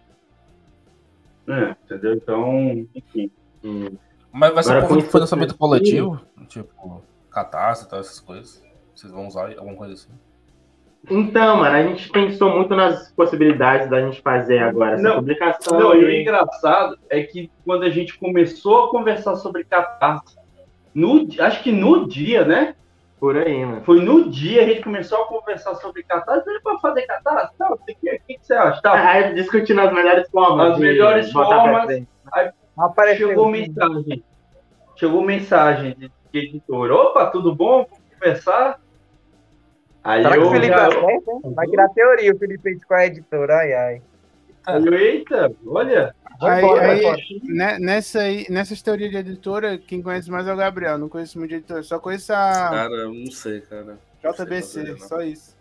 [1.49, 2.15] É, entendeu?
[2.15, 3.31] Então, enfim.
[3.65, 3.97] Hum.
[4.31, 7.03] Mas vai ser um financiamento coletivo, tipo,
[7.33, 8.63] catarse e tal, essas coisas.
[8.95, 10.13] Vocês vão usar alguma coisa assim?
[11.11, 15.79] Então, mano, a gente pensou muito nas possibilidades da gente fazer agora essa não, publicação.
[15.79, 20.37] Não, e o engraçado é que quando a gente começou a conversar sobre catarse,
[20.95, 22.77] no, acho que no dia, né?
[23.19, 23.83] Por aí, mano.
[23.83, 26.49] Foi no dia a gente começou a conversar sobre catarse.
[26.49, 27.53] Ele para fazer catarse?
[27.57, 28.83] Tá, o que, que, que, você acha?
[28.83, 29.11] Tá.
[29.11, 30.73] Aí discutindo as melhores formas.
[30.73, 31.89] As melhores formas.
[32.33, 34.25] Aí chegou mensagem.
[34.97, 36.91] Chegou mensagem de editor.
[36.91, 37.87] Opa, tudo bom?
[37.89, 38.81] Vamos conversar?
[40.05, 40.87] Aí Será que o Felipe já...
[40.87, 41.41] acerta, hein?
[41.55, 44.03] Vai criar teoria o Felipe com a editora, ai, ai.
[44.93, 46.15] Eita, olha.
[46.41, 50.99] Aí, aí, né, nessa aí, nessas teorias de editora, quem conhece mais é o Gabriel.
[50.99, 52.37] Não conheço muito de editora, só conheço a.
[52.37, 53.99] Cara, não sei, cara.
[54.23, 55.57] JBC, sei só isso.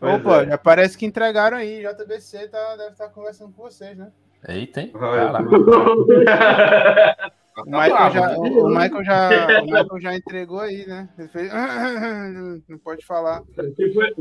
[0.00, 0.46] Opa, é.
[0.46, 1.82] já parece que entregaram aí.
[1.82, 4.10] JBC tá, deve estar tá conversando com vocês, né?
[4.46, 4.92] Eita, hein?
[7.66, 9.28] O Michael, já, o, Michael já,
[9.62, 11.08] o Michael já entregou aí, né?
[11.18, 11.50] Ele fez.
[12.68, 13.42] Não pode falar.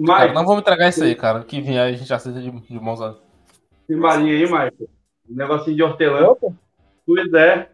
[0.05, 1.43] Cara, não vamos entregar isso aí, cara.
[1.43, 3.15] Que vier a gente aceita de, de mãos a.
[3.87, 4.73] Tem balinha aí, Michael.
[5.29, 6.27] Um negocinho de hortelã.
[6.27, 6.53] Opa.
[7.05, 7.69] Pois é.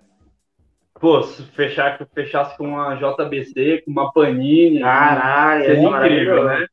[1.00, 4.80] Pô, se fechar, fechasse com uma JBC, com uma Panini.
[4.80, 6.68] Caralho, seria é incrível, né?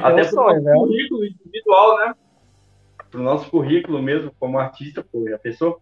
[0.00, 0.72] Até pro sonho, nosso né?
[0.74, 2.14] currículo individual, né?
[3.10, 5.80] Pro nosso currículo mesmo, como artista, pô, já pensou?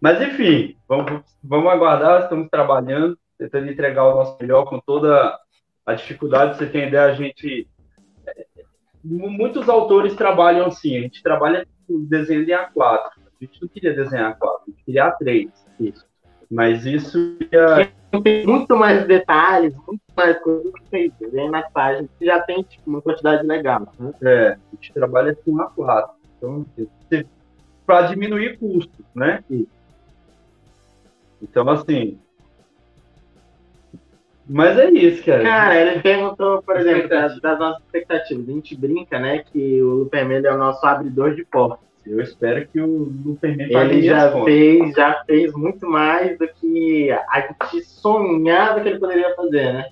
[0.00, 5.38] Mas, enfim, vamos, vamos aguardar, estamos trabalhando, tentando entregar o nosso melhor com toda
[5.84, 6.56] a dificuldade.
[6.56, 7.68] Você tem ideia, a gente.
[9.02, 12.74] Muitos autores trabalham assim, a gente trabalha desenho em A4.
[12.80, 15.50] A gente não queria desenhar A4, a gente queria A3.
[15.80, 16.06] Isso.
[16.50, 17.90] Mas isso ia...
[18.22, 22.88] tem muito mais detalhes, muito mais coisas que desenho na página, que já tem tipo,
[22.88, 23.92] uma quantidade legal.
[23.98, 24.12] Né?
[24.22, 26.08] É, a gente trabalha com A4.
[26.36, 26.66] Então,
[27.88, 29.42] para diminuir custos, né?
[31.40, 32.18] Então, assim.
[34.46, 35.42] Mas é isso, cara.
[35.42, 38.46] Cara, ele perguntou, por exemplo, das, das, nossas expectativas.
[38.46, 41.88] A gente brinca, né, que o Luperman é o nosso abridor de portas.
[42.06, 47.40] Eu espero que o Luperman Ele já fez, já fez muito mais do que a
[47.40, 49.88] gente sonhava que ele poderia fazer, né?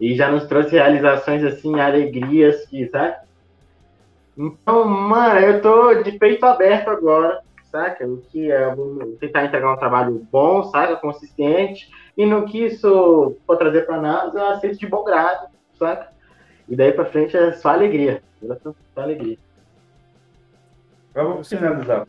[0.00, 3.27] E já nos trouxe realizações, assim, alegrias, que, sabe?
[4.38, 8.06] Então, mano, eu tô de peito aberto agora saca?
[8.06, 8.74] O que é
[9.20, 10.96] tentar entregar um trabalho bom, saca?
[10.96, 15.48] Consistente, e no que isso for trazer para nós, eu aceito de bom grado,
[15.78, 16.12] saca?
[16.68, 18.22] E daí para frente é só alegria,
[18.62, 19.38] só alegria.
[21.14, 22.06] Vamos finalizar.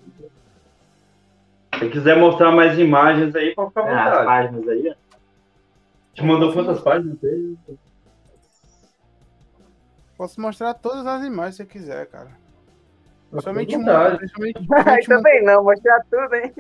[1.78, 4.10] Se quiser mostrar mais imagens aí, pode ficar à vontade.
[4.10, 5.10] É, as páginas aí, ó.
[6.14, 7.56] Te mandou quantas páginas aí?
[10.20, 12.38] Posso mostrar todas as imagens se você quiser, cara.
[13.32, 13.86] Principalmente um,
[14.18, 16.54] principalmente, principalmente também não, mostrar tudo, hein?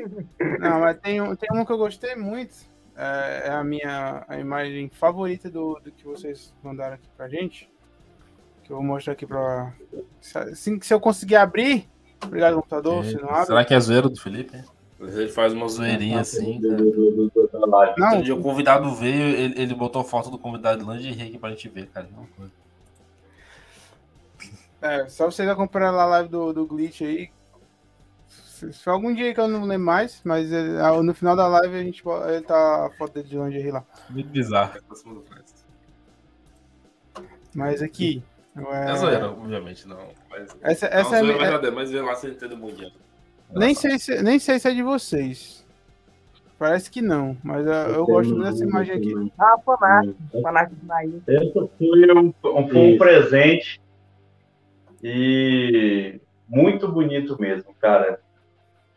[0.61, 2.55] Não, mas tem um, tem um que eu gostei muito.
[2.95, 7.69] É, é a minha a imagem favorita do, do que vocês mandaram aqui pra gente.
[8.63, 9.73] Que eu vou mostrar aqui pra.
[10.35, 11.85] Assim, se eu conseguir abrir.
[12.23, 13.03] Obrigado, computador.
[13.03, 13.47] É, se não abre.
[13.47, 14.57] Será que é zoeira do Felipe?
[15.01, 16.61] Ele faz uma zoeirinha assim.
[17.97, 21.67] Não, o convidado veio, ele, ele botou foto do convidado de lingerie aqui pra gente
[21.67, 22.07] ver, cara.
[22.15, 22.53] Não, coisa.
[24.81, 27.29] É, só vocês acompanhar a live do, do Glitch aí.
[28.27, 31.75] Se, se algum dia que eu não lembro mais, mas ele, no final da live
[31.75, 33.85] a gente ele tá a foto dele de lingerie lá.
[34.09, 34.79] Muito bizarro.
[37.53, 38.23] Mas aqui.
[38.55, 39.99] É, é zoeira, obviamente, não.
[40.29, 41.71] Mas, essa, essa é, é, é...
[41.71, 42.91] mas vê lá se entende mundial.
[43.51, 45.65] Nem sei, se, nem sei se é de vocês.
[46.57, 49.31] Parece que não, mas eu, eu gosto dessa imagem aqui.
[49.39, 50.17] Ah, fanático.
[50.41, 51.21] Fanático de Nair.
[51.25, 53.79] Essa foi um, um, foi um presente
[55.03, 58.19] e muito bonito mesmo, cara.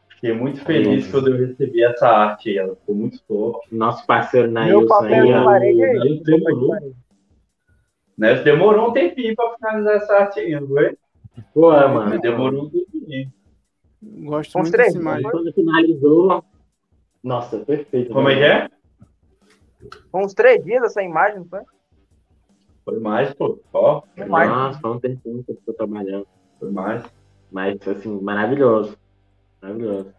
[0.09, 2.59] Fiquei muito feliz quando eu recebi essa arte aí.
[2.59, 3.59] Ela ficou muito top.
[3.75, 6.23] Nosso parceiro Nailson aí.
[6.23, 6.95] Demorou,
[8.17, 8.35] né?
[8.43, 10.97] demorou um tempinho para finalizar essa arte aí, não foi?
[11.53, 12.21] Pô, mano.
[12.21, 13.33] Demorou um tempinho.
[14.03, 15.31] Gosto muito dessa imagem.
[15.31, 16.45] Quando finalizou.
[17.23, 18.13] Nossa, perfeito.
[18.13, 18.69] Como é que é?
[20.11, 21.61] Com uns três dias essa imagem, não foi?
[22.85, 23.61] Foi mais, pô.
[23.73, 24.51] Ó, foi mais.
[24.51, 26.27] Nossa, foi um tempinho que eu tô trabalhando.
[26.59, 27.05] Foi mais.
[27.51, 28.99] Mas, assim, maravilhoso.
[29.61, 30.13] Maravilhoso.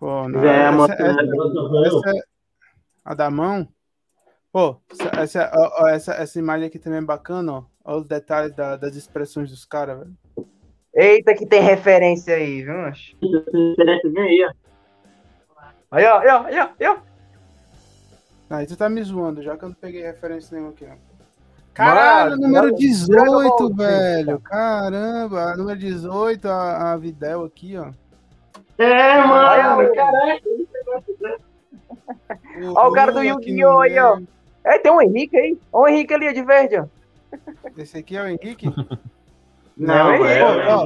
[0.00, 1.22] Pô, não, é, essa, essa,
[1.86, 2.26] essa,
[3.04, 3.68] a da mão.
[4.52, 4.80] Pô,
[5.16, 5.50] essa,
[5.92, 7.64] essa, essa imagem aqui também é bacana, ó.
[7.84, 10.16] Olha os detalhes da, das expressões dos caras, velho.
[10.94, 12.74] Eita, que tem referência aí, viu?
[12.74, 13.16] macho?
[13.16, 14.52] Ó.
[15.90, 16.98] Aí, ó, aí, ó, aí, ó, aí, ó.
[18.50, 20.98] Aí tu tá me zoando, já que eu não peguei referência nenhuma aqui, não.
[21.74, 24.40] Caralho, número Dragon 18, Ball, velho.
[24.40, 27.86] Caramba, número 18, a, a Videl aqui, ó.
[28.78, 30.42] É, Olha, mano, caraca.
[32.74, 33.80] Ó, o cara do Yu-Gi-Oh!
[33.80, 34.20] aí, ó.
[34.64, 35.58] É, tem um Henrique aí.
[35.72, 36.86] Ó, o Henrique ali, ó, de verde, ó.
[37.76, 38.66] Esse aqui é o Henrique?
[39.74, 40.84] Não, Não, é, é, só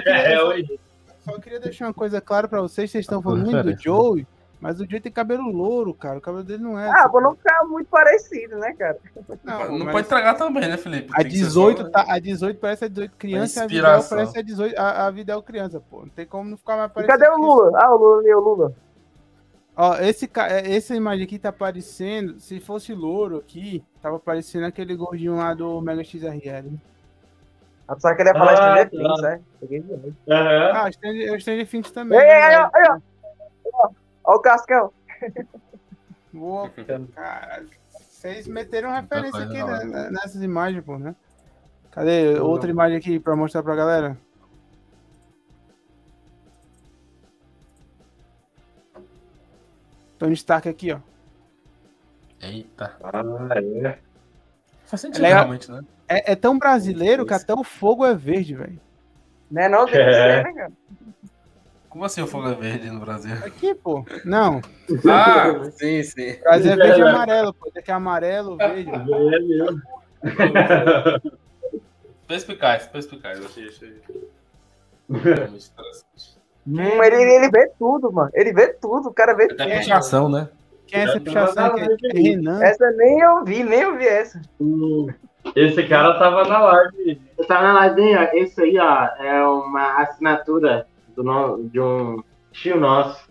[0.00, 0.80] queria, É, hoje.
[1.24, 2.88] só- queria deixar uma coisa clara pra vocês.
[2.90, 3.82] Vocês estão falando muito do?
[3.82, 4.24] Joey,
[4.60, 6.18] mas o Joey tem cabelo louro, cara.
[6.18, 6.88] O cabelo dele não é.
[6.88, 7.10] Ah, assim.
[7.10, 8.98] pra não ficar muito parecido, né, cara?
[9.44, 11.10] Não, mas pode tragar também, né, Felipe?
[11.12, 13.66] A Tem que ser 18, só- tá, a 18 parece a 18 criança e a
[13.66, 14.16] Videl inspiração.
[14.18, 16.00] parece a 18, a, a Videl criança, pô.
[16.00, 17.18] Não tem como não ficar mais E parecido.
[17.18, 17.72] cadê o que Lula?
[17.74, 18.72] Ah, o Lula ali, o Lula.
[19.78, 24.96] Ó, esse, é, essa imagem aqui tá aparecendo, se fosse louro aqui, tava aparecendo aquele
[24.96, 26.72] gordinho lá do Mega XRL.
[27.86, 28.90] Apesar que ele ia falar Ah, Stranger tá.
[28.90, 29.40] Things, né?
[29.60, 30.16] Peguei de novo.
[30.28, 30.72] Aham.
[30.74, 30.92] Ah, o
[31.40, 32.18] Stranger, Things também.
[32.18, 32.70] Ei, né, aí, velho?
[32.72, 33.00] ó, aí,
[33.74, 33.88] ó.
[34.26, 34.92] Ó o Cascão.
[36.32, 36.68] Boa,
[37.14, 37.64] cara.
[37.88, 41.14] Vocês meteram referência aqui né, né, nessas imagens, pô, né?
[41.92, 44.18] Cadê outra imagem aqui pra mostrar pra galera?
[50.18, 50.98] Tony Stark aqui, ó.
[52.40, 52.96] Eita.
[53.02, 53.22] Ah,
[53.84, 53.98] é.
[54.84, 55.40] Faz sentido, Legal.
[55.40, 55.82] realmente, né?
[56.08, 58.80] É, é tão brasileiro que até o fogo é verde, velho.
[59.50, 59.86] Né, não?
[59.86, 60.72] Tem que ser, né, cara?
[61.96, 63.32] Como assim o fogo é verde no Brasil?
[63.36, 64.04] Aqui, pô.
[64.22, 64.60] Não.
[65.10, 66.32] Ah, sim, sim.
[66.32, 67.68] O Brasil é verde e amarelo, pô.
[67.68, 68.90] Esse aqui é amarelo, verde.
[68.90, 69.82] É mesmo.
[72.28, 73.42] Perspicaz, perspicaz.
[73.42, 74.02] Achei, achei.
[75.08, 76.38] Realmente interessante.
[76.66, 78.30] Hum, ele, ele vê tudo, mano.
[78.34, 79.62] Ele vê tudo, o cara vê tudo.
[79.62, 80.50] Até puxação, né?
[80.86, 81.16] Quem é essa?
[81.16, 82.62] É Renan.
[82.62, 84.42] Essa nem eu vi, nem eu vi essa.
[85.54, 87.22] Esse cara tava na live.
[87.38, 90.86] Eu tava na live, ó, esse aí, ó, é uma assinatura
[91.16, 92.22] do no- de um
[92.52, 93.26] tio nosso.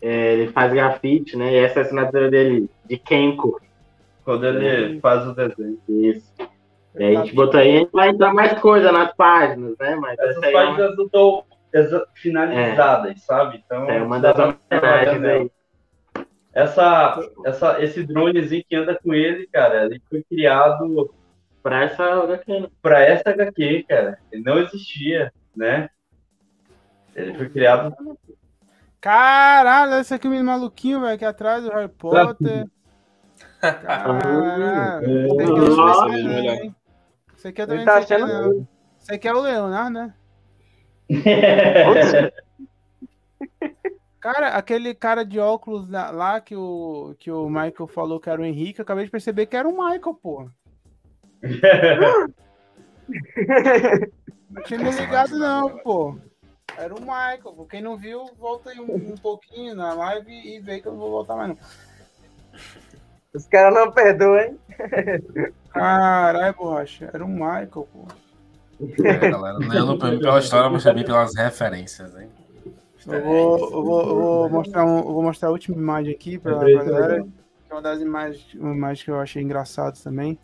[0.00, 1.52] É, ele faz grafite, né?
[1.52, 3.60] E essa é a assinatura dele, de Kenko.
[4.24, 5.78] Quando ele faz o desenho.
[5.88, 6.32] Isso.
[6.94, 9.96] E aí a gente botou aí, a gente vai entrar mais coisa nas páginas, né?
[9.96, 11.44] Mas Essas essa é páginas não estão
[12.14, 13.62] finalizadas, sabe?
[13.64, 15.50] Então, é uma das homenagens aí.
[16.54, 21.10] Essa, essa, esse dronezinho que anda com ele, cara, ele foi criado
[21.62, 22.68] Pra essa HQ, né?
[22.80, 24.18] para essa HQ, cara.
[24.32, 25.90] Ele não existia, né?
[27.16, 27.96] Ele foi criado.
[29.00, 32.66] Caralho, esse aqui é o menino maluquinho, velho, aqui atrás do Harry Potter.
[33.60, 35.26] Caralho.
[37.34, 38.68] Esse aqui eu também tá é, achando.
[39.00, 40.14] Esse aqui é o Leonardo, né?
[44.20, 48.42] Cara, aquele cara de óculos lá, lá que, o, que o Michael falou que era
[48.42, 50.50] o Henrique, eu acabei de perceber que era o Michael, pô.
[54.50, 56.18] Não tinha me ligado, não, pô.
[56.76, 57.66] Era o Michael.
[57.70, 60.98] Quem não viu, volta aí um, um pouquinho na live e vê que eu não
[60.98, 61.58] vou voltar mais, não.
[63.34, 64.58] Os caras não perdoam, hein?
[65.68, 67.10] Caralho, borracha.
[67.12, 68.06] Era o Michael, pô.
[69.04, 69.58] É, galera.
[69.58, 72.30] Não é no prêmio pela história, mas também pelas referências, hein?
[73.06, 76.38] Eu vou, eu vou, eu vou mostrar um- eu vou mostrar a última imagem aqui
[76.38, 77.22] pra, pra galera.
[77.22, 80.36] Que é uma das imagens, uma imagem que eu achei engraçadas também.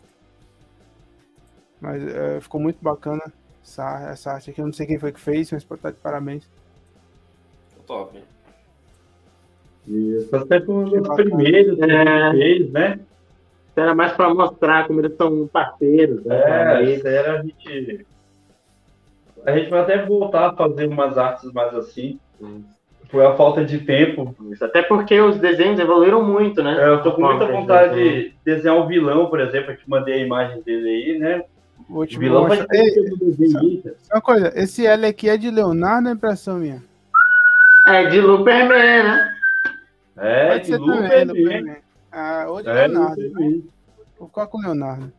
[1.81, 3.21] Mas é, ficou muito bacana
[3.63, 4.61] essa, essa arte aqui.
[4.61, 6.47] Eu não sei quem foi que fez, mas pode estar de parabéns.
[7.87, 8.17] Top.
[9.87, 12.31] Isso, até por os primeiros que É.
[12.31, 12.99] fez, né?
[13.75, 16.79] Era mais pra mostrar como eles são parceiros, né?
[16.79, 18.05] É, isso era a gente.
[19.45, 22.19] A gente vai até voltar a fazer umas artes mais assim.
[23.09, 24.33] Foi a falta de tempo.
[24.51, 26.77] Isso, Até porque os desenhos evoluíram muito, né?
[26.81, 29.71] É, Eu tô com muita que vontade de desenhar um vilão, por exemplo.
[29.71, 31.43] Eu te mandei a imagem dele aí, né?
[31.89, 32.79] Vou O te vilão vai cara.
[34.01, 36.83] só uma coisa, esse L aqui é de Leonardo, é impressão minha.
[37.87, 39.35] É de Luperman, né?
[40.17, 40.77] É, Pode de ser.
[40.77, 41.77] Luperman.
[42.11, 43.21] Ah, ou de É, Leonardo.
[43.21, 43.69] Mesmo.
[44.17, 45.11] Vou ficar com o Leonardo.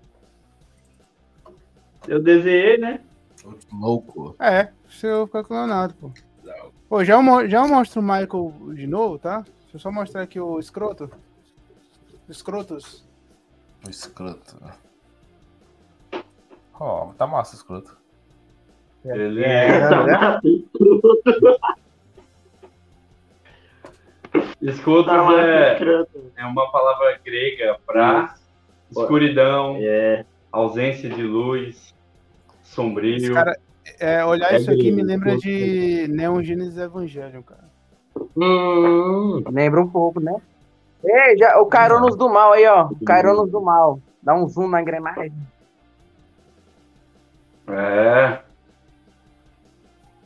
[2.09, 3.01] Eu desenhei, né?
[3.73, 4.35] Louco.
[4.39, 6.11] É, se eu ficar com o Leonardo, pô.
[6.89, 9.41] Pô, já eu, já eu mostro o Michael de novo, tá?
[9.41, 11.11] Deixa eu só mostrar aqui o escroto.
[12.29, 13.05] Escrotos.
[13.87, 14.57] O escroto.
[16.79, 17.97] Ó, tá massa o escroto.
[19.05, 19.81] Ele É, é.
[19.81, 20.41] né?
[24.61, 26.33] Escutas Tá é, escroto.
[26.37, 28.35] é uma palavra grega para
[28.91, 30.25] escuridão, É.
[30.51, 31.95] ausência de luz,
[32.63, 33.17] sombrio.
[33.17, 33.57] Esse cara,
[34.01, 35.39] é, olhar É isso aqui me lembra pô.
[35.39, 37.65] de Neon Genesis Evangelion, cara.
[38.37, 40.35] Hum, Lembra um pouco, né?
[41.05, 42.89] Ei, já, o Caironos do Mal aí, ó.
[43.05, 44.01] Caironos do Mal.
[44.23, 45.33] Dá um zoom na engrenagem.
[47.69, 48.39] É.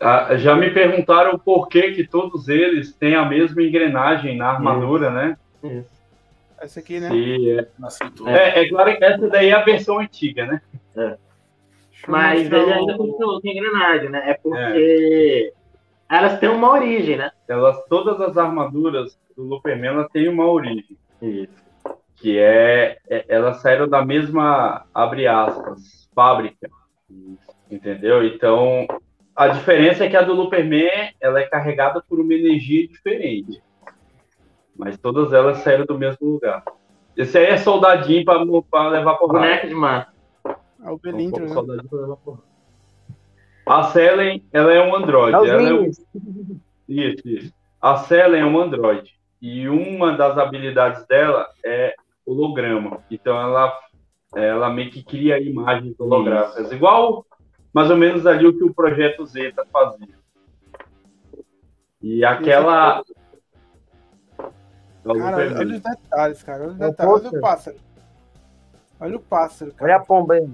[0.00, 5.10] Ah, já me perguntaram por que que todos eles têm a mesma engrenagem na armadura,
[5.10, 5.36] né?
[5.62, 5.98] Isso.
[6.60, 7.08] Essa aqui, né?
[7.10, 8.30] Se é, Na cintura.
[8.32, 10.60] é, é claro que essa daí é a versão antiga, né?
[10.94, 11.16] Eu
[12.06, 14.30] Mas mostrar ele o- ainda continuou com engrenagem, né?
[14.30, 15.52] É porque
[16.08, 17.30] elas têm uma origem, né?
[17.48, 20.96] Elas, todas as armaduras do Luperman elas têm uma origem.
[22.16, 26.68] Que é, é- elas saíram da mesma, abre aspas, fábrica.
[27.70, 28.24] Entendeu?
[28.24, 28.86] Então,
[29.34, 33.62] a diferença é que a do Luperman ela é carregada por uma energia diferente.
[34.76, 36.62] Mas todas elas saíram do mesmo lugar.
[37.16, 39.40] Esse aí é soldadinho para levar porrada.
[39.40, 40.12] Boneco de massa.
[40.84, 41.48] É o Belintro, né?
[41.48, 42.48] Soldadinho pra levar porrada.
[43.66, 45.36] A Selen, ela é um androide.
[45.36, 45.90] Os Ela é um.
[46.88, 47.52] Isso, isso.
[47.80, 49.12] A Selen é um Android.
[49.42, 51.94] E uma das habilidades dela é
[52.24, 53.04] holograma.
[53.10, 53.72] Então ela,
[54.34, 56.70] ela meio que cria imagens holográficas.
[56.72, 57.26] Igual
[57.72, 60.18] mais ou menos ali o que o projeto Zeta fazia.
[62.02, 63.02] E aquela.
[65.04, 66.64] Cara, olha, os detalhes, cara.
[66.64, 67.24] Olha os É o detalhes.
[67.24, 67.76] Olha o pássaro.
[69.00, 69.84] Olha o pássaro, cara.
[69.84, 70.50] Olha a pomba aí.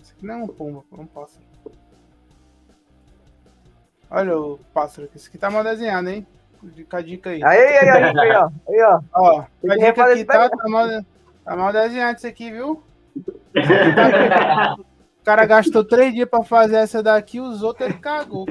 [0.00, 1.44] Isso aqui não é um pombo, é um pássaro.
[4.10, 5.16] Olha o pássaro aqui.
[5.16, 6.26] Esse aqui tá mal desenhado, hein?
[6.74, 7.44] Fica a dica aí.
[7.44, 8.50] Aí, aí, aí, aí, ó.
[8.68, 9.00] Aí, ó.
[9.14, 10.86] Ó, a dica aqui tá, tá, mal,
[11.48, 12.82] tá mal desenhado isso aqui, viu?
[15.20, 18.46] O cara gastou três dias pra fazer essa daqui, os outros ele cagou.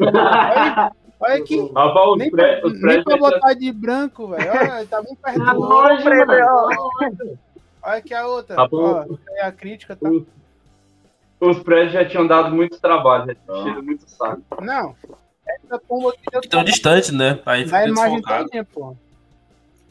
[0.00, 1.70] Olha, olha aqui.
[1.72, 4.50] Rapaz, os Nem pra, prédios, os nem pra botar de branco, velho.
[4.50, 7.38] Olha, ele tá bem perto Tá do longe, Preto, mano.
[7.80, 8.56] Olha aqui a outra.
[8.56, 8.82] Tá bom.
[8.82, 10.10] Ó, aí a crítica tá.
[11.40, 14.42] os prédios já tinham dado muito trabalho, já tinham enchido muito saco.
[14.60, 14.96] Não.
[15.46, 17.38] Essa pomba aqui tão distante, né?
[17.46, 18.44] Aí fica imagem desfocado.
[18.44, 18.96] todinha, pô.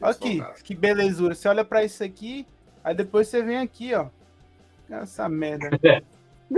[0.04, 0.64] Olha aqui, Desfocado.
[0.64, 1.34] que belezura.
[1.34, 2.46] Você olha pra isso aqui,
[2.84, 4.08] aí depois você vem aqui, ó.
[4.90, 5.70] Essa merda.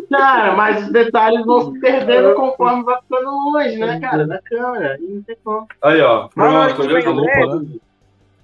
[0.10, 4.28] Cara, mas os detalhes vão se perdendo conforme vai ficando longe, né, cara?
[4.28, 4.98] Da câmera.
[5.00, 5.68] Não tem como.
[5.82, 6.28] Aí, ó.
[6.28, 7.80] Pronto, que que bem louco, né?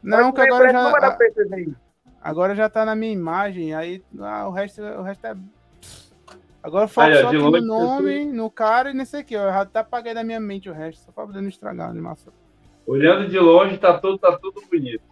[0.02, 1.18] Não, que agora não já,
[2.22, 5.36] agora já tá na minha imagem, aí ah, o, resto, o resto é.
[6.64, 9.42] Agora ó, só de aqui no nome, no cara e nesse aqui, ó.
[9.42, 11.92] Eu já até apaguei da minha mente o resto, só pra poder não estragar a
[11.92, 12.32] animação.
[12.86, 15.04] Olhando de longe, tá tudo, tá tudo bonito.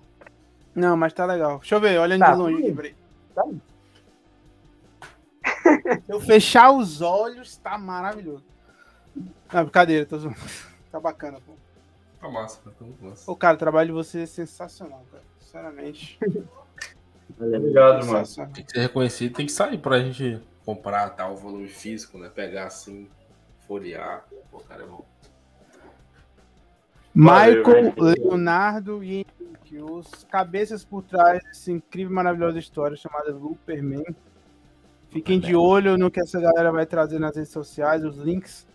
[0.76, 1.60] Não, mas tá legal.
[1.60, 2.96] Deixa eu ver, olhando Tá, de longe.
[3.36, 3.44] Tá.
[6.06, 8.44] Se eu fechar os olhos, tá maravilhoso.
[9.52, 10.38] Não, brincadeira, tô zoando.
[10.92, 11.54] Tá bacana, pô.
[12.20, 13.30] Tá massa, tá muito massa.
[13.32, 15.22] Ô, cara, o trabalho de você é sensacional, cara.
[15.40, 16.18] Sinceramente.
[17.40, 18.26] Obrigado, mano.
[18.54, 22.28] Tem que ser reconhecido, tem que sair pra gente comprar tal volume físico, né?
[22.34, 23.08] Pegar assim,
[23.68, 24.26] folhear.
[24.50, 25.06] Pô, cara, é bom.
[27.20, 33.34] Michael, Valeu, Leonardo e Henrique, os cabeças por trás dessa incrível e maravilhosa história chamada
[33.34, 34.06] Looperman.
[35.10, 38.66] Fiquem de olho no que essa galera vai trazer nas redes sociais, os links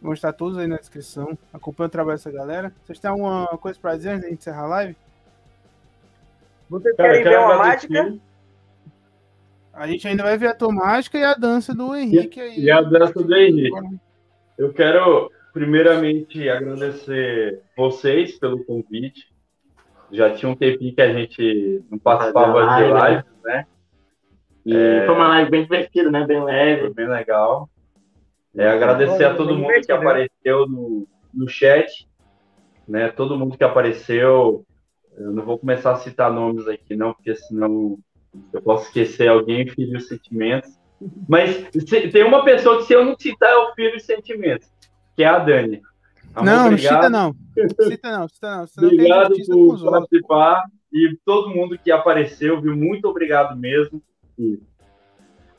[0.00, 1.36] vão estar todos aí na descrição.
[1.52, 2.72] Acompanhe o trabalho dessa galera.
[2.82, 4.96] Vocês têm alguma coisa pra dizer antes de encerrar a live?
[6.70, 8.14] Vocês querem ver uma mágica?
[9.74, 12.60] A gente ainda vai ver a tua mágica e a dança do Henrique aí.
[12.60, 14.00] E a dança do Henrique.
[14.56, 19.28] Eu quero, primeiramente, agradecer vocês pelo convite.
[20.12, 22.98] Já tinha um tempinho que a gente não participava de Live, né?
[22.98, 23.66] live, né?
[24.66, 26.26] E foi uma live bem divertida, né?
[26.26, 26.94] Bem Foi leve.
[26.94, 27.68] bem legal.
[28.56, 29.98] É, agradecer a todo mundo que né?
[29.98, 32.08] apareceu no, no chat,
[32.86, 33.08] né?
[33.08, 34.64] Todo mundo que apareceu.
[35.16, 37.98] Eu não vou começar a citar nomes aqui, não, porque senão
[38.52, 40.70] eu posso esquecer alguém e ferir os sentimentos.
[41.28, 44.68] Mas se- tem uma pessoa que, se eu não citar, eu firo os sentimentos,
[45.20, 45.82] que é a Dani.
[46.34, 47.34] Amor, Não, não cita não.
[47.54, 48.66] Cita não, cita não.
[48.66, 49.82] Tem Obrigado por outros.
[49.90, 52.74] participar e todo mundo que apareceu, viu?
[52.74, 54.02] Muito obrigado mesmo.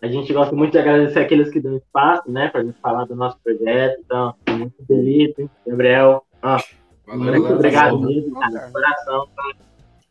[0.01, 2.47] A gente gosta muito de agradecer aqueles que dão espaço, né?
[2.47, 3.99] Pra gente falar do nosso projeto.
[4.03, 6.23] Então, muito Felipe, Gabriel.
[6.41, 6.57] Ó,
[7.05, 7.55] Valeu, muito galera.
[7.55, 9.27] obrigado mesmo, cara, de coração.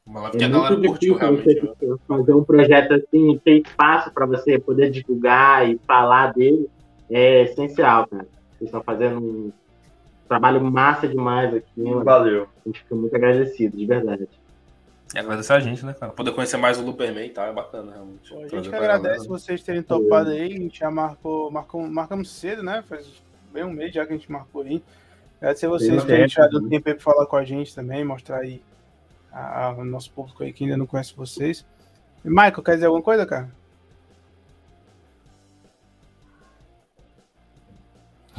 [0.06, 1.74] Vamos lá, É muito curtiu difícil né?
[1.80, 6.68] você fazer um projeto assim, ter espaço para você poder divulgar e falar dele,
[7.10, 8.28] é essencial, cara.
[8.60, 9.52] Vocês estão fazendo um
[10.28, 12.04] trabalho massa demais aqui, mano.
[12.04, 12.46] Valeu.
[12.64, 14.28] A gente fica muito agradecido, de verdade.
[15.14, 16.12] E agradecer a gente, né, cara?
[16.12, 18.30] Poder conhecer mais o Luperman e tal, é bacana, realmente.
[18.30, 19.28] Pô, A gente que agradece galera.
[19.28, 20.44] vocês terem topado aí.
[20.52, 22.84] A gente já marcou, marcou, marcamos cedo, né?
[22.88, 23.10] Faz
[23.52, 24.80] bem um mês já que a gente marcou aí.
[25.40, 26.68] Agradecer a vocês terem tempo, tirado né?
[26.68, 28.62] tempo aí pra falar com a gente também, mostrar aí
[29.32, 31.66] a- a- o nosso público aí que ainda não conhece vocês.
[32.24, 33.48] E, Michael, quer dizer alguma coisa, cara?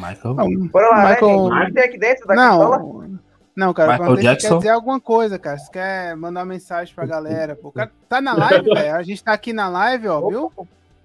[0.10, 0.34] Michael.
[0.36, 1.68] Não, Bora lá, Michael- né, gente?
[1.68, 3.20] Que tem aqui dentro da não,
[3.56, 3.92] não, cara.
[3.94, 4.48] Michael Jackson?
[4.50, 5.58] quer dizer alguma coisa, cara.
[5.58, 7.56] Se quer mandar uma mensagem pra galera.
[7.56, 8.96] Pô, o cara tá na live, velho.
[8.96, 10.52] A gente tá aqui na live, ó, viu?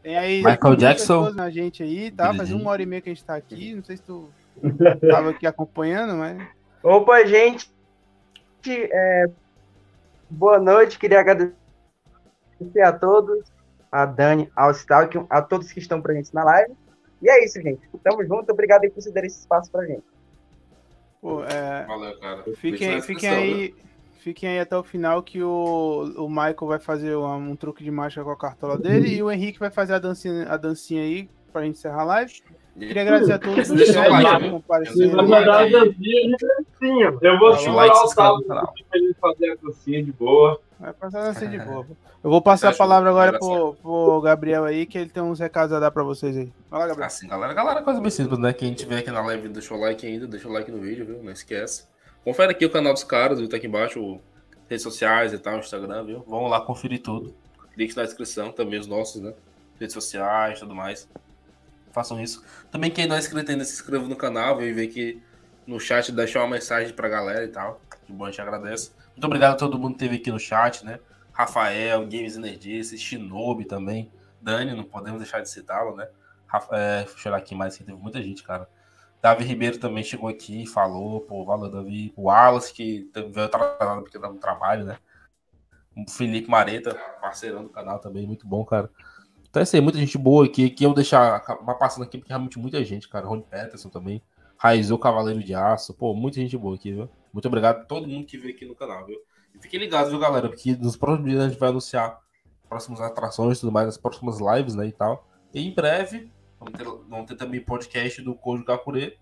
[0.03, 1.31] Tem aí Michael Jackson.
[1.31, 2.33] na gente aí, tá?
[2.33, 3.75] Faz uma hora e meia que a gente tá aqui.
[3.75, 4.31] Não sei se tu
[5.11, 6.39] tava aqui acompanhando, mas.
[6.83, 7.71] Opa, gente.
[8.69, 9.27] É,
[10.31, 10.99] boa noite.
[10.99, 11.53] Queria agradecer
[12.85, 13.45] a todos,
[13.91, 16.73] a Dani, ao Stalk, a todos que estão presentes na live.
[17.23, 17.81] E é isso, gente.
[18.03, 18.53] Tamo junto.
[18.53, 20.05] Obrigado aí por cederem esse espaço pra gente.
[21.21, 22.45] Pô, é, Valeu, cara.
[22.57, 23.75] fiquem, fiquem aí.
[24.19, 27.93] Fiquem aí até o final que o, o Michael vai fazer um, um truque de
[27.93, 31.29] mágica com a cartola dele e o Henrique vai fazer a dancinha, a dancinha aí
[31.53, 32.43] pra gente encerrar a live.
[32.77, 35.25] Queria agradecer a todos que like, compareceram.
[35.25, 37.19] Uma dancinha assim, ó.
[37.23, 38.43] Eu vou Deixa o canal.
[38.45, 38.65] pra
[38.95, 40.61] ele fazer a cocinha de boa.
[40.79, 41.87] Vai passar a dancinha de boa.
[42.23, 45.73] Eu vou passar a palavra agora pro, pro Gabriel aí, que ele tem uns recados
[45.73, 46.53] a dar pra vocês aí.
[46.69, 47.07] Vai lá, Gabriel.
[47.07, 48.53] Assim, galera, galera, coisa bem simples, né?
[48.53, 51.23] Quem tiver aqui na live, deixa o like ainda, deixa o like no vídeo, viu?
[51.23, 51.87] Não esquece.
[52.25, 53.49] Confere aqui o canal dos caras, viu?
[53.49, 54.21] Tá aqui embaixo,
[54.69, 56.25] redes sociais e tal, Instagram, viu?
[56.27, 57.35] Vamos lá conferir tudo.
[57.77, 59.33] Links na descrição, também os nossos, né?
[59.79, 61.09] Redes sociais e tudo mais.
[61.93, 62.45] Façam isso.
[62.71, 65.23] Também quem não é inscrito ainda, se inscreva no canal, vem ver aqui
[65.67, 67.81] no chat, deixar uma mensagem pra galera e tal.
[68.07, 68.91] De bom, a gente agradece.
[69.17, 71.01] Muito obrigado a todo mundo que esteve aqui no chat, né?
[71.33, 74.13] Rafael, Games Energies, Shinobi também.
[74.43, 76.07] Dani, não podemos deixar de citá-lo, né?
[76.47, 78.69] Rafa, é, aqui mais, que teve muita gente, cara.
[79.23, 82.13] Davi Ribeiro também chegou aqui e falou, pô, valeu, Davi.
[82.15, 84.99] O Wallace, que veio atrasado porque tá no trabalho, né?
[85.97, 88.91] O Felipe Mareta, parceirão do canal também, muito bom, cara.
[89.49, 90.69] Então é aí, muita gente boa aqui.
[90.69, 91.41] Que eu deixar
[91.79, 93.27] passando aqui, porque realmente muita gente, cara.
[93.27, 94.23] Rony Peterson também.
[94.59, 95.95] Raizou Cavaleiro de Aço.
[95.95, 97.09] Pô, muita gente boa aqui, viu?
[97.37, 99.19] Muito obrigado a todo mundo que veio aqui no canal, viu?
[99.55, 100.49] E fiquem ligados, viu, galera?
[100.49, 102.19] Porque nos próximos dias a gente vai anunciar
[102.67, 105.29] próximas atrações e tudo mais, as próximas lives, né, e tal.
[105.53, 109.19] E em breve, vamos ter, vamos ter também podcast do Kojo Gakure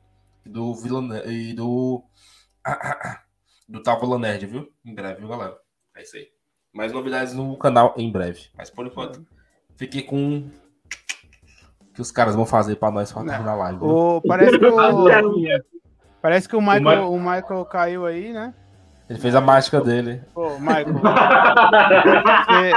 [0.46, 2.04] e do Vila e do
[3.68, 4.68] do Távola Nerd, viu?
[4.84, 5.58] Em breve, viu, galera?
[5.96, 6.28] É isso aí.
[6.72, 8.46] Mais novidades no canal em breve.
[8.56, 9.26] Mas por enquanto,
[9.76, 10.38] fiquei com
[11.80, 13.28] o que os caras vão fazer pra nós pra Não.
[13.32, 13.78] terminar a live.
[13.80, 13.88] viu?
[13.88, 15.64] O, parece que o,
[16.24, 18.54] parece que o Michael, Michael- o Michael caiu aí, né?
[19.10, 20.22] Ele fez a mágica dele.
[20.32, 20.86] Pô, Michael,
[22.46, 22.72] você,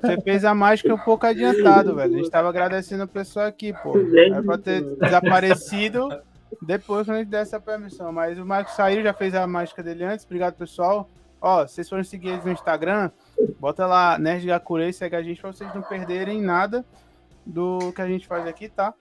[0.00, 2.14] você fez a mágica um pouco adiantado, velho.
[2.14, 3.92] A gente tava agradecendo o pessoal aqui, pô.
[4.32, 6.08] Era pra ter desaparecido
[6.62, 8.10] depois que a gente desse a permissão.
[8.12, 10.24] Mas o Michael saiu, já fez a mágica dele antes.
[10.24, 11.08] Obrigado, pessoal.
[11.40, 13.10] Ó, vocês forem seguir eles no Instagram,
[13.58, 16.84] bota lá Nerd Gakure, segue a gente pra vocês não perderem nada
[17.46, 18.92] do que a gente faz aqui, tá?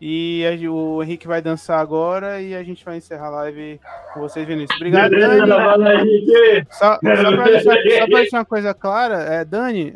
[0.00, 3.78] E a o Henrique vai dançar agora e a gente vai encerrar a live
[4.14, 4.76] com vocês, Vinícius.
[4.80, 5.50] Obrigado, Beleza, Dani.
[5.62, 6.66] fala aí, Henrique.
[6.70, 6.98] Só, só
[7.36, 9.92] pra deixar, deixar uma coisa clara, é, Dani,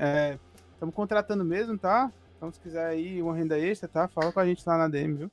[0.74, 2.10] estamos contratando mesmo, tá?
[2.36, 4.06] Então, se quiser aí uma renda extra, tá?
[4.08, 5.30] Fala com a gente lá na DM, viu?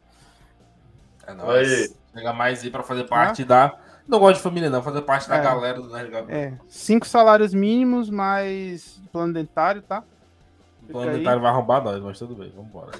[1.27, 1.93] É nóis.
[2.15, 3.77] Chega mais aí pra fazer parte da.
[4.07, 4.81] Não gosto de família, não.
[4.81, 5.41] Fazer parte da É.
[5.43, 6.13] galera do Nerd.
[6.29, 9.99] É, cinco salários mínimos mais plano dentário, tá?
[9.99, 11.17] O Fica plano aí.
[11.17, 12.91] dentário vai arrombar nós, mas tudo bem, vambora.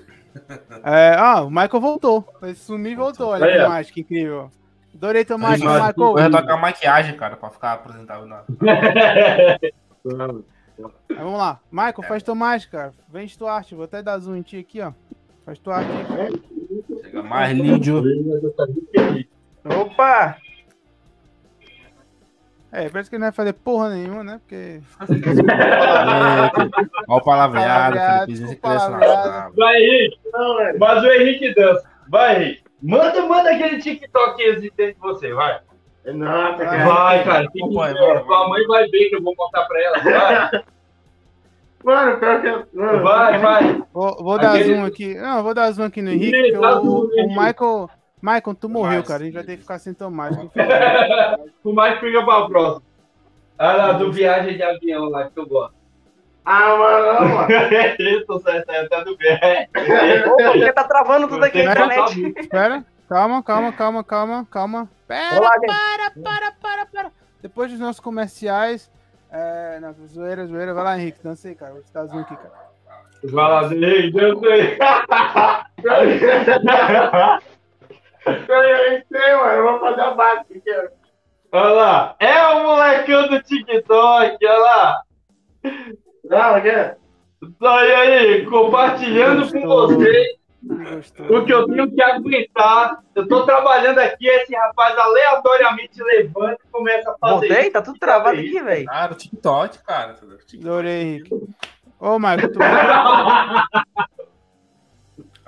[0.84, 2.28] É, ah, o Michael voltou.
[2.42, 3.30] Ele sumiu e voltou.
[3.30, 4.52] Olha Aí, que mágica incrível.
[4.94, 6.18] Adorei mágica, mas, Michael.
[6.18, 8.44] eu ia tocar maquiagem, cara, pra ficar apresentável na.
[10.04, 11.60] Mas vamos lá.
[11.72, 12.94] Michael, faz tua mágica, cara.
[13.08, 13.76] Vem de tua arte.
[13.76, 14.92] Vou até dar zoom em ti aqui, ó.
[15.46, 15.92] Faz tua arte.
[17.04, 18.04] Chega mais lindo.
[19.64, 20.38] Opa!
[22.74, 24.40] É, parece que ele não vai fazer porra nenhuma, né?
[24.48, 24.82] Porque.
[27.08, 27.98] Olha o palavreado,
[28.36, 29.30] você o palavreado.
[29.30, 29.56] chave.
[29.58, 30.20] Vai, Henrique.
[30.32, 30.80] Não, velho.
[30.80, 31.84] Mas o Henrique dança.
[32.10, 32.64] Vai, Henrique.
[32.82, 35.60] Manda, manda aquele TikTok existente de você, vai.
[36.06, 36.66] Nossa, Vai.
[36.66, 36.86] cara.
[36.94, 37.52] Vai, cara.
[37.52, 38.00] Tem que Vai, ver.
[38.00, 38.24] vai, vai.
[38.24, 40.00] Tua mãe vai ver que eu vou mostrar pra ela.
[40.00, 40.64] Vai,
[41.84, 42.66] Mano, pior que eu.
[42.74, 43.40] Mano, vai.
[43.40, 43.84] vai.
[43.94, 45.14] Vou, vou dar Aquele- zoom aqui.
[45.16, 47.28] Não, vou dar zoom aqui no Henrique, o, o.
[47.28, 47.90] Michael.
[48.22, 49.22] Michael, tu morreu, Mas- cara.
[49.22, 50.44] A gente vai ter que ficar sem tua mágica.
[51.64, 52.84] O mais fica pra próxima.
[53.58, 55.76] Ah, lá, do viagem de avião lá que eu gosto.
[56.44, 57.48] Ah, mano, não, mano.
[58.00, 59.68] Isso, é até do viagem.
[60.26, 62.34] Opa, porque tá travando tudo aqui na internet.
[62.40, 62.86] Espera.
[63.08, 64.90] Calma, calma, calma, calma, calma.
[65.08, 67.12] Pera, Olá, para, para, para, para.
[67.42, 68.90] Depois dos nossos comerciais.
[69.32, 70.74] É, não, zoeira, zoeira.
[70.74, 71.20] Vai lá, Henrique.
[71.24, 71.74] Dança aí, cara.
[71.74, 72.54] Vou te dar zoom aqui, cara.
[73.24, 74.78] Vai lá, Henrique, dança aí.
[78.26, 79.52] Eu entrei, mano.
[79.52, 80.90] Eu vou fazer a básica aqui.
[81.52, 82.16] Olha lá.
[82.20, 85.02] É o molecão do TikTok, olha lá.
[86.24, 86.96] Não, aqui.
[87.60, 90.42] Olha aí, compartilhando com vocês
[91.30, 93.04] o que eu tenho que aguentar.
[93.16, 97.62] Eu tô trabalhando aqui, esse rapaz aleatoriamente levanta e começa a fazer Voltei?
[97.62, 97.72] isso.
[97.72, 98.86] Tá tudo travado aqui, velho.
[98.86, 100.16] Cara, o TikTok, cara.
[100.54, 101.34] Adorei, Henrique.
[102.00, 102.60] Ô, Michael, tu,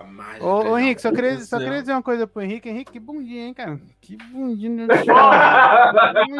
[0.04, 0.44] A.
[0.44, 0.78] Ô, ô.
[0.78, 2.70] Henrique, só queria, só queria dizer uma coisa pro Henrique.
[2.70, 3.80] Henrique, que bundinha, hein, cara?
[4.02, 4.88] Que bundinha.
[4.94, 5.10] Que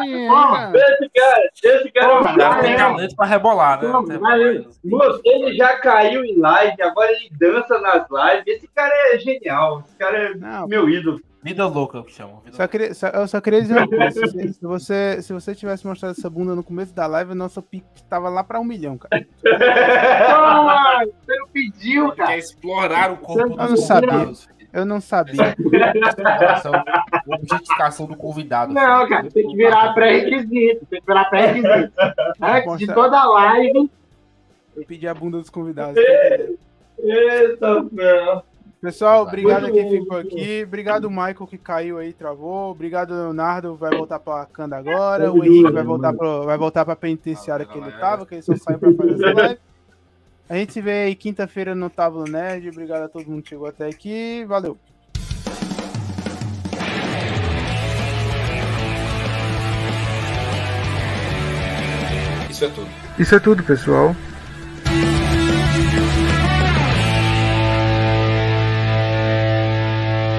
[0.02, 0.72] hein, cara?
[0.74, 2.76] Esse cara, esse cara é Pô, O cara tem É.
[2.76, 3.90] talento pra rebolar, né?
[3.90, 4.02] Pô.
[4.84, 8.46] Moço, ele já caiu em live, agora ele dança nas lives.
[8.46, 9.82] Esse cara é genial.
[9.86, 11.20] Esse cara é Não, meu ídolo.
[11.44, 12.40] Vida louca, que chamam.
[12.42, 14.10] Vida Só queria, só- eu só queria dizer uma coisa.
[14.12, 17.34] Se, você- se você, se você tivesse mostrado essa bunda no começo da live, o
[17.34, 19.22] nosso pique tava lá pra um milhão, cara.
[19.42, 22.30] Pô, você não pediu, cara.
[22.30, 24.32] Quer explorar o corpo Eu não sabia.
[24.72, 25.54] Eu não sabia.
[27.26, 28.72] Objetificação do convidado.
[28.72, 30.86] Não, cara, tem que virar pré-requisito.
[30.86, 31.92] Tem que virar pré-requisito.
[32.40, 33.90] Antes de toda live,
[34.76, 35.96] Eu pedi a bunda dos convidados.
[36.98, 38.42] Eita, meu.
[38.84, 40.62] Pessoal, obrigado a quem ficou aqui.
[40.62, 42.70] Obrigado, Michael, que caiu aí, travou.
[42.70, 45.32] Obrigado, Leonardo, vai voltar pra Canda agora.
[45.32, 48.54] O Henrique vai voltar, pro, vai voltar pra penitenciária que ele tava, que ele só
[48.54, 49.60] saiu pra fazer essa live.
[50.50, 52.68] A gente se vê aí quinta-feira no Tábulo Nerd.
[52.68, 54.44] Obrigado a todo mundo que chegou até aqui.
[54.44, 54.76] Valeu.
[62.50, 62.88] Isso é tudo.
[63.18, 64.14] Isso é tudo, pessoal.